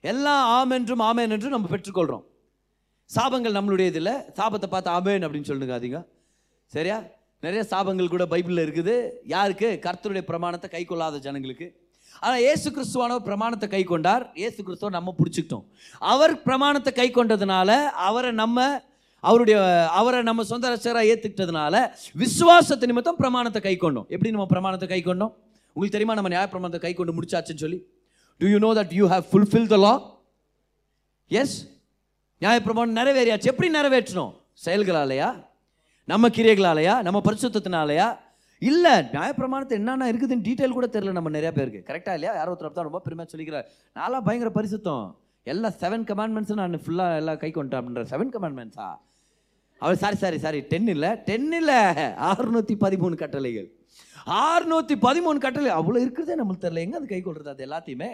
எல்லா 0.00 0.36
ஆமென்றும் 0.58 1.02
ஆமென் 1.08 1.32
என்றும் 1.34 1.56
நம்ம 1.56 1.68
பெற்றுக்கொள்கிறோம் 1.74 2.24
சாபங்கள் 3.10 3.56
நம்மளுடையது 3.56 3.98
இல்லை. 4.00 4.14
சாபத்தை 4.38 4.68
பார்த்து 4.74 4.90
ஆமேன் 4.98 5.24
அப்படின்னு 5.26 5.50
சொல்லுங்காதீங்க. 5.50 5.98
சரியா? 6.72 6.98
நிறைய 7.44 7.62
சாபங்கள் 7.70 8.12
கூட 8.12 8.24
பைபிளில் 8.24 8.64
இருக்குது. 8.66 8.94
யாருக்கு? 9.32 9.68
கர்த்தருடைய 9.86 10.22
பிரமாணத்தை 10.30 10.68
கை 10.74 10.82
கொள்ளாத 10.84 11.18
ஜனங்களுக்கு. 11.26 11.66
ஆனால் 12.24 12.42
ஏசு 12.50 12.68
கிறிஸ்துவானவர் 12.76 13.26
பிரமாணத்தை 13.28 13.66
கை 13.74 13.82
கொண்டார். 13.92 14.24
ஏசு 14.46 14.58
கிறிஸ்துவ 14.66 14.90
நம்ம 14.96 15.14
பிடிச்சிக்கிட்டோம். 15.18 15.64
அவர் 16.12 16.34
பிரமாணத்தை 16.46 16.90
கை 16.98 17.08
கொண்டதுனால 17.18 17.70
அவரை 18.08 18.32
நம்ம 18.42 18.66
அவருடைய 19.28 19.56
அவரை 20.00 20.20
நம்ம 20.28 20.44
சொந்த 20.50 20.70
ரசராக 20.74 21.10
ஏற்றுக்கிட்டதுனால 21.10 21.74
விசுவாசத்தை 22.22 22.86
நிமித்தம் 22.90 23.18
பிரமாணத்தை 23.22 23.60
கை 23.66 23.74
கொண்டோம். 23.84 24.06
எப்படி 24.14 24.30
நம்ம 24.34 24.46
பிரமாணத்தை 24.52 24.86
கை 24.92 25.00
கொண்டோம்? 25.08 25.32
உங்களுக்கு 25.76 25.96
தெரியுமா 25.96 26.16
நம்ம 26.18 26.30
நியாய 26.32 26.48
பிரமாணத்தை 26.54 26.80
கை 26.84 26.92
கொண்டு 27.00 27.12
முடிச்சாச்சுன்னு 27.18 27.62
சொல்லி? 27.64 27.78
Do 28.40 28.46
you 28.52 28.58
know 28.66 28.70
that 28.78 28.94
you 28.98 29.06
have 29.12 29.26
fulfil 29.30 29.68
the 29.74 29.78
law 29.86 29.94
S 31.40 31.56
நியாயப்பிரமாணம் 32.42 32.98
நிறைவேறியாச்சு. 33.00 33.50
எப்படி 33.52 33.68
நிறைவேற்றணும்? 33.78 34.32
செயல்களாலையா? 34.66 35.28
நம்ம 36.12 36.28
கிரியைகளாலையா? 36.36 36.94
நம்ம 37.06 37.18
பரிசுத்தினாலையா 37.26 38.08
இல்லை 38.70 38.92
நியாயப்பிரமாணத்தை 39.14 39.74
என்னென்ன 39.80 40.08
இருக்குதுன்னு 40.12 40.46
டீட்டெயில் 40.48 40.76
கூட 40.78 40.86
தெரியல 40.94 41.12
நம்ம 41.18 41.30
நிறைய 41.36 41.52
பேருக்கு. 41.58 41.80
கரெக்டாக 41.88 42.16
இல்லையா? 42.18 42.34
யாரோ 42.40 42.50
ஒருத்தர் 42.52 42.76
தான் 42.78 42.88
ரொம்ப 42.88 43.00
பெருமையாக 43.06 43.30
சொல்லிக்கிறார். 43.32 43.66
நான்லாம் 43.98 44.26
பயங்கர 44.28 44.50
பரிசுத்தம். 44.58 45.06
எல்லா 45.52 45.68
செவன் 45.82 46.04
கமாண்ட்மெண்ட்ஸும் 46.10 46.60
நான் 46.62 46.82
ஃபுல்லாக 46.84 47.20
எல்லாம் 47.20 47.40
கை 47.44 47.50
கொண்டேன் 47.56 47.80
அப்படின்ற 47.80 48.04
செவன் 48.12 48.32
கமாண்ட்மெண்ட்ஸா 48.34 48.88
அவர் 49.84 50.00
சாரி 50.02 50.16
சாரி 50.22 50.38
சாரி 50.44 50.58
டென் 50.72 50.90
இல்லை 50.94 51.10
டென் 51.28 51.52
இல்லை. 51.60 51.78
அறுநூத்தி 52.28 52.74
பதிமூணு 52.84 53.14
கட்டளைகள். 53.22 53.68
ஆறுநூத்தி 54.44 54.94
பதிமூணு 55.06 55.38
கட்டளை 55.44 55.70
அவ்வளோ 55.78 55.98
இருக்கிறதே 56.04 56.34
நம்மளுக்கு 56.40 56.64
தெரியல. 56.64 56.84
எங்கே 56.86 56.98
அது 57.00 57.12
கை 57.14 57.20
கொள்றது? 57.24 57.52
அது 57.54 57.66
எல்லாத்தையுமே 57.68 58.10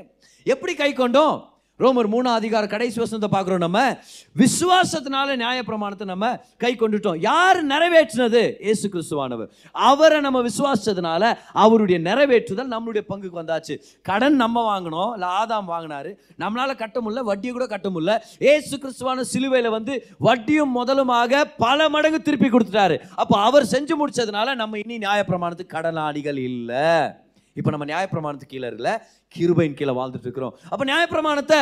எப்படி 0.53 0.75
கை 0.83 0.91
கொண்டோம்? 1.03 1.35
ரோமர் 1.79 2.11
மூணாம் 2.13 2.39
அதிகார 2.41 2.67
கடைசி 2.67 3.01
வசனத்தை 3.01 3.41
பார்க்குறோம். 3.41 3.57
நம்ம 3.57 3.97
விசுவாசத்தினால 4.37 5.37
நியாய 5.37 5.63
பிரமாணத்தை 5.63 6.07
நம்ம 6.07 6.41
கை 6.59 6.75
கொண்டுட்டோம். 6.75 7.17
யார் 7.21 7.67
நிறைவேற்றினது? 7.67 8.55
ஏசு 8.61 8.89
கிறிஸ்துவானவர். 8.89 9.49
அவரை 9.73 10.21
நம்ம 10.21 10.43
விசுவாசத்தினால 10.43 11.39
அவருடைய 11.53 12.01
நிறைவேற்றுதல் 12.11 12.73
நம்மளுடைய 12.75 13.01
பங்குக்கு 13.09 13.39
வந்தாச்சு. 13.41 13.79
கடன் 14.03 14.37
நம்ம 14.37 14.65
வாங்கினோம். 14.71 15.13
இல்லை 15.13 15.29
ஆதாம் 15.29 15.69
வாங்கினாரு. 15.69 16.15
நம்மளால் 16.39 16.77
கட்ட 16.77 17.01
முடியல 17.01 17.21
வட்டியை 17.21 17.51
கூட 17.51 17.67
கட்ட 17.67 17.89
முடியல. 17.89 18.19
ஏசு 18.39 18.77
கிறிஸ்துவான 18.77 19.21
சிலுவையில் 19.21 19.71
வந்து 19.71 20.07
வட்டியும் 20.19 20.77
முதலுமாக 20.77 21.45
பல 21.59 21.89
மடங்கு 21.89 22.23
திருப்பி 22.23 22.49
கொடுத்துட்டாரு. 22.49 22.99
அப்போ 23.17 23.39
அவர் 23.39 23.63
செஞ்சு 23.63 23.95
முடிச்சதுனால 24.07 24.55
நம்ம 24.55 24.79
இனி 24.79 25.07
நியாயப்பிரமாணத்துக்கு 25.07 25.67
கடனாளிகள் 25.67 26.37
இல்லை. 26.37 27.27
இப்போ 27.59 27.71
நம்ம 27.75 27.87
நியாயப்பிரமாணத்துக்கு 27.93 28.55
கீழே 28.55 28.69
இருக்கல 28.71 28.93
கிருபையின் 29.35 29.77
கீழே 29.81 29.95
வாழ்ந்துட்டு 29.99 30.27
இருக்கிறோம் 30.29 30.57
அப்போ 30.73 30.85
நியாயப்பிரமாணத்தை 30.93 31.61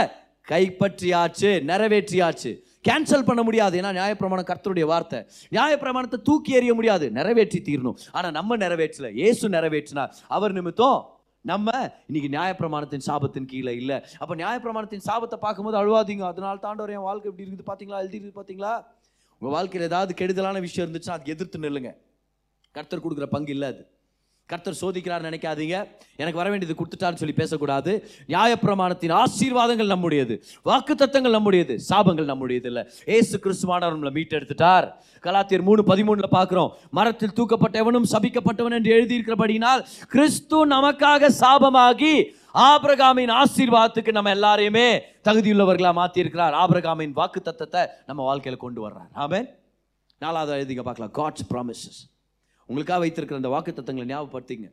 கைப்பற்றியாச்சு 0.51 1.49
நிறைவேற்றியாச்சு. 1.71 2.51
கேன்சல் 2.89 3.25
பண்ண 3.29 3.43
முடியாது. 3.47 3.75
ஏன்னா 3.81 3.91
நியாயப்பிரமாணம் 3.99 4.49
கர்த்தருடைய 4.51 4.85
வார்த்தை. 4.91 5.19
நியாயப்பிரமாணத்தை 5.57 6.19
தூக்கி 6.29 6.51
எறிய 6.59 6.73
முடியாது. 6.75 7.07
நிறைவேற்றி 7.11 7.59
தீரணும். 7.69 7.97
ஆனால் 8.13 8.35
நம்ம 8.39 8.57
நிறைவேற்றல. 8.57 9.09
இயேசு 9.21 9.49
நிறைவேற்றினார். 9.57 10.13
அவர் 10.37 10.53
நிமித்தம் 10.53 11.01
நம்ம 11.45 11.73
இன்னைக்கு 12.09 12.31
நியாயப்பிரமாணத்தின் 12.37 13.05
சாபத்தின் 13.09 13.51
கீழே 13.53 13.75
இல்லை. 13.81 13.99
அப்போ 14.19 14.35
நியாயப்பிரமாணத்தின் 14.43 15.05
சாபத்தை 15.09 15.39
பார்க்கும்போது 15.47 15.79
அழுவாதீங்க. 15.83 16.25
அதனால 16.33 16.57
தாண்டவர் 16.67 16.95
என் 16.97 17.07
வாழ்க்கை 17.09 17.29
எப்படி 17.31 17.47
இருக்குது 17.47 17.69
பார்த்தீங்களா? 17.71 18.01
எழுதி 18.05 18.19
பார்த்தீங்களா? 18.39 18.75
உங்கள் 19.43 19.55
வாழ்க்கையில் 19.57 19.89
ஏதாவது 19.91 20.15
கெடுதலான 20.15 20.61
விஷயம் 20.61 20.87
இருந்துச்சுன்னா 20.87 21.19
அது 21.19 21.33
எதிர்த்து 21.35 21.59
நில்லுங்க. 21.59 21.93
கர்த்தர் 22.73 23.05
கொடுக்குற 23.05 23.29
பங்கு 23.37 23.53
இல்லை 23.57 23.69
அது. 23.75 23.83
கர்த்தர் 24.51 24.81
சோதிக்கிறார் 24.81 25.25
நினைக்காதீங்க. 25.29 25.77
எனக்கு 26.17 26.39
வர 26.41 26.49
வேண்டியது 26.51 26.75
கொடுத்துட்டான்னு 26.81 27.21
சொல்லி 27.21 27.35
பேசக்கூடாது. 27.41 27.93
நியாயப்பிரமாணத்தின் 28.35 29.15
ஆசீர்வாதங்கள் 29.23 29.91
நம்முடையது. 29.93 30.35
வாக்குத்தத்தங்கள் 30.71 31.37
நம்முடையது. 31.37 31.75
சாபங்கள் 31.89 32.31
நம்முடையது 32.33 32.69
இல்லை 32.71 32.85
ஏசு 33.17 33.41
கிறிஸ்துவானவர் 33.45 33.97
நம்மளை 33.97 34.15
மீட்டெடுத்துட்டார். 34.19 34.87
கலாத்தியர் 35.27 35.67
மூணு 35.69 35.83
பதிமூணுல 35.83 36.29
பார்க்குறோம். 36.39 36.71
மரத்தில் 36.91 37.37
தூக்கப்பட்டவனும் 37.39 38.09
சபிக்கப்பட்டவன் 38.15 38.77
என்று 38.79 38.95
எழுதியிருக்கிறபடினால் 38.97 39.85
கிறிஸ்து 40.15 40.59
நமக்காக 40.77 41.31
சாபமாகி 41.43 42.15
ஆபிரகாமின் 42.71 43.33
ஆசீர்வாதத்துக்கு 43.43 44.13
நம்ம 44.19 44.35
எல்லாரையுமே 44.35 44.89
தகுதியுள்ளவர்களாக 45.29 45.97
மாற்றியிருக்கிறார் 46.03 46.55
ஆபிரகாமின் 46.65 47.17
வாக்கு 47.21 47.41
தத்தத்தை 47.49 47.83
நம்ம 48.07 48.23
வாழ்க்கையில் 48.23 48.65
கொண்டு 48.65 48.83
வர்றார். 48.89 49.11
ஆமே 49.25 49.41
நாலாவது 50.19 50.53
எழுதிங்க 50.59 50.85
பார்க்கலாம். 50.91 51.17
காட்ஸ் 51.21 51.49
ப்ராமிசஸ் 51.53 52.03
உங்களுக்காக 52.69 53.01
வைத்திருக்கிற 53.05 53.41
அந்த 53.43 53.51
வாக்கு 53.55 53.73
தத்தங்களை 53.79 54.07
ஞாபகப்படுத்திங்க 54.13 54.69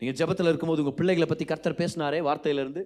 நீங்கள் 0.00 0.18
ஜெபத்தில் 0.20 0.50
இருக்கும்போது 0.50 0.82
உங்கள் 0.82 0.98
பிள்ளைகளை 1.00 1.26
பற்றி 1.30 1.44
கர்த்தர் 1.50 1.80
பேசினாரே 1.82 2.18
வார்த்தையிலேருந்து. 2.28 2.82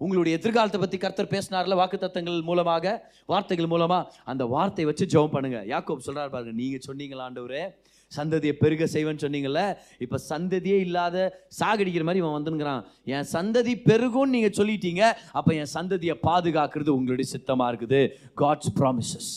உங்களுடைய 0.00 0.32
எதிர்காலத்தை 0.38 0.78
பற்றி 0.80 0.98
கர்த்தர் 1.02 1.30
பேசினார்ல 1.34 1.76
வாக்கு 1.80 1.98
தத்தங்கள் 2.02 2.38
மூலமாக 2.48 2.86
வார்த்தைகள் 3.32 3.70
மூலமாக 3.72 4.08
அந்த 4.30 4.42
வார்த்தையை 4.54 4.86
வச்சு 4.88 5.04
ஜெபம் 5.14 5.34
பண்ணுங்கள் 5.34 5.66
யாக்கோப் 5.72 6.06
சொல்கிறார் 6.06 6.32
பாருங்க 6.34 6.52
நீங்கள் 6.60 6.84
சொன்னீங்களா 6.88 7.24
ஆண்டவரே? 7.28 7.62
சந்ததியை 8.12 8.54
பெருக 8.62 8.86
செய்வேன்னு 8.94 9.22
சொன்னீங்கல்ல? 9.24 9.62
இப்போ 10.04 10.16
சந்ததியே 10.30 10.76
இல்லாத 10.86 11.16
சாகடிக்கிற 11.60 12.04
மாதிரி 12.08 12.22
இவன் 12.22 12.36
வந்துங்கிறான் 12.36 12.82
என் 13.14 13.28
சந்ததி 13.32 13.74
பெருகும் 13.88 14.32
நீங்கள் 14.34 14.56
சொல்லிட்டீங்க. 14.60 15.02
அப்போ 15.38 15.50
என் 15.60 15.72
சந்ததியை 15.76 16.16
பாதுகாக்கிறது 16.28 16.92
உங்களுடைய 16.98 17.28
சித்தமாக 17.34 17.70
இருக்குது. 17.72 18.00
God's 18.42 18.72
promises 18.80 19.32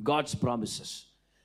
God's 0.00 0.38
promises 0.44 0.94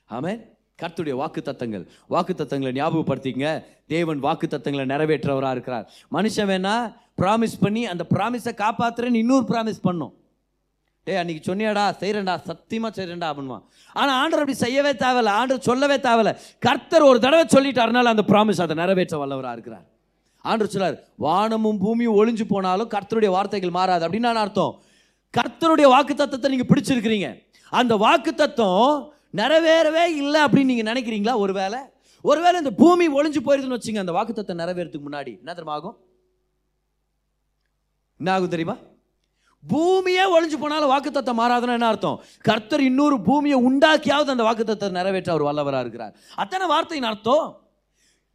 amen 0.10 0.42
கர்த்தருடைய 0.82 1.16
வாக்கு 1.22 1.42
தத்தங்கள் 1.50 1.84
வாக்கு 2.14 2.34
தத்தங்களை 2.40 2.72
ஞாபகப்படுத்திங்க 2.80 3.48
தேவன் 3.94 4.20
வாக்கு 4.26 4.48
தத்தங்களை 4.54 4.86
நிறைவேற்றவராக 4.94 5.56
இருக்கிறார். 5.56 5.86
மனுஷன் 6.16 6.50
வேணா 6.52 6.76
ப்ராமிஸ் 7.22 7.56
பண்ணி 7.62 7.82
அந்த 7.92 8.04
ப்ராமிஸை 8.14 8.54
காப்பாத்துறேன்னு 8.64 9.22
இன்னொரு 9.24 9.46
ப்ராமிஸ் 9.52 9.80
பண்ணும். 9.88 10.14
டே 11.08 11.16
அன்னைக்கு 11.22 11.42
சொன்னியாடா 11.48 11.86
செய்கிறேன்டா 12.02 12.36
சத்தியமாக 12.50 12.92
செய்கிறேன்டா 12.98 13.28
அப்படின்வான். 13.32 13.64
ஆனால் 14.00 14.16
ஆண்டர் 14.22 14.42
அப்படி 14.42 14.58
செய்யவே 14.66 14.94
தேவையில்ல. 15.06 15.34
ஆண்டர் 15.40 15.66
சொல்லவே 15.70 15.98
தேவையில்ல. 16.10 16.34
கர்த்தர் 16.68 17.08
ஒரு 17.10 17.20
தடவை 17.26 17.46
சொல்லிட்டாருனால 17.56 18.14
அந்த 18.16 18.26
ப்ராமிஸ் 18.34 18.64
அதை 18.66 18.76
நிறைவேற்ற 18.84 19.18
வல்லவராக 19.24 19.56
இருக்கிறார். 19.58 19.86
ஆண்டர் 20.46 20.74
சொல்லார் 20.76 20.98
வானமும் 21.26 21.82
பூமியும் 21.84 22.18
ஒளிஞ்சு 22.22 22.46
போனாலும் 22.54 22.94
கர்த்தருடைய 22.96 23.32
வார்த்தைகள் 23.38 23.78
மாறாது. 23.80 24.04
அப்படின்னு 24.06 24.30
நான் 24.30 24.44
அர்த்தம். 24.46 24.74
கர்த்தருடைய 25.34 25.88
வாக்கு 25.96 26.14
தத்துவத்தை 26.16 26.50
நீங்கள் 26.56 26.72
பிடிச்சிருக்கிறீங்க. 26.72 27.30
அந்த 27.80 27.94
வாக்கு 28.08 28.32
தத்துவம் 28.34 29.15
நிறைவேறவே 29.40 30.06
இல்லை 30.22 30.40
அப்படின்னு 30.46 30.72
நீங்கள் 30.72 30.90
நினைக்கிறீங்களா? 30.92 31.36
ஒருவேளை 31.44 31.80
ஒருவேளை 32.30 32.58
இந்த 32.64 32.74
பூமி 32.82 33.06
ஒளிஞ்சு 33.18 33.42
போயிருதுன்னு 33.46 33.78
வச்சுங்க 33.78 34.04
அந்த 34.04 34.14
வாக்குத்தத்தை 34.18 34.54
நிறைவேறதுக்கு 34.62 35.08
முன்னாடி 35.08 35.34
என்ன 35.42 35.54
தெரியுமா 35.54 35.76
ஆகும்? 35.80 35.98
என்ன 38.20 38.30
ஆகும் 38.36 38.54
தெரியுமா? 38.54 38.76
பூமியே 39.64 40.24
ஒளிஞ்சு 40.36 40.58
போனாலும் 40.62 40.92
வாக்குத்தத்தை 40.94 41.34
மாறாதுன்னா 41.42 41.76
என்ன 41.78 41.88
அர்த்தம்? 41.92 42.18
கர்த்தர் 42.48 42.84
இன்னொரு 42.88 43.16
பூமியை 43.28 43.58
உண்டாக்கியாவது 43.68 44.34
அந்த 44.34 44.44
வாக்குத்தத்தை 44.48 44.90
நிறைவேற்ற 44.98 45.32
அவர் 45.34 45.48
வல்லவராக 45.48 45.86
இருக்கிறார். 45.86 46.14
அத்தனை 46.44 46.66
வார்த்தையின் 46.74 47.10
அர்த்தம். 47.12 47.48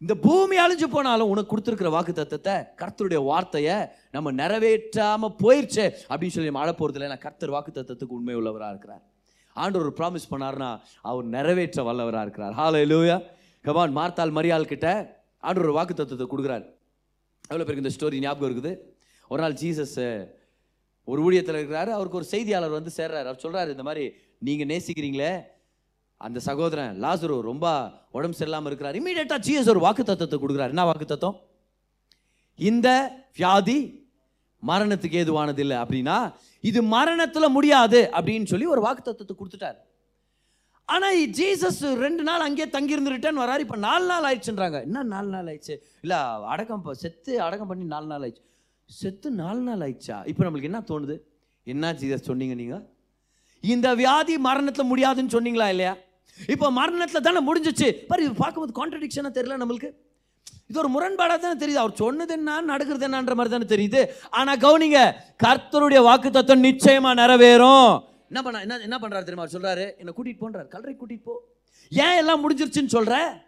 இந்த 0.00 0.14
பூமி 0.26 0.56
அழிஞ்சு 0.64 0.86
போனாலும் 0.92 1.30
உனக்கு 1.32 1.50
கொடுத்துருக்கிற 1.50 1.88
வாக்கு 1.94 2.12
தத்துவத்தை 2.18 2.54
கர்த்தருடைய 2.80 3.20
வார்த்தையை 3.30 3.76
நம்ம 4.16 4.32
நிறைவேற்றாமல் 4.42 5.36
போயிடுச்சு 5.42 5.84
அப்படின்னு 6.10 6.36
சொல்லி 6.36 6.52
மழை 6.58 6.72
போகிறதுல 6.78 7.10
நான் 7.12 7.24
கர்த்தர் 7.26 7.54
வாக்கு 7.56 7.72
தத்துவத்துக்கு 7.78 8.18
உண்மை 8.18 8.36
உள்ளவராக 8.40 8.72
இருக்கிறார். 8.74 9.02
ஆண்டவர் 9.56 9.86
ஒரு 9.86 9.94
ப்ராமிஸ் 10.00 10.30
பண்ணார்னா 10.32 10.70
அவர் 11.10 11.26
நிறைவேற்ற 11.36 11.82
வல்லவராக 11.88 12.24
இருக்கிறார். 12.26 12.54
ஹால 12.60 12.82
லூயா 12.92 13.16
கமான் 13.64 13.96
மார்த்தால் 13.98 14.36
மரியாள் 14.38 14.70
கிட்ட 14.72 14.88
ஆண்டவர் 15.42 15.68
ஒரு 15.68 15.78
வாக்கு 15.78 15.94
தத்துவத்தை 15.94 16.28
கொடுக்குறாரு. 16.32 16.66
எவ்வளோ 17.50 17.64
பேருக்கு 17.64 17.84
இந்த 17.84 17.94
ஸ்டோரி 17.96 18.18
ஞாபகம் 18.24 18.48
இருக்குது? 18.50 18.72
ஒரு 19.30 19.40
நாள் 19.44 19.56
ஜீசஸ் 19.62 19.96
ஒரு 21.08 21.20
ஊழியத்தில் 21.26 21.58
இருக்கிறாரு 21.60 21.90
அவருக்கு 21.96 22.18
ஒரு 22.20 22.28
செய்தியாளர் 22.34 22.76
வந்து 22.78 22.90
சேர்றாரு. 22.98 23.26
அவர் 23.30 23.42
சொல்கிறாரு 23.44 23.70
இந்த 23.76 23.84
மாதிரி 23.88 24.04
நீங்கள் 24.48 24.70
நேசிக்கிறீங்களே 24.72 25.32
அந்த 26.20 26.38
சகோதரன் 26.46 26.98
லாசுரு 27.04 27.36
ரொம்ப 27.50 27.66
உடம்பு 28.16 28.38
சரியில்லாமல் 28.38 28.70
இருக்கிறார். 28.70 28.96
இமீடியட்டாக 29.00 29.40
ஜீசஸ் 29.46 29.70
ஒரு 29.74 29.82
வாக்கு 29.86 30.02
தத்துவத்தை 30.04 30.38
கொடுக்குறாரு. 30.40 30.72
என்ன 30.74 30.84
வாக்கு 30.90 31.06
தத்துவம் 31.12 31.38
இந்த 32.58 32.88
வியாதி 33.38 33.78
மரணத்துக்கு 34.68 35.20
ஏதுவானது 35.22 35.62
இல்லை 35.64 35.76
அப்படின்னா 35.82 36.16
இது 36.70 36.80
மரணத்தில் 36.96 37.54
முடியாது 37.56 38.00
அப்படின்னு 38.18 38.50
சொல்லி 38.52 38.66
ஒரு 38.74 38.80
வாக்கு 38.86 39.02
தத்துவத்தை 39.02 39.36
கொடுத்துட்டார். 39.38 39.78
ஆனால் 40.94 41.18
ஜீசஸ் 41.38 41.82
ரெண்டு 42.04 42.22
நாள் 42.28 42.44
அங்கேயே 42.46 42.68
தங்கியிருந்து 42.76 43.14
ரிட்டர்ன் 43.14 43.40
வராரு. 43.42 43.64
இப்போ 43.66 43.76
நாலு 43.86 44.04
நாள் 44.12 44.26
ஆயிடுச்சுன்றாங்க. 44.28 44.78
என்ன 44.86 45.02
நாலு 45.14 45.28
நாள் 45.34 45.48
ஆயிடுச்சு? 45.50 45.74
இல்லை 46.04 46.18
அடக்கம் 46.52 46.86
செத்து 47.02 47.32
அடக்கம் 47.46 47.70
பண்ணி 47.72 47.84
நாலு 47.94 48.06
நாள் 48.12 48.24
ஆயிடுச்சு. 48.26 48.44
செத்து 48.88 49.28
நாலு 49.42 49.60
நாள் 49.68 49.82
ஆயிடுச்சா? 49.86 50.16
இப்போ 50.30 50.44
நம்மளுக்கு 50.46 50.70
என்ன 50.70 50.80
தோணுது? 50.92 51.16
என்ன 51.66 51.92
ஜீசஸ் 52.00 52.28
சொன்னீங்க 52.30 52.54
நீங்கள் 52.62 52.84
இந்த 53.64 53.88
வியாதி 54.02 54.34
மரணத்தில் 54.48 54.90
முடியாதுன்னு 54.92 55.34
சொன்னீங்களா 55.36 55.68
இல்லையா? 55.74 55.94
இப்போ 56.54 56.66
மரணத்தில் 56.80 57.26
தானே 57.26 57.40
முடிஞ்சிச்சு. 57.48 57.88
பாரு 58.10 58.24
இது 58.26 58.34
பார்க்கும்போது 58.42 58.74
கான்ட்ரடிக்ஷனாக 58.80 59.32
தெரியல 59.38 59.58
நம்மளுக்கு. 59.62 59.90
இது 60.68 60.78
ஒரு 60.78 60.88
முரண்பாடாக 60.88 61.38
தானே 61.38 61.66
தெரியுது. 61.66 61.74
அவர் 61.74 61.94
சொன்னது 61.94 62.32
என்ன 62.32 62.60
நடக்கிறது 62.60 63.08
என்னன்ற 63.08 63.34
மாதிரி 63.34 63.64
தானே 63.64 63.86
தெரியுது. 63.86 64.08
ஆனால் 64.30 64.56
கவனிங்க 64.56 65.12
கர்த்தருடைய 65.44 66.02
வாக்கு 66.02 66.30
தத்துவம் 66.30 66.62
நிச்சயமாக 66.62 67.22
நிறைவேறும். 67.22 68.00
என்ன 68.28 68.42
பண்ண 68.42 68.60
என்ன 68.60 68.78
என்ன 68.78 68.98
பண்ணுறாரு 68.98 69.24
தெரியுமா? 69.24 69.42
அவர் 69.42 69.54
சொல்கிறாரு 69.54 69.96
என்னை 69.98 70.14
கூட்டிகிட்டு 70.16 70.42
போன்றார். 70.42 70.68
கல்லறை 70.68 70.96
கூட்டிகிட்டு 70.98 71.22
போ. 71.24 71.40
ஏன் 71.90 72.16
எல்லாம் 72.16 72.42
முடிஞ்சிருச்சுன்னு 72.42 72.86
சொல்கிற 72.86 73.42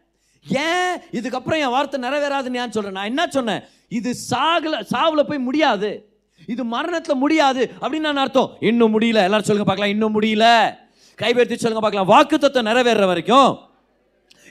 ஏன் 0.49 0.99
இதுக்கப்புறம் 1.13 1.59
என் 1.59 1.69
வார்த்தை 1.69 2.01
நிறைவேறாதுன்னு 2.01 2.57
ஏன் 2.57 2.71
சொல்கிறேன் 2.71 2.93
நான் 2.93 3.05
என்ன 3.05 3.27
சொன்னேன்? 3.27 3.63
இது 3.89 4.11
சாகல 4.31 4.85
சாவில் 4.93 5.23
போய் 5.23 5.39
முடியாது. 5.39 6.09
இது 6.47 6.65
மரணத்தில் 6.65 7.17
முடியாது. 7.17 7.71
அப்படின்னு 7.81 7.99
நான் 7.99 8.17
அர்த்தம். 8.17 8.57
இன்னும் 8.61 9.01
முடியல. 9.01 9.23
எல்லாரும் 9.23 9.49
சொல்லுங்க 9.51 9.75
பார்க்கலாம். 9.75 9.91
இன்னும் 9.91 10.21
முடியல. 10.21 10.75
கைபெடுத்து 11.17 11.55
சொல்லுங்க 11.55 11.81
பார்க்கலாம். 11.81 12.07
வாக்கு 12.07 12.63
நிறைவேற 12.63 13.07
வரைக்கும் 13.07 13.59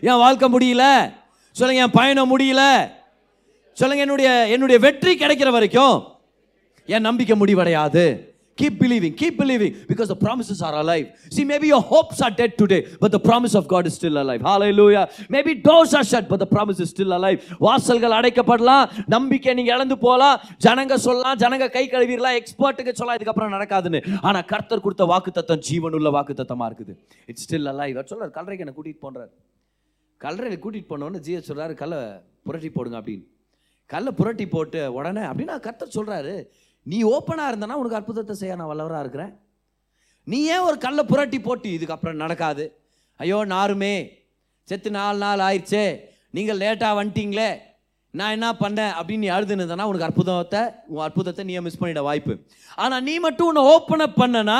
என் 0.02 0.18
வாழ்க்கை 0.18 0.50
முடியல. 0.50 1.14
சொல்லுங்க 1.60 1.86
என் 1.86 1.98
பயணம் 2.00 2.32
முடியல. 2.34 2.64
சொல்லுங்க 3.82 4.04
என்னுடைய 4.08 4.32
என்னுடைய 4.56 4.80
வெற்றி 4.88 5.14
கிடைக்கிற 5.22 5.52
வரைக்கும் 5.58 5.96
என் 6.96 7.08
நம்பிக்கை 7.10 7.38
முடிவடையாது. 7.44 8.06
Keep 8.60 8.80
believing 8.82 9.14
keep 9.20 9.38
believing 9.42 9.72
because 9.90 10.10
promises 10.24 10.60
are 10.66 10.76
are 10.78 10.82
alive. 10.82 11.06
Maybe 11.36 11.44
maybe 11.52 11.68
your 11.72 11.84
hopes 11.92 12.18
are 12.26 12.32
dead 12.40 12.52
today 12.62 12.80
but 13.02 13.14
promise 13.28 13.56
of 13.60 13.68
God 13.72 13.88
god 13.88 13.90
is 13.90 13.96
still 14.00 14.18
alive. 14.24 14.42
Hallelujah. 14.50 15.04
Maybe 15.36 15.54
doors 15.68 15.94
are 16.00 16.08
shut 16.12 16.28
but 16.32 16.42
the 16.44 16.48
promise 16.56 16.82
is 16.86 16.92
still 16.94 17.16
alive 17.18 17.38
வாசல்கள் 17.68 18.16
அடைக்கப்படலாம் 18.18 18.84
நம்பிக்கை 19.16 19.54
நீங்க 19.60 19.72
இழந்து 19.76 19.98
போலாம் 20.06 20.36
ஜனங்க 20.66 20.98
சொல்லலாம் 21.08 21.40
ஜனங்க 21.44 21.70
கை 21.78 21.86
கழுவிடலாம் 21.94 22.38
எக்ஸ்பர்ட்டுக்கு 22.42 22.94
சொல்லலாம் 23.00 23.20
இதுக்கப்புறம் 23.20 23.56
நடக்காதுன்னு. 23.58 24.02
ஆனா 24.22 24.42
கர்த்தர் 24.52 24.86
கொடுத்த 24.88 25.06
வாக்குத்தத்தம் 25.14 25.64
ஜீவனுள்ள 25.70 26.12
வாக்குத்தத்தமா 26.18 26.68
இருக்குது. 26.72 26.96
இட்ஸ் 27.32 27.48
ஸ்டில் 27.48 27.72
அலைவ் 27.74 27.98
அவர் 28.00 28.12
சொல்றாரு 28.14 28.36
கல்றைக்கு 28.40 28.66
என்ன 28.66 28.76
கூட்டிட்டு 28.78 29.04
போன்றார். 29.08 29.32
கல்லறையில் 30.24 30.64
கூட்டிகிட்டு 30.64 30.92
போனோன்னு 30.92 31.24
ஜிஎஸ் 31.26 31.50
சொல்கிறாரு 31.50 31.74
கல்லை 31.82 32.00
புரட்டி 32.48 32.70
போடுங்க 32.76 32.98
அப்படின்னு. 33.02 33.26
கல்லை 33.94 34.12
புரட்டி 34.20 34.46
போட்டு 34.56 34.82
உடனே 34.98 35.24
அப்படின்னா 35.30 35.56
கர்த்தர் 35.66 35.96
சொல்கிறாரு 35.98 36.34
நீ 36.86 36.98
ஓப்பனாக 37.14 37.50
இருந்தனா 37.52 37.78
உனக்கு 37.80 38.00
அற்புதத்தை 38.00 38.36
செய்ய 38.42 38.60
நான் 38.60 38.72
வல்லவராக 38.72 39.04
இருக்கிறேன். 39.06 39.34
நீ 40.28 40.40
ஏன் 40.54 40.66
ஒரு 40.68 40.78
கல்லை 40.86 41.04
புரட்டி 41.12 41.40
போட்டு 41.48 41.68
இதுக்கப்புறம் 41.78 42.22
நடக்காது. 42.24 42.66
ஐயோ 43.20 43.40
நாருமே 43.56 43.96
செத்து 44.68 44.90
நாலு 44.98 45.18
நாள் 45.26 45.44
ஆயிடுச்சே 45.48 45.86
நீங்கள் 46.38 46.60
லேட்டாக 46.64 46.98
வந்துட்டீங்களே 47.00 47.50
நான் 48.20 48.34
என்ன 48.36 48.48
பண்ணேன்? 48.62 48.94
அப்படின்னு 49.00 49.24
நீ 49.26 49.30
அழுதுனதுனா 49.36 49.88
உனக்கு 49.90 50.08
அற்புதத்தை 50.08 50.62
உன் 50.94 51.04
அற்புதத்தை 51.08 51.44
நீ 51.50 51.54
மிஸ் 51.68 51.82
பண்ணிட 51.82 52.02
வாய்ப்பு. 52.08 52.34
ஆனால் 52.84 53.04
நீ 53.08 53.14
மட்டும் 53.26 53.50
உன்னை 53.52 53.64
ஓப்பன் 53.74 54.06
அப் 54.06 54.20
பண்ணனா 54.22 54.60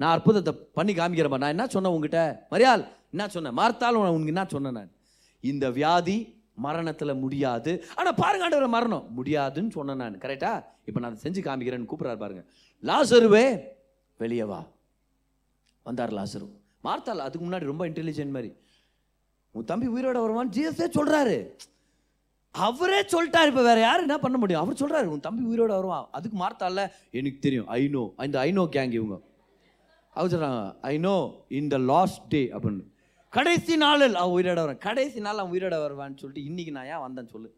நான் 0.00 0.14
அற்புதத்தை 0.16 0.52
பண்ணி 0.78 0.92
காமிக்கிறேன் 0.98 1.42
நான் 1.44 1.54
என்ன 1.54 1.66
சொன்னேன் 1.74 1.94
உங்ககிட்ட 1.96 2.22
மரியாள் 2.52 2.82
என்ன 3.12 3.28
சொன்னேன்? 3.28 3.56
மார்த்தாலும் 3.60 4.02
உனக்கு 4.16 4.34
என்ன 4.34 4.44
சொன்னேன் 4.54 4.76
நான்? 4.78 4.92
இந்த 5.40 5.70
வியாதி 5.70 6.18
மரணத்தில் 6.66 7.20
முடியாது. 7.24 7.72
ஆனால் 7.96 8.18
பாருங்க 8.22 8.44
ஆண்டவர் 8.46 8.74
மரணம். 8.76 9.04
முடியாதுன்னு 9.18 9.70
சொன்னேன் 9.76 10.00
நான். 10.02 10.18
கரெக்டா 10.24 10.52
இப்போ 10.88 11.00
நான் 11.00 11.10
அதை 11.10 11.20
செஞ்சு 11.24 11.40
காமிக்கிறேன்னு 11.46 11.88
கூப்பிட்றாரு 11.90 12.20
பாருங்க. 12.24 12.42
லாசருவே 12.88 13.46
வெளியே 14.16 14.44
வா. 14.44 14.60
வந்தார் 15.82 16.16
லாசரு. 16.18 16.48
மார்த்தால் 16.86 17.26
அதுக்கு 17.26 17.44
முன்னாடி 17.46 17.70
ரொம்ப 17.72 17.88
இன்டெலிஜென்ட் 17.88 18.34
மாதிரி. 18.36 18.50
உன் 19.54 19.68
தம்பி 19.70 19.86
உயிரோட 19.86 20.18
வருவான்னு 20.24 20.54
ஜீசஸே 20.56 20.88
சொல்கிறாரு 20.98 21.36
அவரே 22.54 23.00
சொல்லிட்டார். 23.14 23.50
இப்போ 23.50 23.62
வேற 23.62 23.78
யாரும் 23.80 24.06
என்ன 24.08 24.18
பண்ண 24.18 24.36
முடியும்? 24.38 24.62
அவர் 24.62 24.80
சொல்கிறாரு 24.82 25.12
உன் 25.14 25.26
தம்பி 25.26 25.42
உயிரோட 25.50 25.72
வருவான் 25.78 26.08
அதுக்கு 26.10 26.36
மார்த்தால 26.44 26.86
எனக்கு 27.10 27.38
தெரியும். 27.38 27.68
ஐநோ 27.78 28.02
இந்த 28.26 28.38
ஐநோ 28.46 28.64
கேங் 28.76 28.94
இவங்க. 29.00 29.16
அவர் 30.16 30.32
சொல்கிறாங்க 30.32 30.62
I know 30.92 31.16
in 31.58 31.68
the 31.68 31.78
last 31.92 32.22
day 32.28 32.42
அப்படின்னு. 32.56 32.84
கடைசி 33.32 33.76
நாளில் 33.76 34.14
அவன் 34.14 34.34
உயிரோட 34.36 34.54
வரும் 34.54 34.78
கடைசி 34.78 35.20
நாள் 35.20 35.38
அவன் 35.38 35.52
உயிரோட 35.54 35.76
வருவான்னு 35.82 36.16
சொல்லிட்டு 36.16 36.44
இன்னைக்கு 36.44 36.72
நான் 36.72 36.86
ஏன் 36.86 37.02
வந்தேன்னு 37.06 37.30
சொல்லு. 37.34 37.54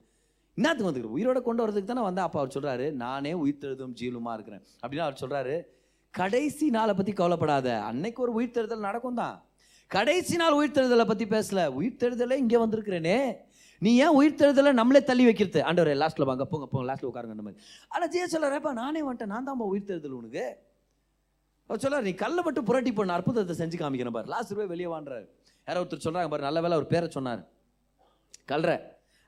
என்னத்துக்கு 0.55 0.89
வந்துருக்கு? 0.91 1.15
உயிரோட 1.19 1.43
கொண்டு 1.43 1.63
வரதுக்கு 1.67 1.85
தானே 1.85 2.01
வந்தேன். 2.01 2.25
அப்போ 2.25 2.39
அவர் 2.41 2.55
சொல்றாரு 2.57 2.93
நானே 2.93 3.33
உயிர்த்தெழுதும் 3.33 3.95
ஜீவனுமா 4.01 4.33
இருக்கிறேன். 4.33 4.63
அப்படின்னு 4.83 5.07
அவர் 5.07 5.21
சொல்றாரு. 5.21 5.63
கடைசி 6.11 6.71
நாளை 6.71 6.95
பத்தி 6.95 7.13
கவலைப்படாத. 7.13 7.83
அன்னைக்கு 7.83 8.23
ஒரு 8.23 8.33
உயிர்த்தெழுதல் 8.39 8.87
நடக்கும் 8.89 9.15
தான். 9.15 9.43
கடைசி 9.87 10.37
நாள் 10.37 10.59
உயிர்த்தெழுதலை 10.59 11.07
பத்தி 11.07 11.25
பேசல. 11.25 11.65
உயிர்த்தெழுதலே 11.81 12.37
இங்கே 12.45 12.57
வந்திருக்கிறேனே. 12.57 13.37
நீ 13.79 13.97
ஏன் 13.97 14.17
உயிர் 14.21 14.41
தெழுதலை 14.41 14.73
நம்மளே 14.73 15.05
தள்ளி 15.05 15.25
வைக்கிறது? 15.25 15.61
ஆண்டவரே 15.69 15.95
லாஸ்ட்ல 16.03 16.25
வாங்க 16.25 16.45
போங்க 16.45 16.67
போங்க 16.67 16.95
லாஸ்ட்ல 16.95 17.09
உட்காருங்க 17.11 17.37
அந்த 17.37 17.45
மாதிரி. 17.47 17.63
ஆனால் 17.89 18.11
ஜெய 18.11 18.27
சொல்றாருப்பா 18.35 18.73
நானே 18.73 19.03
வந்துட்டேன். 19.03 19.33
நான் 19.35 19.45
தான் 19.45 19.71
உயிர்த்தெழுதல் 19.75 20.19
உனக்கு? 20.21 20.45
அவர் 21.67 21.83
சொல்றாரு 21.85 22.03
நீ 22.03 22.13
கல்லை 22.25 22.43
மட்டும் 22.45 22.65
புரட்டி 22.65 22.93
பண்ண. 22.93 23.13
அற்புதத்தை 23.13 23.55
செஞ்சு 23.63 23.79
காமிக்கிறேன் 23.83 24.17
பாரு. 24.19 24.29
லாஸ்ட் 24.29 24.51
ரூபாய் 24.51 24.67
வெளியே 24.67 24.91
வாண்டுறாரு 24.95 25.29
யாரோ 25.67 25.81
ஒருத்தர் 25.83 26.05
சொல்கிறாங்க 26.05 26.29
பாரு 26.29 26.43
நல்ல 26.49 26.61
வேலை 26.61 26.77
அவர் 26.77 26.93
பேரை 26.93 27.11
சொன்னார். 27.11 27.43
கல்ற 28.49 28.71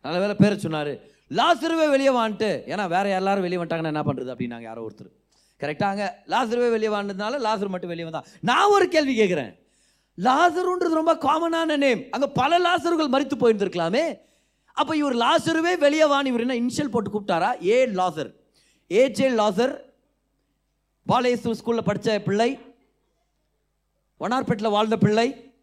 நல்ல 0.02 0.18
வேலை 0.18 0.34
பேரை 0.34 0.58
சொன்னார். 0.58 0.92
லாசருவே 1.40 1.90
வெளியே 1.90 2.08
வான்ட்டு. 2.08 2.48
ஏன்னா 2.72 2.88
வேற 2.88 3.08
எல்லாரும் 3.08 3.42
வெளியே 3.46 3.60
வந்துட்டாங்கன்னா 3.62 3.92
என்ன 3.94 4.02
பண்ணுறது 4.02 4.32
அப்படின்னாங்க 4.34 4.68
யாரோ 4.70 4.86
ஒருத்தர். 4.88 5.12
கரெக்டாங்க 5.60 6.10
லாசருவே 6.26 6.70
வெளியே 6.70 6.90
வாண்டதுனால 6.92 7.38
லாசர் 7.46 7.68
மட்டும் 7.68 7.92
வெளியே 7.92 8.08
வந்தான். 8.08 8.26
நான் 8.40 8.70
ஒரு 8.70 8.88
கேள்வி 8.88 9.14
கேட்குறேன் 9.20 9.52
லாசருன்றது 10.18 11.00
ரொம்ப 11.00 11.14
காமனான 11.14 11.76
நேம் 11.76 12.02
அங்கே 12.10 12.26
பல 12.26 12.58
லாசர்கள் 12.58 13.12
மறித்து 13.14 13.36
போயிருந்திருக்கலாமே. 13.38 14.18
அப்போ 14.72 14.96
இவர் 14.96 15.16
லாசருவே 15.16 15.78
வெளியே 15.78 16.04
வான் 16.04 16.26
இவர் 16.26 16.40
என்ன 16.40 16.54
இனிஷியல் 16.54 16.90
போட்டு 16.90 17.10
கூப்பிட்டாரா? 17.10 17.64
ஏ 17.66 17.86
லாசர். 17.86 18.30
ஏஜே 18.88 19.28
லாசர். 19.40 19.74
பாலேசு 21.08 21.54
ஸ்கூலில் 21.60 21.88
படித்த 21.88 22.20
பிள்ளை. 22.20 22.58
வண்ணார்பேட்டில் 24.20 24.70
வாழ்ந்த 24.70 24.96
பிள்ளை. 24.96 25.53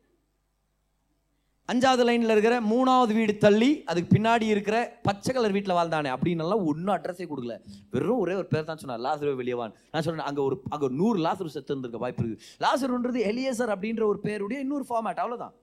அஞ்சாவது 1.72 2.04
லைனில் 2.10 2.34
இருக்கிற 2.36 2.56
மூணாவது 2.72 3.14
வீடு 3.20 3.34
தள்ளி 3.46 3.72
அதுக்கு 3.92 4.10
பின்னாடி 4.16 4.46
இருக்கிற 4.54 4.78
பச்சை 5.08 5.32
கலர் 5.36 5.56
வீட்டில் 5.58 5.78
வாழ்ந்தானே 5.80 6.10
அப்படின்னு 6.16 6.48
ஒன்றும் 6.72 6.96
அட்ரஸே 6.98 7.26
கொடுக்கல. 7.32 7.56
வெறும் 7.96 8.22
ஒரே 8.24 8.36
ஒரு 8.42 8.48
பேர் 8.54 8.70
தான் 8.70 8.82
சொன்னார் 8.84 9.04
லாசரு 9.08 9.34
வெளியவான். 9.42 9.74
நான் 9.92 10.06
சொன்னேன் 10.08 10.30
அங்கே 10.30 10.42
ஒரு 10.48 10.58
அங்கே 10.76 10.90
நூறு 11.02 11.20
லாசரு 11.26 11.56
செத்து 11.56 11.74
இருந்திருக்க 11.74 12.06
வாய்ப்பு 12.06 12.24
இருக்குது. 12.24 12.44
லாசருன்றது 12.66 13.22
எலியசர் 13.32 13.74
அப்படின்ற 13.76 14.06
ஒரு 14.12 14.22
பேருடைய 14.28 14.60
இன்னொரு 14.66 14.88
ஃபார்மேட் 14.90 15.22
அவ்வளோதான் 15.24 15.56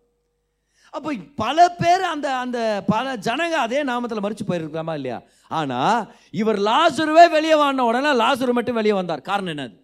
அப்போ 0.96 1.11
பல 1.42 1.59
பேர் 1.80 2.02
அந்த 2.11 2.26
அந்த 2.42 2.59
பல 2.90 3.14
ஜனங்க 3.26 3.56
அதே 3.66 3.80
நாமத்தில் 3.88 4.24
மறிச்சு 4.24 4.44
போயிருக்கலாமா 4.50 4.94
இல்லையா? 4.98 5.18
ஆனால் 5.59 6.00
இவர் 6.40 6.59
லாசருவே 6.68 7.24
வெளியே 7.34 7.56
வாங்கின 7.62 7.86
உடனே 7.90 8.12
லாசரு 8.22 8.52
மட்டும் 8.59 8.78
வெளியே 8.80 8.94
வந்தார். 8.98 9.22
காரணம் 9.30 9.52
என்னது? 9.54 9.76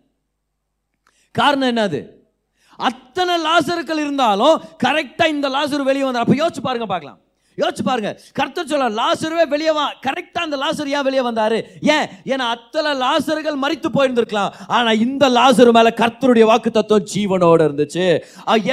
காரணம் 1.35 1.71
என்னது? 1.73 2.01
அத்தனை 2.89 3.35
லாசருக்கள் 3.49 4.03
இருந்தாலும் 4.05 4.57
கரெக்டாக 4.87 5.35
இந்த 5.35 5.49
லாசரு 5.57 5.83
வெளியே 5.91 6.05
வந்தார் 6.07 6.25
அப்போ 6.27 6.39
யோசிச்சு 6.43 6.65
பாருங்க 6.69 6.87
பார்க்கலாம். 6.95 7.21
யோசிச்சு 7.59 7.83
பாருங்க. 7.89 8.11
கர்த்தர் 8.39 8.71
சொல்ல 8.71 8.87
லாசருவே 9.01 9.45
வெளியே 9.53 9.73
வா 9.77 9.85
கரெக்டாக 10.07 10.47
அந்த 10.47 10.57
லாசர் 10.63 10.89
ஏன் 10.97 11.05
வெளியே 11.09 11.23
வந்தார்? 11.27 11.57
ஏன்? 11.97 12.07
ஏன்னா 12.33 12.47
அத்தனை 12.55 12.93
லாசர்கள் 13.03 13.61
மறித்து 13.65 13.89
போயிருந்திருக்கலாம். 13.97 14.55
ஆனால் 14.77 15.01
இந்த 15.07 15.25
லாசரு 15.39 15.73
மேலே 15.77 15.91
கர்த்தருடைய 16.01 16.45
வாக்கு 16.51 16.71
தத்துவம் 16.79 17.07
ஜீவனோட 17.13 17.61
இருந்துச்சு. 17.69 18.07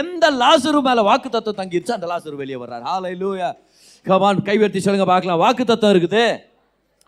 எந்த 0.02 0.32
லாசரு 0.43 0.82
மேலே 0.88 1.02
வாக்கு 1.10 1.30
தத்துவம் 1.30 1.60
தங்கிருச்சு 1.62 1.97
அந்த 1.97 2.10
லாசர் 2.14 2.39
வெளியே 2.41 2.60
வர்றாரு. 2.64 3.14
லூயா 3.22 3.52
கமான் 4.06 4.41
கைவர்த்தி 4.47 4.80
சொல்லுங்க 4.86 5.08
பார்க்கலாம். 5.14 5.41
வாக்கு 5.45 5.66
தத்துவம் 5.66 5.93
இருக்குது. 5.95 6.26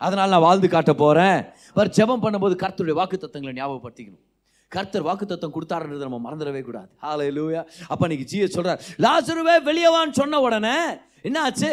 அதனால் 0.00 0.32
நான் 0.34 0.46
வாழ்ந்து 0.48 0.68
காட்ட 0.68 0.92
போகிறேன் 1.02 1.38
அவர் 1.74 1.94
ஜெபம் 1.98 2.22
பண்ணும்போது 2.24 2.54
கர்த்தருடைய 2.62 2.96
வாக்கு 3.00 3.16
தத்துவங்களை 3.18 3.54
ஞாபகப்படுத்திக்கணும். 3.60 4.24
கர்த்தர் 4.76 5.06
வாக்கு 5.08 5.26
தத்துவம் 5.26 5.56
கொடுத்தாருன்றதை 5.56 6.06
நம்ம 6.06 6.20
மறந்துடவே 6.26 6.62
கூடாது. 6.68 6.88
ஹalleluya 7.02 7.60
அப்போ 7.92 8.06
இன்னைக்கு 8.08 8.26
ஜீய 8.32 8.48
சொல்கிறார் 8.56 8.80
லாசருவே 9.06 9.56
வெளியவான்னு 9.68 10.18
சொன்ன 10.20 10.40
உடனே 10.46 10.78
என்ன 11.28 11.38
ஆச்சு 11.42 11.72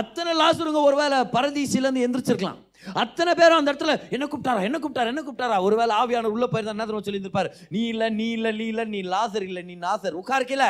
அத்தனை 0.00 0.32
லாசருங்க 0.42 0.80
ஒருவேளை 0.88 1.18
பரதீசிலேருந்து 1.36 2.04
எந்திரிச்சிருக்கலாம். 2.06 2.60
அத்தனை 3.00 3.32
பேரும் 3.34 3.60
அந்த 3.60 3.72
இடத்துல 3.72 3.92
என்ன 4.14 4.24
கூப்பிட்டாரா? 4.26 4.62
என்ன 4.68 4.78
கூப்பிட்டாரா? 4.78 5.10
என்ன 5.12 5.22
கூப்பிட்டாரா? 5.22 5.56
ஒருவேளை 5.66 5.92
ஆவியானவர் 6.00 6.34
உள்ள 6.36 6.46
போயிருந்தா 6.52 6.74
என்ன 6.76 6.86
தெரியுமா 6.86 7.42
நீ 7.68 7.82
இல்லை 7.92 8.08
நீ 8.18 8.26
இல்லை 8.36 8.52
நீ 8.60 8.66
இல்லை 8.66 8.84
நீ 8.94 9.00
லாசர் 9.02 9.44
இல்லை 9.48 9.62
நீ 9.62 9.74
நாசர். 9.74 10.18
உட்கார்க்கல. 10.22 10.66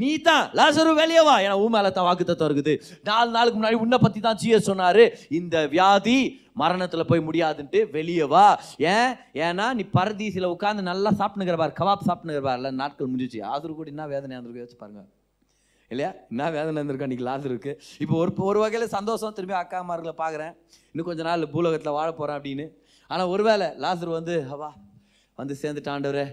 நீ 0.00 0.10
தான் 0.28 0.44
லாசரு 0.58 0.92
வெளியே 1.00 1.22
வா. 1.28 1.34
ஏன்னா 1.44 1.56
உன் 1.62 1.74
மேலே 1.76 1.90
தான் 1.96 2.06
வாக்கு 2.08 2.24
தத்துவம் 2.24 2.50
இருக்குது. 2.50 2.74
நாலு 3.08 3.30
நாளுக்கு 3.36 3.58
முன்னாடி 3.58 3.78
உன்னை 3.84 3.98
பற்றி 4.04 4.20
தான் 4.26 4.38
ஜீய 4.42 4.58
சொன்னாரு. 4.68 5.04
இந்த 5.38 5.66
வியாதி 5.74 6.18
மரணத்தில் 6.60 7.08
போய் 7.10 7.26
முடியாதுன்ட்டு 7.28 7.80
வெளியே 7.96 8.24
வா. 8.34 8.46
ஏன்? 8.94 9.12
ஏன்னா 9.46 9.66
நீ 9.78 9.84
பரதீசில 9.98 10.48
உட்காந்து 10.54 10.82
நல்லா 10.90 11.10
சாப்பிட்டுங்கிற 11.20 11.58
பார். 11.62 11.78
கவாப் 11.80 12.06
சாப்பிட்டுங்கிற 12.08 12.44
பார். 12.48 12.60
இல்ல 12.60 12.70
நாட்கள் 12.82 13.10
முடிஞ்சிச்சு. 13.12 13.40
ஆதரவு 13.52 13.76
கூட 13.80 13.88
என்ன 13.94 14.06
வேதனை 14.14 14.32
இருந்திருக்கு 14.36 14.64
யோசிச்சு 14.64 14.82
பாருங்க. 14.84 15.04
இல்லையா? 15.90 16.10
என்ன 16.32 16.50
வேதனை 16.56 16.76
இருந்திருக்கா 16.80 17.08
இன்னைக்கு 17.08 17.28
லாஸ் 17.30 17.48
இருக்குது 17.50 17.78
இப்போ 18.02 18.14
ஒரு 18.22 18.32
ஒரு 18.50 18.58
வகையில் 18.64 18.94
சந்தோஷம். 18.96 19.34
திரும்பி 19.38 19.56
அக்காமார்களை 19.62 20.14
பார்க்குறேன். 20.22 20.54
இன்னும் 20.92 21.08
கொஞ்ச 21.10 21.22
நாள் 21.28 21.50
பூலோகத்தில் 21.54 21.96
வாழ 21.98 22.08
போகிறேன் 22.12 22.38
அப்படின்னு. 22.38 22.66
ஆனால் 23.10 23.30
ஒருவேளை 23.34 23.66
லாசர் 23.84 24.16
வந்து 24.18 24.36
அவா 24.56 24.70
வந்து 25.38 25.54
சேர்ந்துட்டாண்டவர் 25.62 26.30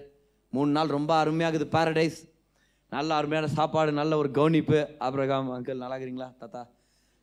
மூணு 0.54 0.72
நாள் 0.78 0.96
ரொம்ப 0.98 1.12
அருமையாகுது. 1.24 1.66
பாரடைஸ் 1.78 2.20
நல்ல 2.92 3.16
அருமையான 3.20 3.48
சாப்பாடு 3.58 3.92
நல்ல 3.92 4.14
ஒரு 4.18 4.30
கவனிப்பு. 4.32 4.80
ஆபிரகாம் 5.08 5.50
அங்கிள் 5.56 5.82
நல்லா 5.84 5.96
இருக்கிறீங்களா? 5.96 6.30
தாத்தா 6.42 6.62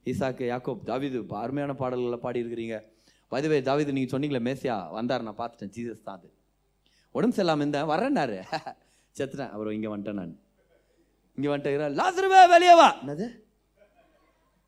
ஈசாக்கு 0.07 0.45
யாக்கோப் 0.53 0.85
தாவிது 0.91 1.21
அருமையான 1.45 1.73
பாடல்களை 1.81 2.19
பாடி 2.25 2.43
இருக்கிறீங்க 2.45 2.77
வயதுவே 3.33 3.59
தாவிது 3.69 3.95
நீங்கள் 3.97 4.13
சொன்னீங்களே 4.15 4.43
மேசியா 4.49 4.75
வந்தார் 4.97 5.25
நான் 5.29 5.39
பார்த்துட்டேன் 5.41 5.73
ஜீசஸ் 5.77 6.05
தான் 6.09 6.19
அது. 6.19 6.29
உடம்பு 7.15 7.37
சரியில்லாமல் 7.37 7.65
இருந்தேன் 7.65 7.89
வரேன்னாரு 7.93 8.37
செத்துட்டேன். 9.17 9.53
அப்புறம் 9.55 9.75
இங்கே 9.77 9.91
வந்துட்டேன் 9.93 10.21
நான். 10.21 10.35
இங்கே 11.39 11.49
வந்துட்டு 11.53 11.89
லாசருவே 12.01 12.41
வெளியே 12.55 12.75
வா. 12.81 12.89
என்னது? 13.03 13.27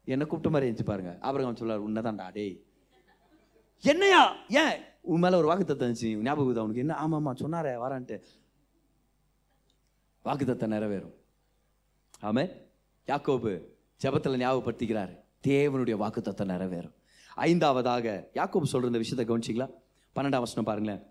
என்ன 0.06 0.24
கூப்பிட்ட 0.24 0.50
மாதிரி 0.52 0.66
இருந்துச்சு 0.68 0.90
பாருங்க. 0.90 1.12
அப்புறம் 1.26 1.60
சொல்லார் 1.60 1.86
உன்னதான்டா 1.88 2.26
டேய். 2.36 2.54
என்னையா? 3.84 4.22
ஏன்? 4.62 4.76
உன் 5.12 5.22
மேல 5.24 5.38
ஒரு 5.40 5.48
வாக்கு 5.50 5.64
தத்தம் 5.64 5.86
இருந்துச்சு 5.88 6.10
ஞாபகம் 6.26 6.64
உனக்கு? 6.66 6.84
என்ன? 6.84 6.94
ஆமா 7.04 7.18
ஆமா 7.20 7.32
சொன்னாரே 7.42 7.74
வரான்ட்டு. 7.84 8.16
வாக்குத்தத்தை 10.28 10.66
நிறைவேறும். 10.74 11.14
ஆமே 12.28 12.44
யாக்கோபு 13.10 13.52
ஜபத்தில் 14.04 14.40
ஞாபகப்படுத்திக்கிறார். 14.42 15.12
தேவனுடைய 15.48 15.96
வாக்குத்தத்தை 16.04 16.44
நிறைவேறும். 16.52 16.94
ஐந்தாவதாக 17.36 18.06
யாக்கோபு 18.34 18.70
சொல்கிற 18.72 18.90
இந்த 18.90 19.00
விஷயத்தை 19.04 19.24
கவனிச்சிங்களா? 19.28 19.68
பன்னெண்டாம் 20.16 20.44
வசனம் 20.46 20.68
பாருங்களேன். 20.70 21.02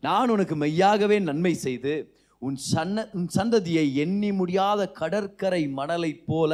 நான் 0.00 0.28
உனக்கு 0.28 0.56
மெய்யாகவே 0.56 1.18
நன்மை 1.18 1.54
செய்து 1.54 1.94
உன் 2.38 2.56
சன்ன 2.72 3.06
உன் 3.12 3.26
சந்ததியை 3.36 3.94
எண்ணி 3.94 4.32
முடியாத 4.32 4.90
கடற்கரை 5.00 5.62
மணலைப் 5.68 6.22
போல 6.26 6.52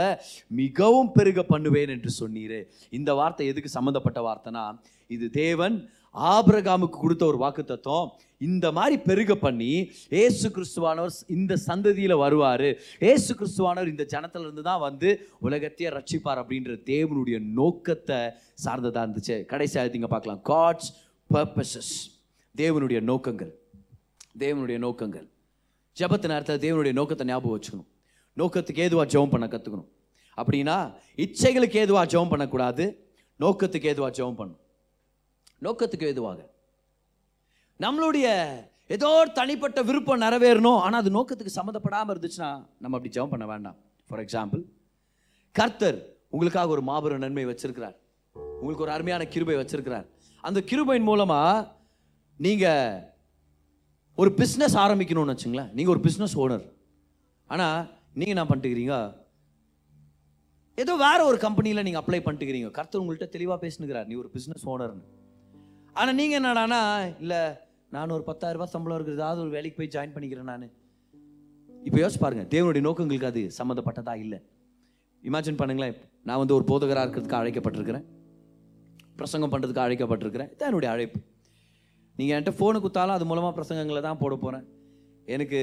மிகவும் 0.61 1.13
பெருக 1.13 1.43
பண்ணுவேன் 1.43 1.89
என்று 1.89 2.11
சொன்னீரே. 2.21 2.61
இந்த 2.91 3.15
வார்த்தை 3.15 3.47
எதுக்கு 3.47 3.69
சம்மந்தப்பட்ட 3.69 4.21
வார்த்தைனா 4.29 4.65
இது 5.07 5.31
தேவன் 5.31 5.77
ஆபிரகாமுக்கு 6.17 6.99
கொடுத்த 7.01 7.25
ஒரு 7.27 7.39
வாக்குத்தத்தம் 7.45 8.11
இந்த 8.39 8.67
மாதிரி 8.73 8.97
பெருக 9.09 9.35
பண்ணி 9.35 9.71
ஏசு 10.09 10.47
கிறிஸ்துவானவர் 10.55 11.15
இந்த 11.27 11.57
சந்ததியில் 11.67 12.15
வருவார். 12.17 12.69
ஏசு 13.01 13.31
கிறிஸ்துவானவர் 13.39 13.93
இந்த 13.93 14.07
ஜனத்திலிருந்து 14.13 14.63
தான் 14.63 14.81
வந்து 14.81 15.29
உலகத்தையே 15.41 15.91
ரட்சிப்பார் 15.97 16.41
அப்படின்ற 16.43 16.75
தேவனுடைய 16.93 17.39
நோக்கத்தை 17.61 18.21
சார்ந்ததாக 18.55 19.05
இருந்துச்சு. 19.07 19.37
கடைசி 19.45 19.81
ஆயத்திங்க 19.81 20.11
பார்க்கலாம். 20.15 20.43
காட்ஸ் 20.53 20.91
பர்பசஸ் 21.31 21.95
தேவனுடைய 22.55 23.01
நோக்கங்கள். 23.01 23.53
தேவனுடைய 24.39 24.79
நோக்கங்கள். 24.79 25.27
ஜெபத்து 25.97 26.27
நேரத்தில் 26.33 26.63
தேவனுடைய 26.67 26.93
நோக்கத்தை 26.93 27.27
ஞாபகம் 27.27 27.57
வச்சுக்கணும். 27.57 27.89
நோக்கத்துக்கு 28.37 28.85
ஏதுவாக 28.87 29.09
ஜெபம் 29.13 29.33
பண்ண 29.35 29.47
கற்றுக்கணும் 29.47 29.91
அப்படின்னா 30.39 30.95
இச்சைகளுக்கு 31.25 31.77
ஏதுவாக 31.85 32.07
ஜெபம் 32.13 32.29
பண்ணக்கூடாது. 32.29 32.87
நோக்கத்துக்கு 33.41 33.91
ஏதுவாக 33.93 34.13
ஜெபம் 34.19 34.39
பண்ணணும். 34.39 34.63
நோக்கத்துக்கு 35.63 36.09
ஏதுவாக? 36.13 36.41
நம்மளுடைய 37.85 38.27
ஏதோ 38.97 39.09
ஒரு 39.21 39.31
தனிப்பட்ட 39.39 39.81
விருப்பம் 39.89 40.23
நிறைவேறணும் 40.25 40.81
ஆனால் 40.85 41.01
அது 41.03 41.11
நோக்கத்துக்கு 41.17 41.57
சம்மந்தப்படாமல் 41.59 42.13
இருந்துச்சுன்னா 42.15 42.51
நம்ம 42.83 42.97
அப்படி 42.99 43.13
ஜெபம் 43.17 43.33
பண்ண 43.35 43.47
வேண்டாம். 43.53 43.79
ஃபார் 44.09 44.23
எக்ஸாம்பிள் 44.25 44.63
கர்த்தர் 45.55 45.99
உங்களுக்காக 46.35 46.75
ஒரு 46.77 46.83
மாபெரும் 46.91 47.25
நன்மை 47.25 47.45
வச்சிருக்கிறார். 47.51 47.97
உங்களுக்கு 48.61 48.85
ஒரு 48.87 48.95
அருமையான 48.97 49.25
கிருபை 49.35 49.57
வச்சிருக்கிறார். 49.61 50.07
அந்த 50.45 50.59
கிருபையின் 50.71 51.09
மூலமாக 51.11 51.51
நீங்கள் 52.41 53.03
ஒரு 54.19 54.31
பிஸ்னஸ் 54.41 54.77
ஆரம்பிக்கணும்னு 54.85 55.35
வச்சுங்களேன். 55.35 55.71
நீங்கள் 55.77 55.95
ஒரு 55.95 56.03
பிஸ்னஸ் 56.07 56.37
ஓனர் 56.45 56.65
ஆனால் 57.51 57.79
நீங்கள் 58.19 58.35
என்ன 58.37 58.45
பண்ணிட்டுக்கிறீங்க 58.49 58.97
ஏதோ 60.83 60.93
வேற 61.07 61.19
ஒரு 61.31 61.39
கம்பெனியில் 61.45 61.85
நீங்கள் 61.87 62.03
அப்ளை 62.03 62.21
பண்ணிட்டுக்கிறீங்க 62.25 62.71
கர்த்தர் 62.79 63.03
உங்கள்கிட்ட 63.03 63.29
தெளிவாக 63.37 63.59
பேசுனுக்கிறார். 63.65 64.09
நீ 64.11 64.15
ஒரு 64.23 64.31
பிஸ்னஸ் 64.37 64.67
ஓனர்னு 64.73 65.05
ஆனால் 66.01 66.17
நீங்கள் 66.21 66.39
என்னடானா 66.41 66.81
இல்லை 67.23 67.41
நான் 67.95 68.15
ஒரு 68.17 68.25
பத்தாயிரம் 68.31 68.73
சம்பளம் 68.75 68.97
இருக்குது 68.99 69.19
ஏதாவது 69.19 69.41
ஒரு 69.45 69.51
வேலைக்கு 69.55 69.79
போய் 69.79 69.95
ஜாயின் 69.95 70.15
பண்ணிக்கிறேன் 70.15 70.51
நான். 70.53 70.67
இப்போ 71.87 71.99
யோசிச்சு 72.01 72.21
பாருங்க 72.25 72.45
தேவனுடைய 72.55 72.83
நோக்கங்களுக்கு 72.87 73.31
அது 73.31 73.43
சம்மந்தப்பட்டதா 73.59 74.15
இல்லை. 74.25 74.39
இமேஜின் 75.23 75.61
பண்ணுங்களேன் 75.61 75.97
நான் 76.29 76.41
வந்து 76.43 76.55
ஒரு 76.59 76.65
போதகராக 76.71 77.07
இருக்கிறதுக்கு 77.07 77.39
அழைக்கப்பட்டிருக்கிறேன். 77.41 78.07
பிரசங்கம் 79.21 79.53
பண்ணுறதுக்கு 79.53 79.85
அழைக்கப்பட்டிருக்கிறேன். 79.87 80.51
இதான் 80.55 80.71
என்னுடைய 80.71 80.91
அழைப்பு. 80.95 81.19
நீங்கள் 82.19 82.35
என்கிட்ட 82.37 82.55
ஃபோனு 82.59 82.79
குத்தாலும் 82.85 83.17
அது 83.17 83.29
மூலமாக 83.31 83.55
பிரசங்கங்களை 83.59 84.03
தான் 84.09 84.21
போட 84.23 84.35
போகிறேன் 84.45 84.67
எனக்கு 85.37 85.61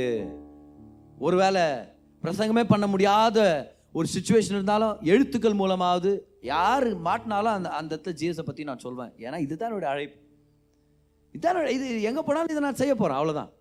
ஒருவேளை 1.27 1.63
பிரசங்கமே 2.23 2.63
பண்ண 2.73 2.85
முடியாத 2.93 3.39
ஒரு 3.97 4.07
சுச்சுவேஷன் 4.15 4.57
இருந்தாலும் 4.57 4.97
எழுத்துக்கள் 5.13 5.59
மூலமாவது 5.61 6.11
யார் 6.53 6.87
மாட்டினாலும் 7.07 7.55
அந்த 7.57 7.69
அந்த 7.79 7.91
இடத்துல 7.95 8.15
ஜீசஸை 8.21 8.45
பற்றி 8.47 8.63
நான் 8.69 8.83
சொல்வேன். 8.85 9.11
ஏன்னா 9.25 9.37
இதுதான் 9.45 9.69
என்னுடைய 9.71 9.91
அழைப்பு. 9.93 10.17
இதான் 11.37 11.59
இது 11.75 11.85
எங்கே 12.09 12.21
போனாலும் 12.27 12.53
இதை 12.53 12.63
நான் 12.65 12.81
செய்ய 12.81 12.93
போகிறேன் 12.95 13.19
அவ்வளோதான் 13.19 13.51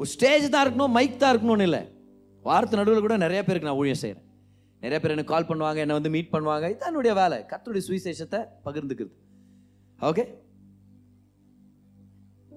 ஒரு 0.00 0.08
ஸ்டேஜ் 0.14 0.46
தான் 0.54 0.64
இருக்கணும் 0.64 0.94
மைக் 0.96 1.20
தான் 1.22 1.32
இருக்கணும்னு 1.34 1.66
இல்லை. 1.68 1.82
வாரத்து 2.48 2.78
நடுவில் 2.80 3.04
கூட 3.04 3.16
நிறைய 3.26 3.40
பேருக்கு 3.46 3.68
நான் 3.68 3.80
ஊழியம் 3.82 4.02
செய்கிறேன் 4.02 4.26
நிறைய 4.82 4.98
பேர் 5.02 5.14
எனக்கு 5.14 5.32
கால் 5.32 5.48
பண்ணுவாங்க 5.48 5.78
என்னை 5.84 5.94
வந்து 5.98 6.12
மீட் 6.16 6.34
பண்ணுவாங்க 6.34 6.66
இதுதான் 6.72 6.90
என்னுடைய 6.92 7.14
வேலை. 7.20 7.38
கர்த்தருடைய 7.52 7.84
சுவிசேஷத்தை 7.88 8.40
பகிர்ந்துக்கிறது. 8.66 9.14
ஓகே 10.08 10.24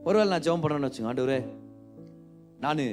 ஒருவேளை 0.08 0.28
நான் 0.34 0.46
ஜெபம் 0.46 0.64
பண்ணணும்னு 0.64 0.90
வச்சுங்க 0.90 1.10
ஆண்டவரே. 1.12 1.40
நான் 2.66 2.84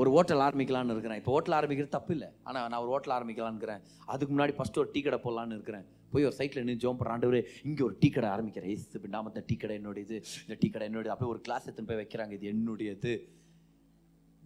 ஒரு 0.00 0.08
ஹோட்டல் 0.14 0.42
ஆரம்பிக்கலான்னு 0.46 0.94
இருக்கிறேன். 0.94 1.20
இப்போ 1.20 1.32
ஹோட்டல் 1.34 1.56
ஆரம்பிக்கிறது 1.58 1.92
தப்பு 1.96 2.12
இல்லை. 2.16 2.28
ஆனால் 2.48 2.68
நான் 2.72 2.82
ஒரு 2.84 2.92
ஹோட்டல் 2.94 3.14
ஆரம்பிக்கலான்னு 3.16 3.56
இருக்கிறேன். 3.56 3.82
அதுக்கு 4.12 4.32
முன்னாடி 4.34 4.54
ஃபஸ்ட்டு 4.58 4.80
ஒரு 4.82 4.90
டீ 4.94 5.00
கடை 5.06 5.18
போடலான்னு 5.24 5.56
இருக்கிறேன். 5.58 5.86
போய் 6.12 6.26
ஒரு 6.28 6.36
சைட்டில் 6.38 6.64
நின்று 6.68 6.82
ஜோம் 6.84 6.98
பண்ணுற 7.00 7.14
ஆண்டவரே 7.14 7.42
இங்கே 7.68 7.82
ஒரு 7.88 7.96
டீ 8.00 8.08
கடை 8.08 8.30
ஆரம்பிக்கிறேன். 8.34 8.70
ஏசு 8.74 8.86
இப்போ 9.00 9.08
நாம 9.16 9.32
டீ 9.50 9.56
கடை 9.56 9.76
என்னுடைய 9.76 10.06
இது 10.06 10.16
இந்த 10.46 10.56
டீ 10.62 10.68
கடை 10.74 10.86
என்னுடைய 10.88 11.12
அப்படியே 11.14 11.32
ஒரு 11.34 11.40
கிளாஸ் 11.40 11.66
எடுத்துன்னு 11.68 11.90
போய் 11.90 12.00
வைக்கிறாங்க. 12.02 12.32
இது 12.38 12.46
என்னுடையது? 12.54 13.12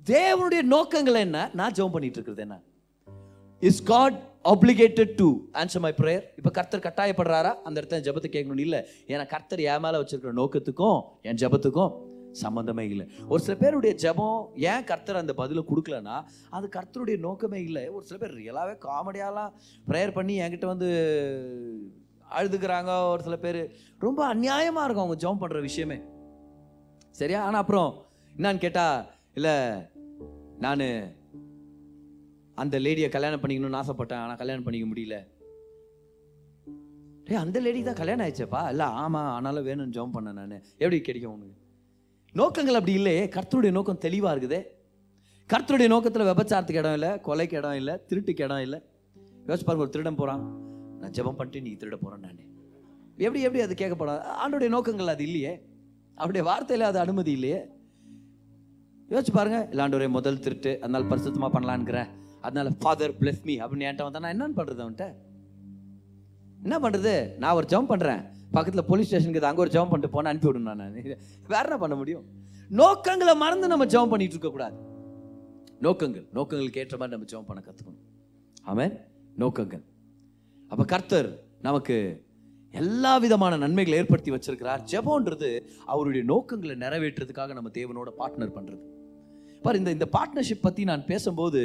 தேவனுடைய 0.06 0.62
நோக்கங்கள் 0.74 1.14
என்ன? 1.14 1.50
நான் 1.54 1.74
ஜெபம் 1.78 1.94
பண்ணிட்டு 1.96 2.18
இருக்கிறது 2.18 2.44
என்ன? 2.46 2.58
Is 3.68 3.82
God 3.82 4.16
obligated 4.52 5.12
to 5.14 5.26
answer 5.60 5.82
my 5.84 5.92
prayer 5.98 6.24
இப்போ 6.38 6.50
கர்த்தர் 6.50 6.86
கட்டாயப்படுறாரா? 6.86 7.52
அந்த 7.66 7.76
இடத்துல 7.80 8.00
ஜபத்தை 8.06 8.30
கேட்கணும்னு 8.36 8.66
இல்லை. 8.68 8.80
ஏன்னா 9.06 9.26
கர்த்தர் 9.34 9.60
என் 9.72 9.84
மேலே 9.86 9.98
வச்சிருக்கிற 10.02 10.32
நோக்கத்துக்கும் 10.40 10.98
என் 11.22 11.40
ஜெபத்துக்கும் 11.42 11.92
சம்மந்தமே 12.40 12.84
இல்லை. 12.92 13.06
ஒரு 13.28 13.42
சில 13.42 13.54
பேருடைய 13.62 13.94
ஜெபம் 14.04 14.38
ஏன் 14.70 14.84
கர்த்தர் 14.84 15.22
அந்த 15.22 15.34
பதிலை 15.34 15.64
கொடுக்கலன்னா 15.70 16.16
அது 16.50 16.68
கர்த்தருடைய 16.76 17.18
நோக்கமே 17.18 17.62
இல்லை. 17.62 17.88
ஒரு 17.88 18.04
சில 18.04 18.18
பேர் 18.22 18.38
ரியலாகவே 18.38 18.74
காமெடியாலாம் 18.88 19.52
ப்ரேயர் 19.88 20.16
பண்ணி 20.18 20.40
என்கிட்ட 20.40 20.66
வந்து 20.66 20.90
அழுதுக்கிறாங்க 22.38 22.90
ஒரு 23.10 23.22
சில 23.22 23.36
பேர் 23.36 23.60
ரொம்ப 23.98 24.20
அநியாயமாக 24.34 24.84
இருக்கும் 24.84 25.04
அவங்க 25.04 25.18
ஜெபம் 25.24 25.42
பண்ணுற 25.42 25.60
விஷயமே. 25.60 25.98
சரியா? 27.10 27.40
ஆனால் 27.44 27.60
அப்புறம் 27.60 27.90
என்னான்னு 28.36 28.58
கேட்டால் 28.58 29.04
இல்லை 29.34 29.54
நான் 30.64 30.84
அந்த 32.54 32.78
லேடியை 32.78 33.08
கல்யாணம் 33.08 33.40
பண்ணிக்கணும்னு 33.42 33.80
ஆசைப்பட்டேன். 33.82 34.22
ஆனால் 34.24 34.36
கல்யாணம் 34.36 34.62
பண்ணிக்க 34.62 34.86
முடியல. 34.88 35.16
டே 37.24 37.34
அந்த 37.34 37.60
லேடி 37.60 37.82
தான் 37.82 38.00
கல்யாணம் 38.00 38.26
ஆயிடுச்சப்பா. 38.26 38.68
இல்லை 38.68 38.86
ஆமாம் 39.02 39.32
ஆனாலும் 39.36 39.66
வேணும்னு 39.66 39.96
ஜெபம் 39.96 40.14
பண்ணேன் 40.14 40.38
நான். 40.40 40.62
எப்படி 40.78 41.00
கிடைக்கும் 41.00 41.34
உனக்கு? 41.34 41.60
நோக்கங்கள் 42.34 42.74
அப்படி 42.74 42.92
இல்லையே. 42.92 43.24
கர்த்தருடைய 43.26 43.70
நோக்கம் 43.70 43.98
தெளிவாக 43.98 44.32
இருக்குது. 44.34 44.58
கர்த்தருடைய 45.50 45.88
நோக்கத்தில் 45.88 46.22
விபச்சாரத்துக்கு 46.22 46.80
இடம் 46.82 46.92
இல்லை 46.92 47.08
கொலைக்கு 47.08 47.54
இடம் 47.60 47.76
இல்லை 47.80 47.94
திருட்டுக்கு 48.08 48.42
இடம் 48.42 48.60
இல்லை. 48.60 48.78
யோசிச்சு 49.46 49.66
பாருங்க 49.66 49.84
ஒரு 49.84 49.90
திருடம் 49.94 50.16
போகிறான் 50.16 50.44
நான் 51.00 51.10
ஜெபம் 51.10 51.38
பண்ணிட்டு 51.38 51.62
நீ 51.62 51.72
திருட 51.72 51.96
போகிறேன் 51.96 52.20
நான். 52.20 52.40
எப்படி 53.16 53.40
எப்படி 53.40 53.62
அது 53.62 53.74
கேட்கப்படாது 53.74 54.22
ஆண்டுடைய 54.42 54.68
நோக்கங்கள் 54.68 55.12
அது 55.14 55.24
இல்லையே. 55.24 55.52
அவருடைய 56.14 56.42
வார்த்தையில் 56.50 56.88
அது 56.90 56.98
அனுமதி 56.98 57.32
இல்லையே. 57.32 57.60
யோசிச்சு 59.10 59.32
பாருங்க 59.32 59.68
இல்லாண்டவரே 59.70 60.08
முதல் 60.08 60.38
திருட்டு. 60.38 60.80
அதனால 60.80 61.04
பரிசுத்தமாக 61.14 61.50
பண்ணலான்ங்கிறேன் 61.56 62.10
அதனால 62.40 62.70
ஃபாதர் 62.80 63.14
பிளஸ் 63.20 63.42
மீ 63.42 63.58
அப்படின்னு 63.58 63.86
என்கிட்ட 63.88 64.02
வந்தா 64.02 64.22
நான் 64.24 64.34
என்னன்னு 64.34 64.58
பண்ணுறது 64.58 64.82
அவன்கிட்ட? 64.84 65.08
என்ன 66.62 66.78
பண்ணுறது 66.78 67.36
நான் 67.36 67.54
ஒரு 67.54 67.66
ஜம்ப் 67.70 67.92
பண்ணுறேன் 67.92 68.22
பக்கத்தில் 68.56 68.88
போலீஸ் 68.90 69.08
ஸ்டேஷனுக்கு 69.08 69.48
அங்கே 69.50 69.62
ஒரு 69.64 69.72
ஜெபம் 69.74 69.90
பண்ணிட்டு 69.92 70.14
போன 70.14 70.30
அனுப்பி 70.32 70.48
விடணும் 70.48 70.80
நான். 70.80 70.96
வேற 71.52 71.62
என்ன 71.68 71.78
பண்ண 71.82 71.94
முடியும்? 72.00 72.24
நோக்கங்களை 72.80 73.34
மறந்து 73.44 73.70
நம்ம 73.72 73.86
ஜெபம் 73.94 74.12
பண்ணிட்டு 74.12 74.36
இருக்கக்கூடாது 74.36 74.76
நோக்கங்கள் 75.86 76.26
நோக்கங்களுக்கு 76.38 76.80
ஏற்ற 76.82 76.96
மாதிரி 77.00 77.14
நம்ம 77.16 77.28
ஜெபம் 77.32 77.48
பண்ண 77.50 77.62
கற்றுக்கணும் 77.68 78.02
ஆமாம் 78.70 78.94
நோக்கங்கள். 79.42 79.84
அப்போ 80.70 80.84
கர்த்தர் 80.92 81.30
நமக்கு 81.68 81.96
எல்லா 82.74 83.12
விதமான 83.24 83.56
நன்மைகளை 83.62 83.96
ஏற்படுத்தி 83.98 84.30
வச்சிருக்கிறார். 84.34 84.82
ஜெபோன்றது 84.92 85.48
அவருடைய 85.92 86.22
நோக்கங்களை 86.32 86.74
நிறைவேற்றுறதுக்காக 86.84 87.54
நம்ம 87.58 87.70
தேவனோட 87.78 88.10
பார்ட்னர் 88.20 88.54
பண்ணுறது 88.56 88.84
பாரு 89.64 89.78
இந்த 89.78 89.90
இந்த 89.96 90.06
பார்ட்னர்ஷிப் 90.16 90.64
பற்றி 90.66 90.84
நான் 90.90 91.04
பேசும்போது 91.10 91.60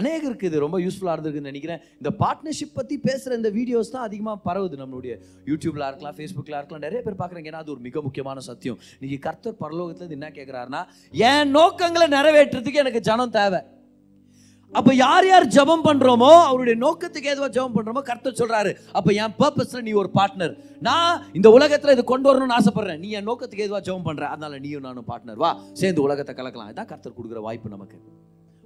அநேகருக்கு 0.00 0.48
இது 0.50 0.64
ரொம்ப 0.64 0.78
யூஸ்ஃபுல்லாக 0.84 1.16
இருந்திருக்குன்னு 1.16 1.52
நினைக்கிறேன். 1.52 1.82
இந்த 2.00 2.12
பார்ட்னர்ஷிப் 2.22 2.76
பற்றி 2.78 2.96
பேசுகிற 3.08 3.38
இந்த 3.40 3.52
வீடியோஸ் 3.58 3.92
தான் 3.96 4.06
அதிகமாக 4.08 4.38
பரவுது 4.48 4.82
நம்மளுடைய 4.82 5.14
யூடியூப்ல 5.50 5.90
இருக்கலாம் 5.90 6.16
ஃபேஸ்புக்கில் 6.18 6.58
இருக்கலாம். 6.60 6.84
நிறைய 6.86 7.02
பேர் 7.06 7.20
பார்க்குறாங்க. 7.20 7.50
ஏன்னா 7.52 7.62
அது 7.64 7.74
ஒரு 7.76 7.84
மிக 7.88 8.02
முக்கியமான 8.08 8.40
சத்தியம். 8.50 8.80
இன்னைக்கு 8.98 9.20
கர்த்தர் 9.28 9.60
பரலோகத்தில் 9.62 10.16
என்ன 10.18 10.32
கேட்குறாருன்னா 10.40 10.82
என் 11.30 11.54
நோக்கங்களை 11.60 12.08
நிறைவேற்றுறதுக்கு 12.18 12.84
எனக்கு 12.86 13.02
ஜனம் 13.10 13.36
தேவை. 13.38 13.62
அப்போ 14.78 14.92
யார் 15.02 15.26
யார் 15.28 15.44
ஜெபம் 15.56 15.84
பண்ணுறோமோ 15.86 16.30
அவருடைய 16.48 16.76
நோக்கத்துக்கு 16.84 17.32
எதுவாக 17.32 17.50
ஜெபம் 17.56 17.74
பண்ணுறோமோ 17.76 18.02
கர்த்தர் 18.08 18.38
சொல்கிறாரு 18.40 18.70
அப்போ 18.98 19.10
என் 19.24 19.36
பர்பஸில் 19.40 19.84
நீ 19.88 19.92
ஒரு 20.02 20.10
பார்ட்னர் 20.18 20.54
நான் 20.88 21.22
இந்த 21.38 21.48
உலகத்தில் 21.56 21.94
இது 21.96 22.04
கொண்டு 22.12 22.28
வரணும்னு 22.30 22.56
ஆசைப்படுறேன். 22.58 23.00
நீ 23.04 23.10
என் 23.18 23.28
நோக்கத்துக்கு 23.30 23.66
எதுவாக 23.68 23.84
ஜெபம் 23.88 24.06
பண்ணுற 24.08 24.26
அதனால 24.32 24.58
நீயும் 24.66 24.86
நானும் 24.88 25.10
பார்ட்னர் 25.10 25.42
வா 25.44 25.52
சேர்ந்து 25.82 26.06
உலகத்தை 26.08 26.34
கலக்கலாம். 26.40 26.70
இதான் 26.74 26.92
கர்த்தர் 26.92 27.18
கொடுக்குற 27.18 27.42
வாய்ப்பு 27.48 27.76
நமக்கு. 27.76 27.98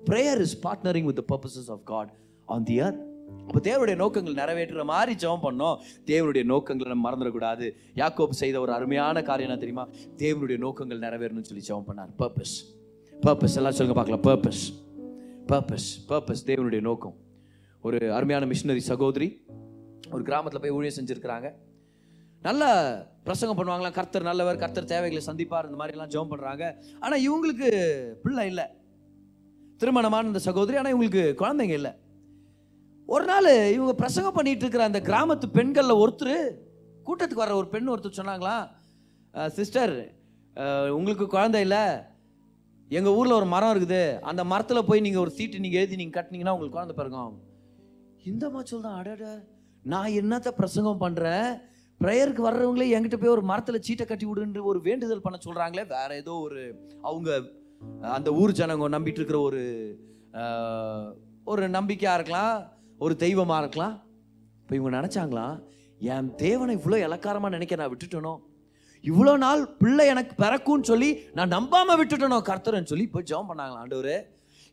Prayer 0.08 0.40
is 0.40 0.66
partnering 0.66 1.08
with 1.10 1.24
purposes 1.32 1.70
of 1.74 1.84
God 1.84 2.12
on 2.44 2.62
the 2.62 2.80
earth 2.80 3.06
அப்போ 3.46 3.60
தேவனுடைய 3.70 3.96
நோக்கங்கள் 3.96 4.34
நிறைவேற்றுற 4.34 4.84
மாதிரி 4.84 5.26
ஜெபம் 5.26 5.42
பண்ணோம். 5.42 5.76
தேவனுடைய 6.06 6.44
நோக்கங்களை 6.44 6.92
நம்ம 6.92 7.10
மறந்துடக்கூடாது. 7.10 7.66
யாக்கோப் 7.94 8.30
செய்த 8.30 8.60
ஒரு 8.60 8.72
அருமையான 8.72 9.22
காரியம் 9.22 9.50
என்ன 9.50 9.64
தெரியுமா? 9.64 9.88
தேவனுடைய 10.16 10.58
நோக்கங்கள் 10.58 10.98
நிறைவேறணும்னு 10.98 11.48
சொல்லி 11.50 11.64
ஜெபம் 11.68 11.90
பண்ணார். 11.90 12.10
பர்பஸ் 12.18 12.56
பர்பஸ் 13.22 13.56
எல்லாம் 13.56 13.76
சொல்லுங்க 13.78 14.02
பார்க்கலாம். 14.02 14.24
பர்பஸ் 14.28 14.62
பர்பஸ் 15.46 15.88
பர்பஸ் 16.08 16.44
தேவனுடைய 16.46 16.80
நோக்கம். 16.80 17.16
ஒரு 17.82 18.12
அருமையான 18.12 18.46
மிஷினரி 18.46 18.76
சகோதரி 18.76 19.44
ஒரு 20.12 20.22
கிராமத்தில் 20.22 20.60
போய் 20.60 20.70
ஊழியம் 20.70 21.04
செஞ்சுருக்கிறாங்க. 21.04 21.52
நல்ல 22.42 22.64
பிரசங்கம் 23.24 23.58
பண்ணுவாங்களாம். 23.58 23.92
கர்த்தர் 23.92 24.22
நல்லவர் 24.22 24.56
கர்த்தர் 24.56 24.84
தேவைகளை 24.84 25.22
சந்திப்பார் 25.26 25.68
இந்த 25.70 25.84
மாதிரிலாம் 25.84 26.12
ஜெபம் 26.14 26.32
பண்ணுறாங்க 26.32 26.64
ஆனால் 27.00 27.20
இவங்களுக்கு 27.20 27.70
பிள்ளை 28.22 28.46
இல்லை. 28.46 28.64
திருமணமான 29.80 30.28
இந்த 30.30 30.40
சகோதரி 30.48 30.78
ஆனால் 30.80 30.92
இவங்களுக்கு 30.94 31.24
குழந்தைங்க 31.42 31.74
இல்லை. 31.80 31.92
ஒரு 33.14 33.24
நாள் 33.30 33.50
இவங்க 33.76 33.92
பிரசங்கம் 34.02 34.36
பண்ணிட்டு 34.38 34.64
இருக்கிற 34.64 34.84
அந்த 34.90 35.00
கிராமத்து 35.08 35.46
பெண்களில் 35.58 36.00
ஒருத்தர் 36.02 36.36
கூட்டத்துக்கு 37.06 37.44
வர 37.44 37.54
ஒரு 37.60 37.68
பெண் 37.74 37.90
ஒருத்தர் 37.92 38.18
சொன்னாங்களாம் 38.20 38.64
சிஸ்டர் 39.58 39.94
உங்களுக்கு 40.96 41.26
குழந்தை 41.36 41.60
இல்லை. 41.66 41.84
எங்கள் 42.98 43.16
ஊரில் 43.18 43.38
ஒரு 43.38 43.46
மரம் 43.54 43.72
இருக்குது. 43.74 44.02
அந்த 44.30 44.42
மரத்தில் 44.52 44.86
போய் 44.88 45.04
நீங்கள் 45.06 45.22
ஒரு 45.24 45.32
சீட்டு 45.38 45.62
நீங்கள் 45.64 45.80
எழுதி 45.82 45.98
நீங்கள் 46.00 46.18
கட்டினீங்கன்னா 46.18 46.54
உங்களுக்கு 46.56 46.78
குழந்தை 46.78 46.96
பிறகும் 47.00 47.34
இந்த 48.30 48.44
மாச்சல் 48.54 48.84
தான் 48.86 48.98
அடட. 49.00 49.24
நான் 49.84 50.14
என்னத்த 50.20 50.48
பிரசங்கம் 50.60 51.02
பண்ணுறேன் 51.04 51.48
ப்ரேயருக்கு 52.00 52.42
வர்றவங்களே 52.46 52.88
என்கிட்ட 52.96 53.16
போய் 53.20 53.34
ஒரு 53.36 53.44
மரத்தில் 53.50 53.84
சீட்டை 53.86 54.04
கட்டி 54.06 54.26
விடுன்ற 54.30 54.60
ஒரு 54.70 54.78
வேண்டுதல் 54.88 55.24
பண்ண 55.24 55.36
சொல்கிறாங்களே 55.46 55.84
வேற 55.94 56.10
ஏதோ 56.22 56.34
ஒரு 56.46 56.60
அவங்க 57.08 57.30
அந்த 58.16 58.28
ஊர் 58.40 58.58
ஜனங்க 58.58 58.88
நம்பிட்டு 58.96 59.20
இருக்கிற 59.20 59.38
ஒரு 59.48 59.62
ஒரு 61.52 61.64
நம்பிக்கையாக 61.76 62.18
இருக்கலாம் 62.18 62.54
ஒரு 63.04 63.14
தெய்வமாக 63.24 63.62
இருக்கலாம். 63.62 63.94
இப்போ 64.62 64.74
இவங்க 64.78 64.92
நினச்சாங்களாம் 64.98 65.56
என் 66.14 66.30
தேவனை 66.42 66.72
இவ்வளோ 66.78 66.98
இலக்காரமாக 67.06 67.54
நினைக்க 67.56 67.76
நான் 67.80 67.92
விட்டுட்டனோ? 67.92 68.34
இவ்வளோ 69.04 69.32
நாள் 69.44 69.62
பிள்ளை 69.82 70.04
எனக்கு 70.12 70.34
பிறக்கும்னு 70.42 70.88
சொல்லி 70.90 71.10
நான் 71.38 71.54
நம்பாமல் 71.56 71.98
விட்டுட்டனோ 72.00 72.38
கர்த்தர்னு 72.50 72.90
சொல்லி 72.92 73.06
போய் 73.14 73.28
ஜெபம் 73.30 73.50
பண்ணாங்களாம் 73.50 73.84
ஆண்டவர்? 73.84 74.18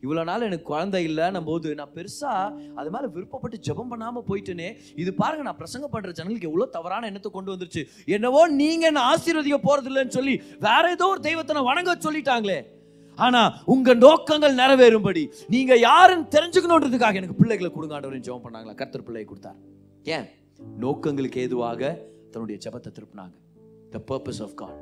இவ்வளோ 0.04 0.24
நாள் 0.30 0.46
எனக்கு 0.48 0.70
குழந்தை 0.72 1.00
இல்லைன்னும் 1.10 1.48
போது 1.50 1.68
நான் 1.80 1.94
பெருசாக 1.98 2.74
அது 2.80 2.90
மேலே 2.96 3.08
விருப்பப்பட்டு 3.16 3.58
ஜெபம் 3.68 3.92
பண்ணாமல் 3.92 4.26
போயிட்டேனே. 4.30 4.70
இது 5.02 5.12
பாருங்க 5.22 5.44
நான் 5.48 5.60
பிரசங்கம் 5.62 5.94
பண்ணுற 5.94 6.12
ஜனங்களுக்கு 6.18 6.50
எவ்வளோ 6.52 6.68
தவறான 6.78 7.08
எண்ணத்தை 7.12 7.32
கொண்டு 7.38 7.54
வந்துருச்சு. 7.54 7.84
என்னவோ 8.16 8.42
நீங்கள் 8.62 8.90
என்ன 8.92 9.04
ஆசீர்வதிக்க 9.14 9.60
போறது 9.70 9.90
இல்லைன்னு 9.92 10.18
சொல்லி 10.20 10.36
வேற 10.68 10.84
ஏதோ 10.96 11.08
ஒரு 11.14 11.22
தெய்வத்தை 11.28 11.56
நான் 11.58 11.70
வணங்க 11.72 11.96
சொல்லிட்டாங்களே. 12.08 12.60
ஆனா 13.18 13.42
உங்க 13.66 13.94
நோக்கங்கள் 13.94 14.56
நிறைவேறும்படி 14.62 15.24
நீங்க 15.48 15.78
யாருன்னு 15.80 16.28
தெரிஞ்சுக்கணுன்றதுக்காக 16.36 17.16
எனக்கு 17.16 17.40
பிள்ளைகளை 17.42 17.72
கொடுங்க 17.72 17.96
ஆண்டவரையும் 17.98 18.28
ஜெபம் 18.28 18.46
பண்ணாங்களா? 18.46 18.76
கர்த்தர் 18.76 19.04
பிள்ளையை 19.04 19.28
கொடுத்தார். 19.28 19.60
ஏன்? 20.06 20.26
நோக்கங்களுக்கு 20.78 21.40
ஏதுவாக 21.40 21.82
தன்னுடைய 22.34 22.58
ஜெபத்தை 22.66 22.90
திருப்பினாங்க. 22.98 23.36
The 23.92 23.98
purpose 24.12 24.42
of 24.42 24.56
God 24.56 24.80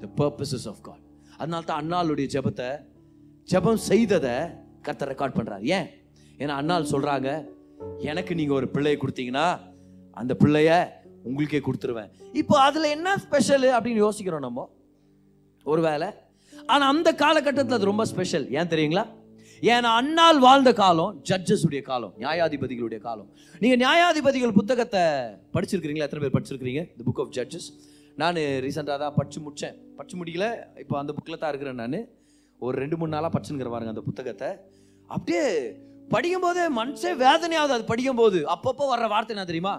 the 0.00 0.08
purposes 0.20 0.68
of 0.68 0.80
God 0.80 1.02
அதனால 1.38 1.64
தான் 1.64 1.80
அண்ணாளுடைய 1.82 2.26
ஜெபத்தை 2.34 2.68
ஜெபம் 3.48 3.80
செய்ததை 3.90 4.36
கர்த்தர் 4.82 5.10
ரெக்கார்ட் 5.12 5.36
பண்ணுறாரு 5.38 5.62
ஏன்? 5.62 5.88
ஏன்னா 6.38 6.54
அண்ணாள் 6.60 6.90
சொல்கிறாங்க 6.92 7.28
எனக்கு 8.00 8.34
நீங்கள் 8.34 8.56
ஒரு 8.56 8.68
பிள்ளையை 8.68 8.98
கொடுத்தீங்கன்னா 9.00 9.46
அந்த 10.12 10.34
பிள்ளைய 10.34 10.70
உங்களுக்கே 11.24 11.58
கொடுத்துருவேன். 11.58 12.10
இப்போ 12.32 12.60
அதில் 12.60 12.82
என்ன 12.82 13.16
ஸ்பெஷல் 13.16 13.66
அப்படின்னு 13.76 14.04
யோசிக்கிறோம் 14.06 14.40
நம்ம? 14.40 14.68
ஒருவேளை 15.64 16.08
ஆனால் 16.72 16.90
அந்த 16.94 17.08
காலகட்டத்தில் 17.22 17.76
அது 17.78 17.90
ரொம்ப 17.92 18.04
ஸ்பெஷல் 18.12 18.46
ஏன் 18.58 18.70
தெரியுங்களா? 18.72 19.04
ஏன்னா 19.72 19.90
அண்ணால் 20.00 20.38
வாழ்ந்த 20.46 20.70
காலம் 20.80 21.12
ஜட்ஜஸ் 21.28 21.64
உடைய 21.66 21.82
காலம் 21.90 22.12
நியாயாதிபதிகளுடைய 22.22 23.00
காலம். 23.08 23.28
நீங்கள் 23.62 23.80
நியாயாதிபதிகள் 23.84 24.56
புத்தகத்தை 24.58 25.02
படிச்சிருக்கிறீங்களா? 25.54 26.06
எத்தனை 26.08 26.22
பேர் 26.24 26.36
படிச்சிருக்கிறீங்க? 26.36 26.82
தி 26.98 27.04
புக் 27.08 27.22
ஆஃப் 27.24 27.32
ஜட்ஜஸ் 27.36 27.68
நான் 28.22 28.40
ரீசெண்டாக 28.66 28.98
தான் 29.04 29.16
படிச்சு 29.18 29.38
முடித்தேன் 29.44 29.76
படிச்சு 29.96 30.16
முடிக்கல 30.20 30.46
இப்போ 30.82 30.94
அந்த 31.02 31.12
புக்கில் 31.16 31.40
தான் 31.42 31.50
இருக்கிறேன் 31.52 31.80
நான். 31.82 31.98
ஒரு 32.62 32.74
ரெண்டு 32.82 32.96
மூணு 33.00 33.14
நாளாக 33.14 33.30
படிச்சுங்கிற 33.34 33.70
பாருங்க 33.72 33.94
அந்த 33.94 34.04
புத்தகத்தை. 34.08 34.50
அப்படியே 35.14 35.44
படிக்கும்போதே 36.14 36.64
மனுஷே 36.80 37.10
வேதனையாவது 37.24 37.74
அது 37.76 37.84
படிக்கும் 37.90 38.20
போது 38.22 38.38
அப்பப்போ 38.54 38.84
வர்ற 38.92 39.06
வார்த்தை 39.14 39.34
என்ன 39.36 39.46
தெரியுமா? 39.50 39.74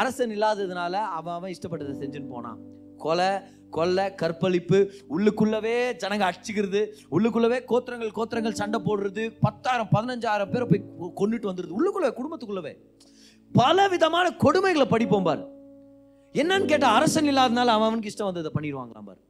அரசன் 0.00 0.34
இல்லாததுனால 0.36 0.94
அவன் 1.18 1.36
அவன் 1.38 1.52
இஷ்டப்பட்டதை 1.54 1.94
செஞ்சுன்னு 2.02 2.32
போனான். 2.34 2.58
கொலை 3.04 3.30
கொலை 3.70 4.14
கற்பழிப்பு 4.14 4.92
உள்ளுக்குள்ளவே 5.10 5.92
ஜனங்க 5.92 6.32
அடிச்சுக்கிறது 6.32 6.86
உள்ளுக்குள்ளவே 7.10 7.60
கோத்திரங்கள் 7.68 8.10
கோத்திரங்கள் 8.14 8.52
சண்டை 8.52 8.80
போடுறது 8.80 9.36
பத்தாயிரம் 9.40 9.88
பதினஞ்சாயிரம் 9.92 10.50
பேரை 10.50 10.66
போய் 10.66 11.10
கொ- 11.16 11.32
வந்துடுது. 11.32 11.72
உள்ளுக்குள்ளே 11.78 12.12
குடும்பத்துக்குள்ளவே. 12.12 12.76
பல 13.52 13.88
விதமான 13.88 14.28
கொடுமைகளை 14.28 14.84
படிப்போம் 14.84 15.22
பாரு. 15.22 15.56
என்னன்னு 16.32 16.64
கேட்டால் 16.64 16.94
அரசன் 16.94 17.24
இல்லாதனால 17.24 17.64
அவன் 17.66 17.68
அவனுக்கு 17.68 18.10
இஷ்டம் 18.10 18.32
வந்ததை 18.32 18.52
பண்ணிடுவாங்களாம் 18.54 19.04
பாரு. 19.04 19.20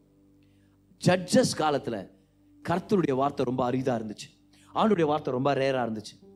ஜட்ஜஸ் 1.07 1.57
காலத்தில் 1.57 2.11
கர்த்தருடைய 2.69 3.13
வார்த்தை 3.13 3.45
ரொம்ப 3.45 3.65
அரிதாக 3.65 4.05
இருந்துச்சு. 4.05 4.47
ஆண்டுடைய 4.75 5.03
வார்த்தை 5.03 5.33
ரொம்ப 5.33 5.55
ரேராக 5.55 5.57
இருந்துச்சு. 5.57 6.27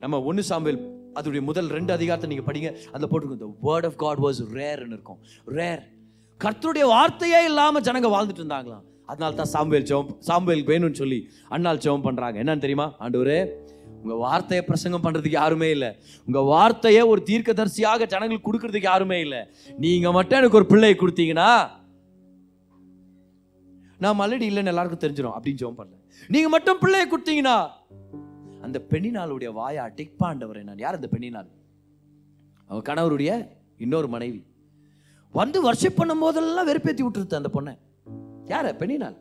நம்ம 0.00 0.22
ஒன்று 0.22 0.42
சாம்பல் 0.42 1.00
அதோடைய 1.14 1.40
முதல் 1.40 1.66
ரெண்டு 1.66 1.92
அதிகாரத்தை 1.92 2.30
நீங்கள் 2.30 2.54
படிங்க. 2.54 2.76
அதில் 2.92 3.08
போட்டுருக்கோம் 3.08 3.36
the 3.36 3.54
word 3.62 3.86
of 3.86 3.98
God 3.98 4.18
was 4.18 4.44
ரேர்னு 4.52 4.86
இருக்கும். 4.86 5.18
ரேர் 5.46 5.91
கர்த்தருடைய 6.44 6.84
வார்த்தையே 6.94 7.40
இல்லாமல் 7.50 7.84
ஜனங்க 7.88 8.08
வாழ்ந்துட்டு 8.14 8.42
இருந்தாங்களாம் 8.42 8.86
அதனால 9.10 9.36
தான் 9.40 9.52
சாம்பேல் 9.54 9.86
ஜெபம் 9.90 10.10
சாம்பேல் 10.28 10.64
வேணும்னு 10.70 11.00
சொல்லி 11.02 11.18
அண்ணால் 11.54 11.82
ஜெபம் 11.84 12.06
பண்ணுறாங்க 12.06 12.36
என்னன்னு 12.42 12.64
தெரியுமா? 12.64 12.86
ஆண்டவரே 13.02 13.38
உங்கள் 14.02 14.20
வார்த்தையை 14.24 14.62
பிரசங்கம் 14.68 15.04
பண்ணுறதுக்கு 15.04 15.38
யாருமே 15.40 15.68
இல்லை. 15.76 15.90
உங்கள் 16.28 16.48
வார்த்தையை 16.52 17.02
ஒரு 17.12 17.20
தீர்க்கதரிசியாக 17.28 18.06
ஜனங்களுக்கு 18.14 18.48
கொடுக்கறதுக்கு 18.48 18.90
யாருமே 18.90 19.18
இல்லை. 19.26 19.40
நீங்கள் 19.84 20.14
மட்டும் 20.18 20.38
எனக்கு 20.40 20.58
ஒரு 20.60 20.68
பிள்ளையை 20.72 20.96
கொடுத்தீங்கன்னா 21.02 21.50
நான் 24.04 24.18
மல்லடி 24.20 24.46
இல்லைன்னு 24.50 24.72
எல்லாருக்கும் 24.72 25.02
தெரிஞ்சிடும் 25.04 25.36
அப்படின்னு 25.36 25.60
ஜெபம் 25.62 25.78
பண்ணல. 25.80 25.98
நீங்கள் 26.34 26.54
மட்டும் 26.54 26.80
பிள்ளையை 26.84 27.06
கொடுத்தீங்கன்னா 27.12 27.56
அந்த 28.66 28.78
பெண்ணினாளுடைய 28.92 29.50
வாயை 29.58 30.06
பாண்டவர் 30.22 30.60
நான். 30.70 30.82
யார் 30.86 30.98
அந்த 31.00 31.10
பெண்ணினால் 31.14 31.50
அவன் 32.70 32.88
கணவருடைய 32.90 33.30
இன்னொரு 33.84 34.08
மனைவி. 34.16 34.40
வந்து 35.40 35.58
வர்ஷிப் 35.66 35.98
பண்ணும் 35.98 36.22
போதெல்லாம் 36.24 36.68
வெறுப்பேற்றி 36.70 37.02
விட்டுருது 37.04 37.40
அந்த 37.40 37.50
பொண்ணை. 37.56 37.72
யார? 38.52 38.66
பெண்ணினால். 38.80 39.16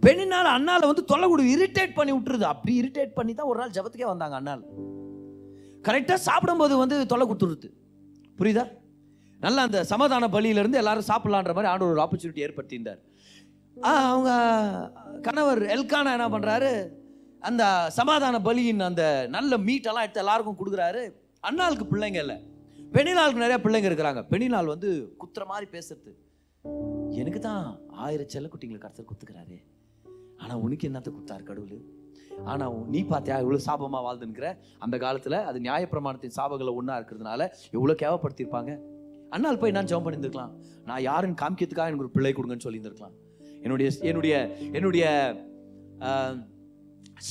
பெண்ணினால் 0.00 0.48
அண்ணால 0.56 0.86
வந்து 0.90 1.04
தொல்லை 1.04 1.26
கொடு 1.28 1.42
இரிட்டேட் 1.54 1.94
பண்ணி 1.98 2.12
விட்டுருது. 2.14 2.46
அப்படி 2.52 2.72
இரிட்டேட் 2.80 3.12
பண்ணி 3.18 3.34
தான் 3.34 3.46
ஒரு 3.46 3.58
நாள் 3.60 3.74
ஜபத்துக்கே 3.76 4.08
வந்தாங்க 4.12 4.36
அண்ணால் 4.40 4.64
கரெக்டாக 5.86 6.20
சாப்பிடும்போது 6.28 6.76
வந்து 6.76 6.96
தொல்லை 7.06 7.26
கொடுத்துருது. 7.28 7.68
புரியுதா? 8.38 8.64
நல்லா 9.40 9.62
அந்த 9.62 9.84
சமாதான 9.84 10.28
பலியிலேருந்து 10.28 10.80
எல்லாரும் 10.82 11.08
சாப்பிட்லான்ற 11.08 11.52
மாதிரி 11.54 11.70
ஆண்டு 11.72 11.90
ஒரு 11.90 12.02
ஆப்பர்ச்சுனிட்டி 12.04 12.44
ஏற்படுத்தியிருந்தார். 12.46 13.00
அவங்க 14.10 14.30
கணவர் 15.22 15.62
எல்கானா 15.76 16.12
என்ன 16.18 16.28
பண்ணுறாரு 16.34 16.70
அந்த 17.48 17.90
சமாதான 17.98 18.38
பலியின் 18.38 18.84
அந்த 18.90 19.26
நல்ல 19.28 19.56
மீட்டெல்லாம் 19.56 20.04
எடுத்து 20.06 20.22
எல்லாருக்கும் 20.24 20.60
கொடுக்குறாரு. 20.60 21.02
அண்ணாளுக்கு 21.48 21.86
பிள்ளைங்க 21.90 22.20
இல்லை. 22.24 22.38
பெண்ணினாளுக்கு 22.94 23.44
நிறைய 23.44 23.58
பிள்ளைங்க 23.64 23.88
இருக்கிறாங்க. 23.90 24.20
பெண்ணினாள் 24.32 24.72
வந்து 24.72 24.90
குத்துற 25.22 25.44
மாதிரி 25.50 25.66
பேசுறது. 25.76 26.12
எனக்கு 27.20 27.40
தான் 27.40 27.64
ஆயிரம் 28.04 28.32
செல்ல 28.32 28.48
குட்டிங்களை 28.52 28.80
கருத்தர் 28.82 29.08
குத்துக்கிறாரு. 29.10 29.56
ஆனா 30.42 30.54
உனக்கு 30.64 30.88
என்னத்த 30.88 31.10
குத்தாரு 31.16 31.44
கடவுள்? 31.50 31.84
ஆனா 32.52 32.64
உன் 32.76 32.88
நீ 32.94 33.00
பார்த்தியா 33.10 33.36
இவ்வளவு 33.42 33.66
சாபமா 33.66 34.00
வாழ்ந்துங்கிற 34.06 34.46
அந்த 34.84 34.96
காலத்துல 35.04 35.36
அது 35.50 35.58
நியாயப்பிரமாணத்தின் 35.66 36.34
சாபங்களை 36.38 36.72
ஒன்றா 36.80 36.94
இருக்கிறதுனால 37.00 37.40
எவ்வளவு 37.76 38.00
கேவப்படுத்தியிருப்பாங்க 38.02 38.72
அண்ணால் 39.34 39.60
போய் 39.60 39.74
நான் 39.76 39.88
ஜெபம் 39.90 40.04
பண்ணியிருந்துருக்கலாம். 40.06 40.52
நான் 40.88 41.02
யாருன்னு 41.02 41.40
காமிக்கிறதுக்காக 41.42 41.90
எனக்கு 41.90 42.04
ஒரு 42.06 42.14
பிள்ளை 42.16 42.32
கொடுங்கன்னு 42.32 42.66
சொல்லியிருந்திருக்கலாம். 42.66 43.14
என்னுடைய 43.64 43.88
என்னுடைய 44.10 44.34
என்னுடைய 44.76 45.06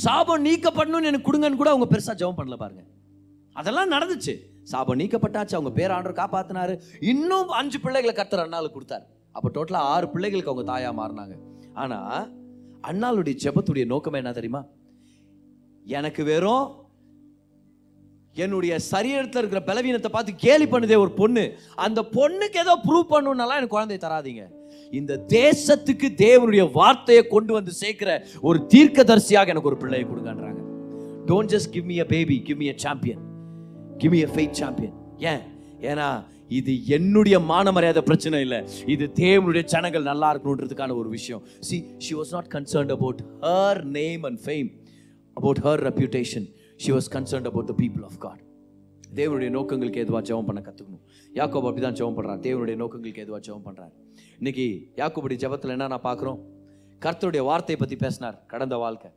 சாபம் 0.03 0.45
நீக்கப்படணும்னு 0.45 1.09
எனக்கு 1.11 1.27
கொடுங்கன்னு 1.27 1.61
கூட 1.61 1.71
அவங்க 1.73 1.87
பெருசா 1.93 2.15
ஜெபம் 2.21 2.39
பண்ணல 2.39 2.57
பாருங்க. 2.63 2.83
அதெல்லாம் 3.53 3.93
நடந்துச்சு. 3.95 4.35
சாபம் 4.71 4.99
நீக்கப்பட்டாச்சு 4.99 5.57
அவங்க 5.57 5.71
பேர் 5.79 5.93
ஆண்டவர் 5.95 6.19
காப்பாத்தினாரு. 6.21 6.73
இன்னும் 7.13 7.51
அஞ்சு 7.59 7.79
பிள்ளைகளை 7.79 8.13
கத்துற 8.19 8.45
அண்ணாளுக்கு 8.45 8.77
கொடுத்தாரு. 8.77 9.05
அப்போ 9.35 9.49
டோட்டலா 9.57 9.81
ஆறு 9.93 10.07
பிள்ளைகளுக்கு 10.09 10.51
அவங்க 10.51 10.65
தாயா 10.71 10.91
மாறினாங்க. 11.01 11.35
ஆனா 11.73 11.99
அண்ணாளுடைய 12.89 13.35
ஜெபத்துடைய 13.43 13.85
நோக்கம் 13.85 14.19
என்ன 14.21 14.31
தெரியுமா? 14.31 14.63
எனக்கு 15.85 16.23
வெறும் 16.23 16.65
என்னுடைய 18.43 18.73
சரீரத்தில் 18.91 19.41
இருக்கிற 19.41 19.59
பலவீனத்தை 19.67 20.09
பார்த்து 20.11 20.31
கேலி 20.35 20.65
பண்ணுதே 20.65 20.97
ஒரு 21.03 21.11
பொண்ணு. 21.19 21.43
அந்த 21.85 21.99
பொண்ணுக்கு 22.15 22.57
ஏதோ 22.63 22.73
ப்ரூவ் 22.87 23.11
பண்ணணும்னாலாம் 23.13 23.59
எனக்கு 23.59 23.75
குழந்தை 23.75 23.97
தராதீங்க. 23.97 24.43
இந்த 24.99 25.13
தேசத்துக்கு 25.27 26.07
தேவனுடைய 26.25 26.63
வார்த்தையை 26.79 27.23
கொண்டு 27.35 27.53
வந்து 27.53 27.71
சேர்க்கிற 27.83 28.09
ஒரு 28.41 28.59
தீர்க்கதரிசியாக 28.73 29.53
எனக்கு 29.53 29.71
ஒரு 29.71 29.79
பிள்ளையை 29.83 30.07
கொடுங்கன்றாங்க. 30.09 30.61
Don't 31.29 31.53
just 31.55 31.71
give 31.77 31.87
me 31.91 31.97
a 32.05 32.07
baby 32.15 32.37
give 32.49 32.59
me 32.63 32.69
a 32.73 32.77
champion 32.85 33.23
give 34.01 34.13
me 34.15 34.21
faith 34.35 34.57
champion 34.61 34.95
ஏன்? 35.31 35.43
ஏன்னா 35.89 36.07
இது 36.59 36.71
என்னுடைய 36.95 37.35
மான 37.51 37.71
மரியாதை 37.75 38.01
பிரச்சனை 38.09 38.39
இல்லை. 38.45 38.59
இது 38.93 39.05
தேவனுடைய 39.21 39.63
ஜனங்கள் 39.73 40.03
நல்லா 40.09 40.27
இருக்கணுன்றதுக்கான 40.33 40.95
ஒரு 41.01 41.09
விஷயம். 41.17 41.43
C 41.67 41.77
she 42.05 42.13
was 42.19 42.33
not 42.35 42.49
concerned 42.55 42.93
about 42.97 43.21
her 43.45 43.81
name 43.99 44.23
and 44.29 44.41
fame 44.45 44.69
about 45.37 45.61
her 45.67 45.83
reputation 45.89 46.47
she 46.83 46.91
was 46.97 47.09
concerned 47.15 47.49
about 47.51 47.69
the 47.71 47.75
people 47.83 48.03
of 48.09 48.19
God 48.25 48.41
தேவனுடைய 49.19 49.49
நோக்கங்களுக்கு 49.57 49.99
எதுவாக 50.05 50.23
ஜெபம் 50.29 50.47
பண்ண 50.49 50.61
கற்றுக்கணும் 50.67 51.03
யாக்கோப் 51.39 51.67
அப்படி 51.69 51.83
தான் 51.87 51.97
ஜெபம் 51.99 52.17
பண்ணுறான் 52.17 52.41
தேவனுடைய 52.47 52.75
நோக்கங்களுக்கு 52.83 53.23
எதுவாக 53.25 53.41
ஜெபம் 53.47 53.65
பண்ணுறாரு 53.67 53.93
இன்னைக்கு 54.39 54.65
யாக்கோபுடைய 55.01 55.37
ஜெபத்தில் 55.43 55.73
என்ன 55.75 55.87
நான் 55.93 56.05
பார்க்குறோம்? 56.09 56.39
கர்த்தருடைய 57.05 57.43
வார்த்தையை 57.49 57.79
பற்றி 57.81 57.95
பேசினார் 57.95 58.37
கடந்த 58.53 58.75
வாழ்க்கை. 58.83 59.09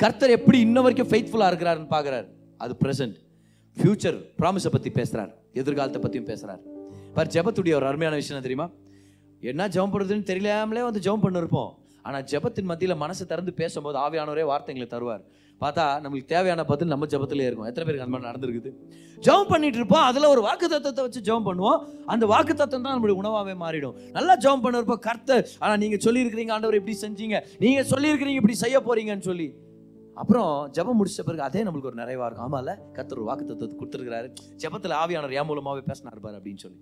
கர்த்தர் 0.00 0.36
எப்படி 0.38 0.58
இன்ன 0.66 0.80
வரைக்கும் 0.86 1.08
ஃபெய்த்ஃபுல்லாக 1.10 1.50
இருக்கிறாருன்னு 1.52 1.90
பார்க்குறாரு. 1.94 2.26
அது 2.64 2.76
ப்ரெசன்ட் 2.82 3.16
ஃபியூச்சர் 3.78 4.18
ப்ராமிஸை 4.40 4.70
பற்றி 4.74 4.90
பேசுகிறார் 4.98 5.32
எதிர்காலத்தை 5.60 6.00
பற்றியும் 6.04 6.28
பேசுகிறார் 6.30 6.62
பார் 7.16 7.32
ஜெபத்துடைய 7.34 7.74
ஒரு 7.78 7.86
அருமையான 7.88 8.14
விஷயம் 8.20 8.46
தெரியுமா? 8.46 8.66
என்ன 9.50 9.66
ஜெபம் 9.74 9.92
பண்ணுறதுன்னு 9.92 10.28
தெரியாமலே 10.30 10.82
வந்து 10.86 11.00
ஜெபம் 11.06 11.24
பண்ணிருப்போம். 11.24 11.72
ஆனால் 12.06 12.24
ஜெபத்தின் 12.30 12.68
மத்தியில் 12.70 13.00
மனசு 13.02 13.22
திறந்து 13.32 13.52
பேசும்போது 13.60 13.96
ஆவியானவரே 14.04 14.44
வார்த்தைங்களை 14.50 14.86
தருவார். 14.94 15.22
பார்த்தா 15.62 15.84
நம்மளுக்கு 16.04 16.30
தேவையான 16.32 16.62
பதில் 16.70 16.90
நம்ம 16.92 17.04
ஜபத்திலே 17.12 17.44
இருக்கும். 17.48 17.68
எத்தனை 17.70 17.84
பேருக்கு 17.86 18.04
அந்த 18.06 18.14
மாதிரி 18.14 18.28
நடந்திருக்குது? 18.30 18.70
ஜெபம் 19.26 19.50
பண்ணிட்டு 19.52 19.78
இருப்போம். 19.80 20.04
அதில் 20.08 20.26
ஒரு 20.32 20.42
வாக்கு 20.46 20.66
தத்துவத்தை 20.72 21.04
வச்சு 21.06 21.20
ஜெபம் 21.28 21.46
பண்ணுவோம். 21.48 21.78
அந்த 22.14 22.24
வாக்கு 22.32 22.54
தத்துவம் 22.60 22.84
தான் 22.86 22.94
நம்மளுடைய 22.96 23.18
உணவாகவே 23.22 23.54
மாறிடும். 23.64 23.94
நல்லா 24.16 24.34
ஜெபம் 24.44 24.64
பண்ணிருப்போம். 24.64 25.02
கர்த்தர் 25.08 25.44
ஆனால் 25.62 25.80
நீங்கள் 25.84 26.02
சொல்லியிருக்கிறீங்க 26.06 26.54
ஆண்டவர் 26.56 26.78
இப்படி 26.80 26.96
செஞ்சீங்க. 27.04 27.38
நீங்கள் 27.64 27.88
சொல்லியிருக்கிறீங்க 27.92 28.40
இப்படி 28.42 28.58
செய்ய 28.64 28.78
போறீங்கன்னு 28.88 29.28
சொல்லி. 29.30 29.48
அப்புறம் 30.16 30.70
ஜெபம் 30.72 31.04
முடிச்ச 31.04 31.22
பிறகு 31.24 31.42
அதே 31.42 31.62
நம்மளுக்கு 31.62 31.84
ஒரு 31.84 31.94
நிறைவாக 31.94 32.34
இருக்கும். 32.34 32.52
ஆமாம்ல 32.52 32.78
கத்தர் 32.92 33.12
ஒரு 33.12 33.24
வாக்கு 33.24 33.44
தத்துவத்தை 33.44 33.78
கொடுத்துருக்கிறாரு. 33.78 34.32
ஜெபத்தில் 34.56 34.94
ஆவியானவர் 35.04 35.32
என் 35.32 35.46
மூலமாகவே 35.46 35.82
பேசினார் 35.86 36.20
பாரு 36.20 36.36
அப்படின்னு 36.36 36.56
சொல்லி. 36.56 36.76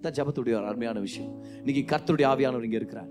தான் 0.00 0.12
ஜெபத்துடைய 0.12 0.54
ஒரு 0.54 0.66
அருமையான 0.66 1.00
விஷயம். 1.00 1.44
இன்னைக்கு 1.64 1.96
கர்த்தருடைய 1.96 2.26
ஆவியானவர் 2.26 2.62
இங்கே 2.62 2.76
இருக்கிறார். 2.76 3.08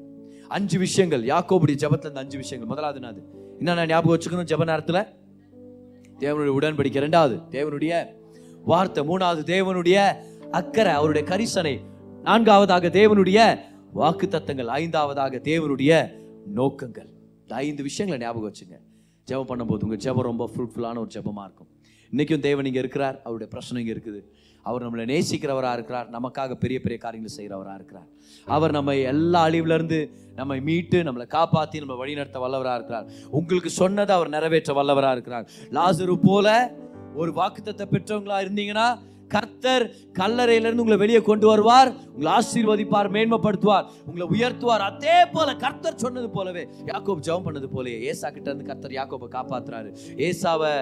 அஞ்சு 0.47 0.79
விஷயங்கள். 0.79 1.23
யாக்கோபுடைய 1.23 1.77
ஜபத்தில் 1.83 2.07
இந்த 2.07 2.19
அஞ்சு 2.19 2.37
விஷயங்கள். 2.37 2.77
முதலாவது 2.77 2.99
என்னது? 2.99 3.23
என்னென்ன 3.57 3.85
ஞாபகம் 3.85 4.19
வச்சுக்கணும் 4.19 4.47
ஜெப 4.47 4.65
நேரத்தில்? 4.65 5.05
தேவனுடைய 6.19 6.61
உடன்படிக்கை. 6.61 7.01
ரெண்டாவது 7.05 7.41
தேவனுடைய 7.49 8.05
வார்த்தை. 8.63 9.07
மூணாவது 9.07 9.43
தேவனுடைய 9.53 10.15
அக்கறை. 10.51 10.93
அவருடைய 10.93 11.37
கரிசனை. 11.37 11.81
நான்காவதாக 12.21 12.87
தேவனுடைய 12.87 13.59
வாக்கு 13.93 14.27
தத்தங்கள். 14.27 14.65
ஐந்தாவதாக 14.65 15.37
தேவனுடைய 15.37 16.09
நோக்கங்கள். 16.45 17.09
இந்த 17.41 17.55
ஐந்து 17.55 17.83
விஷயங்களை 17.83 18.27
ஞாபகம் 18.27 18.51
வச்சுங்க. 18.51 18.86
ஜெபம் 19.29 19.49
பண்ணும்போது 19.51 19.85
உங்கள் 19.87 20.01
ஜெபம் 20.05 20.27
ரொம்ப 20.31 20.45
ஃப்ரூட்ஃபுல்லான 20.51 20.99
ஒரு 21.03 21.11
ஜெபமாக 21.15 21.45
இருக்கும். 21.47 21.69
இன்றைக்கும் 22.13 22.43
தேவன் 22.47 22.67
இங்கே 22.69 22.81
இருக்கிறார். 22.83 23.15
அவருடைய 23.25 23.47
பிரச்சனை 23.53 23.79
இங்கே 23.83 23.93
இருக்குது. 23.95 24.19
அவர் 24.65 24.83
நம்மளை 24.85 25.03
நேசிக்கிறவராக 25.11 25.77
இருக்கிறார். 25.77 26.07
நமக்காக 26.15 26.55
பெரிய 26.63 26.77
பெரிய 26.85 26.97
காரியங்களை 27.03 27.33
செய்கிறவராக 27.35 27.75
இருக்கிறார். 27.79 28.07
அவர் 28.55 28.75
நம்ம 28.77 28.95
எல்லா 29.11 29.41
அழிவுலேருந்து 29.49 29.99
நம்மை 30.39 30.57
மீட்டு 30.69 30.97
நம்மளை 31.07 31.27
காப்பாற்றி 31.35 31.79
நம்ம 31.83 31.95
வழிநடத்த 32.01 32.39
வல்லவராக 32.45 32.77
இருக்கிறார். 32.79 33.07
உங்களுக்கு 33.39 33.69
சொன்னதை 33.81 34.13
அவர் 34.15 34.33
நிறைவேற்ற 34.35 34.73
வல்லவராக 34.79 35.15
இருக்கிறார். 35.17 35.45
லாசரு 35.77 36.17
போல 36.29 36.47
ஒரு 37.21 37.31
வாக்குத்தத்தை 37.41 37.85
பெற்றவங்களா 37.95 38.39
இருந்தீங்கன்னா 38.45 38.87
கர்த்தர் 39.33 39.85
கல்லறையிலிருந்து 40.19 40.83
உங்களை 40.83 40.97
வெளியே 41.03 41.21
கொண்டு 41.29 41.47
வருவார். 41.51 41.89
உங்களை 42.13 42.31
ஆசீர்வதிப்பார் 42.37 43.09
மேன்மைப்படுத்துவார் 43.15 43.87
உங்களை 44.07 44.27
உயர்த்துவார். 44.35 44.83
அதே 44.89 45.17
போல 45.35 45.55
கர்த்தர் 45.63 46.01
சொன்னது 46.03 46.29
போலவே 46.37 46.65
யாக்கோப் 46.91 47.23
ஜெபம் 47.27 47.47
பண்ணது 47.47 47.69
போலயே 47.77 47.97
ஏசா 48.11 48.29
கிட்ட 48.29 48.47
இருந்து 48.51 48.69
கர்த்தர் 48.69 48.97
யாக்கோபை 48.99 49.29
காப்பாத்துறாரு. 49.37 49.89
ஏசாவை 50.27 50.73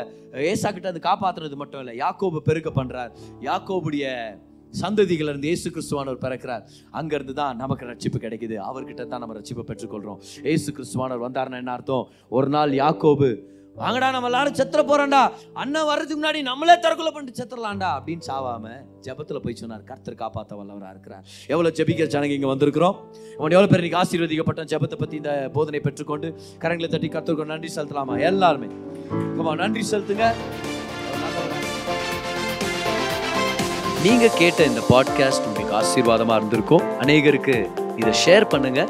ஏசா 0.51 0.71
கிட்ட 0.71 0.87
இருந்து 0.89 1.07
காப்பாத்துறது 1.09 1.55
மட்டும் 1.55 1.81
இல்லை 1.85 1.95
யாக்கோபை 2.03 2.41
பெருக்க 2.49 2.71
பண்றார். 2.81 3.13
யாக்கோபுடைய 3.49 4.11
சந்ததிகள் 4.81 5.29
இருந்து 5.31 5.49
ஏசு 5.51 5.67
கிறிஸ்துவானவர் 5.73 6.23
பிறக்கிறார். 6.23 6.63
அங்கேருந்து 6.99 7.33
தான் 7.33 7.59
நமக்கு 7.63 7.89
ரட்சிப்பு 7.89 8.19
கிடைக்குது. 8.23 8.55
அவர்கிட்ட 8.69 9.03
தான் 9.11 9.21
நம்ம 9.23 9.35
ரட்சிப்பை 9.39 9.63
பெற்றுக்கொள்றோம். 9.69 10.19
ஏசு 10.53 10.69
கிறிஸ்துவானவர் 10.77 11.25
வந்தாருன்னா 11.27 11.59
என்ன 11.63 11.71
அர்த்தம்? 11.71 12.07
ஒரு 12.37 12.49
நாள் 12.55 12.73
யாக்கோபு 12.83 13.29
வாங்கடா 13.80 14.11
நம்ம 14.11 14.28
எல்லாரும் 14.30 14.53
செத்துற 14.53 14.82
போறோம்டா. 14.89 15.21
அண்ணன் 15.53 15.86
வர்றதுக்கு 15.86 16.17
முன்னாடி 16.19 16.41
நம்மளே 16.41 16.76
தற்கொலை 16.80 17.11
பண்ணிட்டு 17.11 17.39
செத்துடலாம்டா 17.39 17.89
அப்படின்னு 17.95 18.23
சாவாம 18.28 18.69
ஜபத்துல 19.07 19.39
போய் 19.45 19.55
சொன்னார். 19.55 19.84
கர்த்தர் 19.84 20.15
காப்பாத்த 20.15 20.53
வல்லவரா 20.59 20.89
இருக்கிறார். 20.89 21.23
எவ்வளவு 21.47 21.76
ஜபிக்கிற 21.80 22.07
ஜனங்க 22.13 22.36
இங்க 22.38 22.47
வந்திருக்கிறோம். 22.47 22.95
அவன் 23.39 23.55
எவ்வளவு 23.55 23.67
பேர் 23.67 23.84
இன்னைக்கு 23.84 24.01
ஆசீர்வதிக்கப்பட்ட 24.03 24.63
ஜெபத்தை 24.73 24.99
பத்தி 24.99 25.15
இந்த 25.15 25.49
போதனை 25.53 25.80
பெற்றுக்கொண்டு 25.80 26.28
கரங்களை 26.59 26.88
தட்டி 26.88 27.07
கர்த்தருக்கு 27.07 27.45
நன்றி 27.45 27.71
செலுத்தலாமா? 27.76 28.19
எல்லாருமே. 28.21 28.67
நன்றி 29.55 29.84
செலுத்துங்க. 29.91 30.34
நீங்க 34.03 34.28
கேட்ட 34.28 34.63
இந்த 34.63 34.82
பாட்காஸ்ட் 34.89 35.45
உங்களுக்கு 35.45 35.78
ஆசீர்வாதமா 35.82 36.36
இருந்திருக்கும். 36.36 36.86
அநேகருக்கு 36.99 37.57
இதை 37.97 38.13
ஷேர் 38.26 38.49
பண்ணுங்க. 38.49 38.82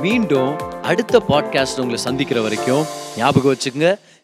மீண்டும் 0.00 0.52
அடுத்த 0.82 1.22
பாட்காஸ்ட் 1.28 1.80
உங்களை 1.82 1.96
சந்திக்கிற 1.96 2.40
வரைக்கும் 2.40 2.84
ஞாபகம் 3.16 3.52
வச்சுக்கோங்க. 3.52 3.90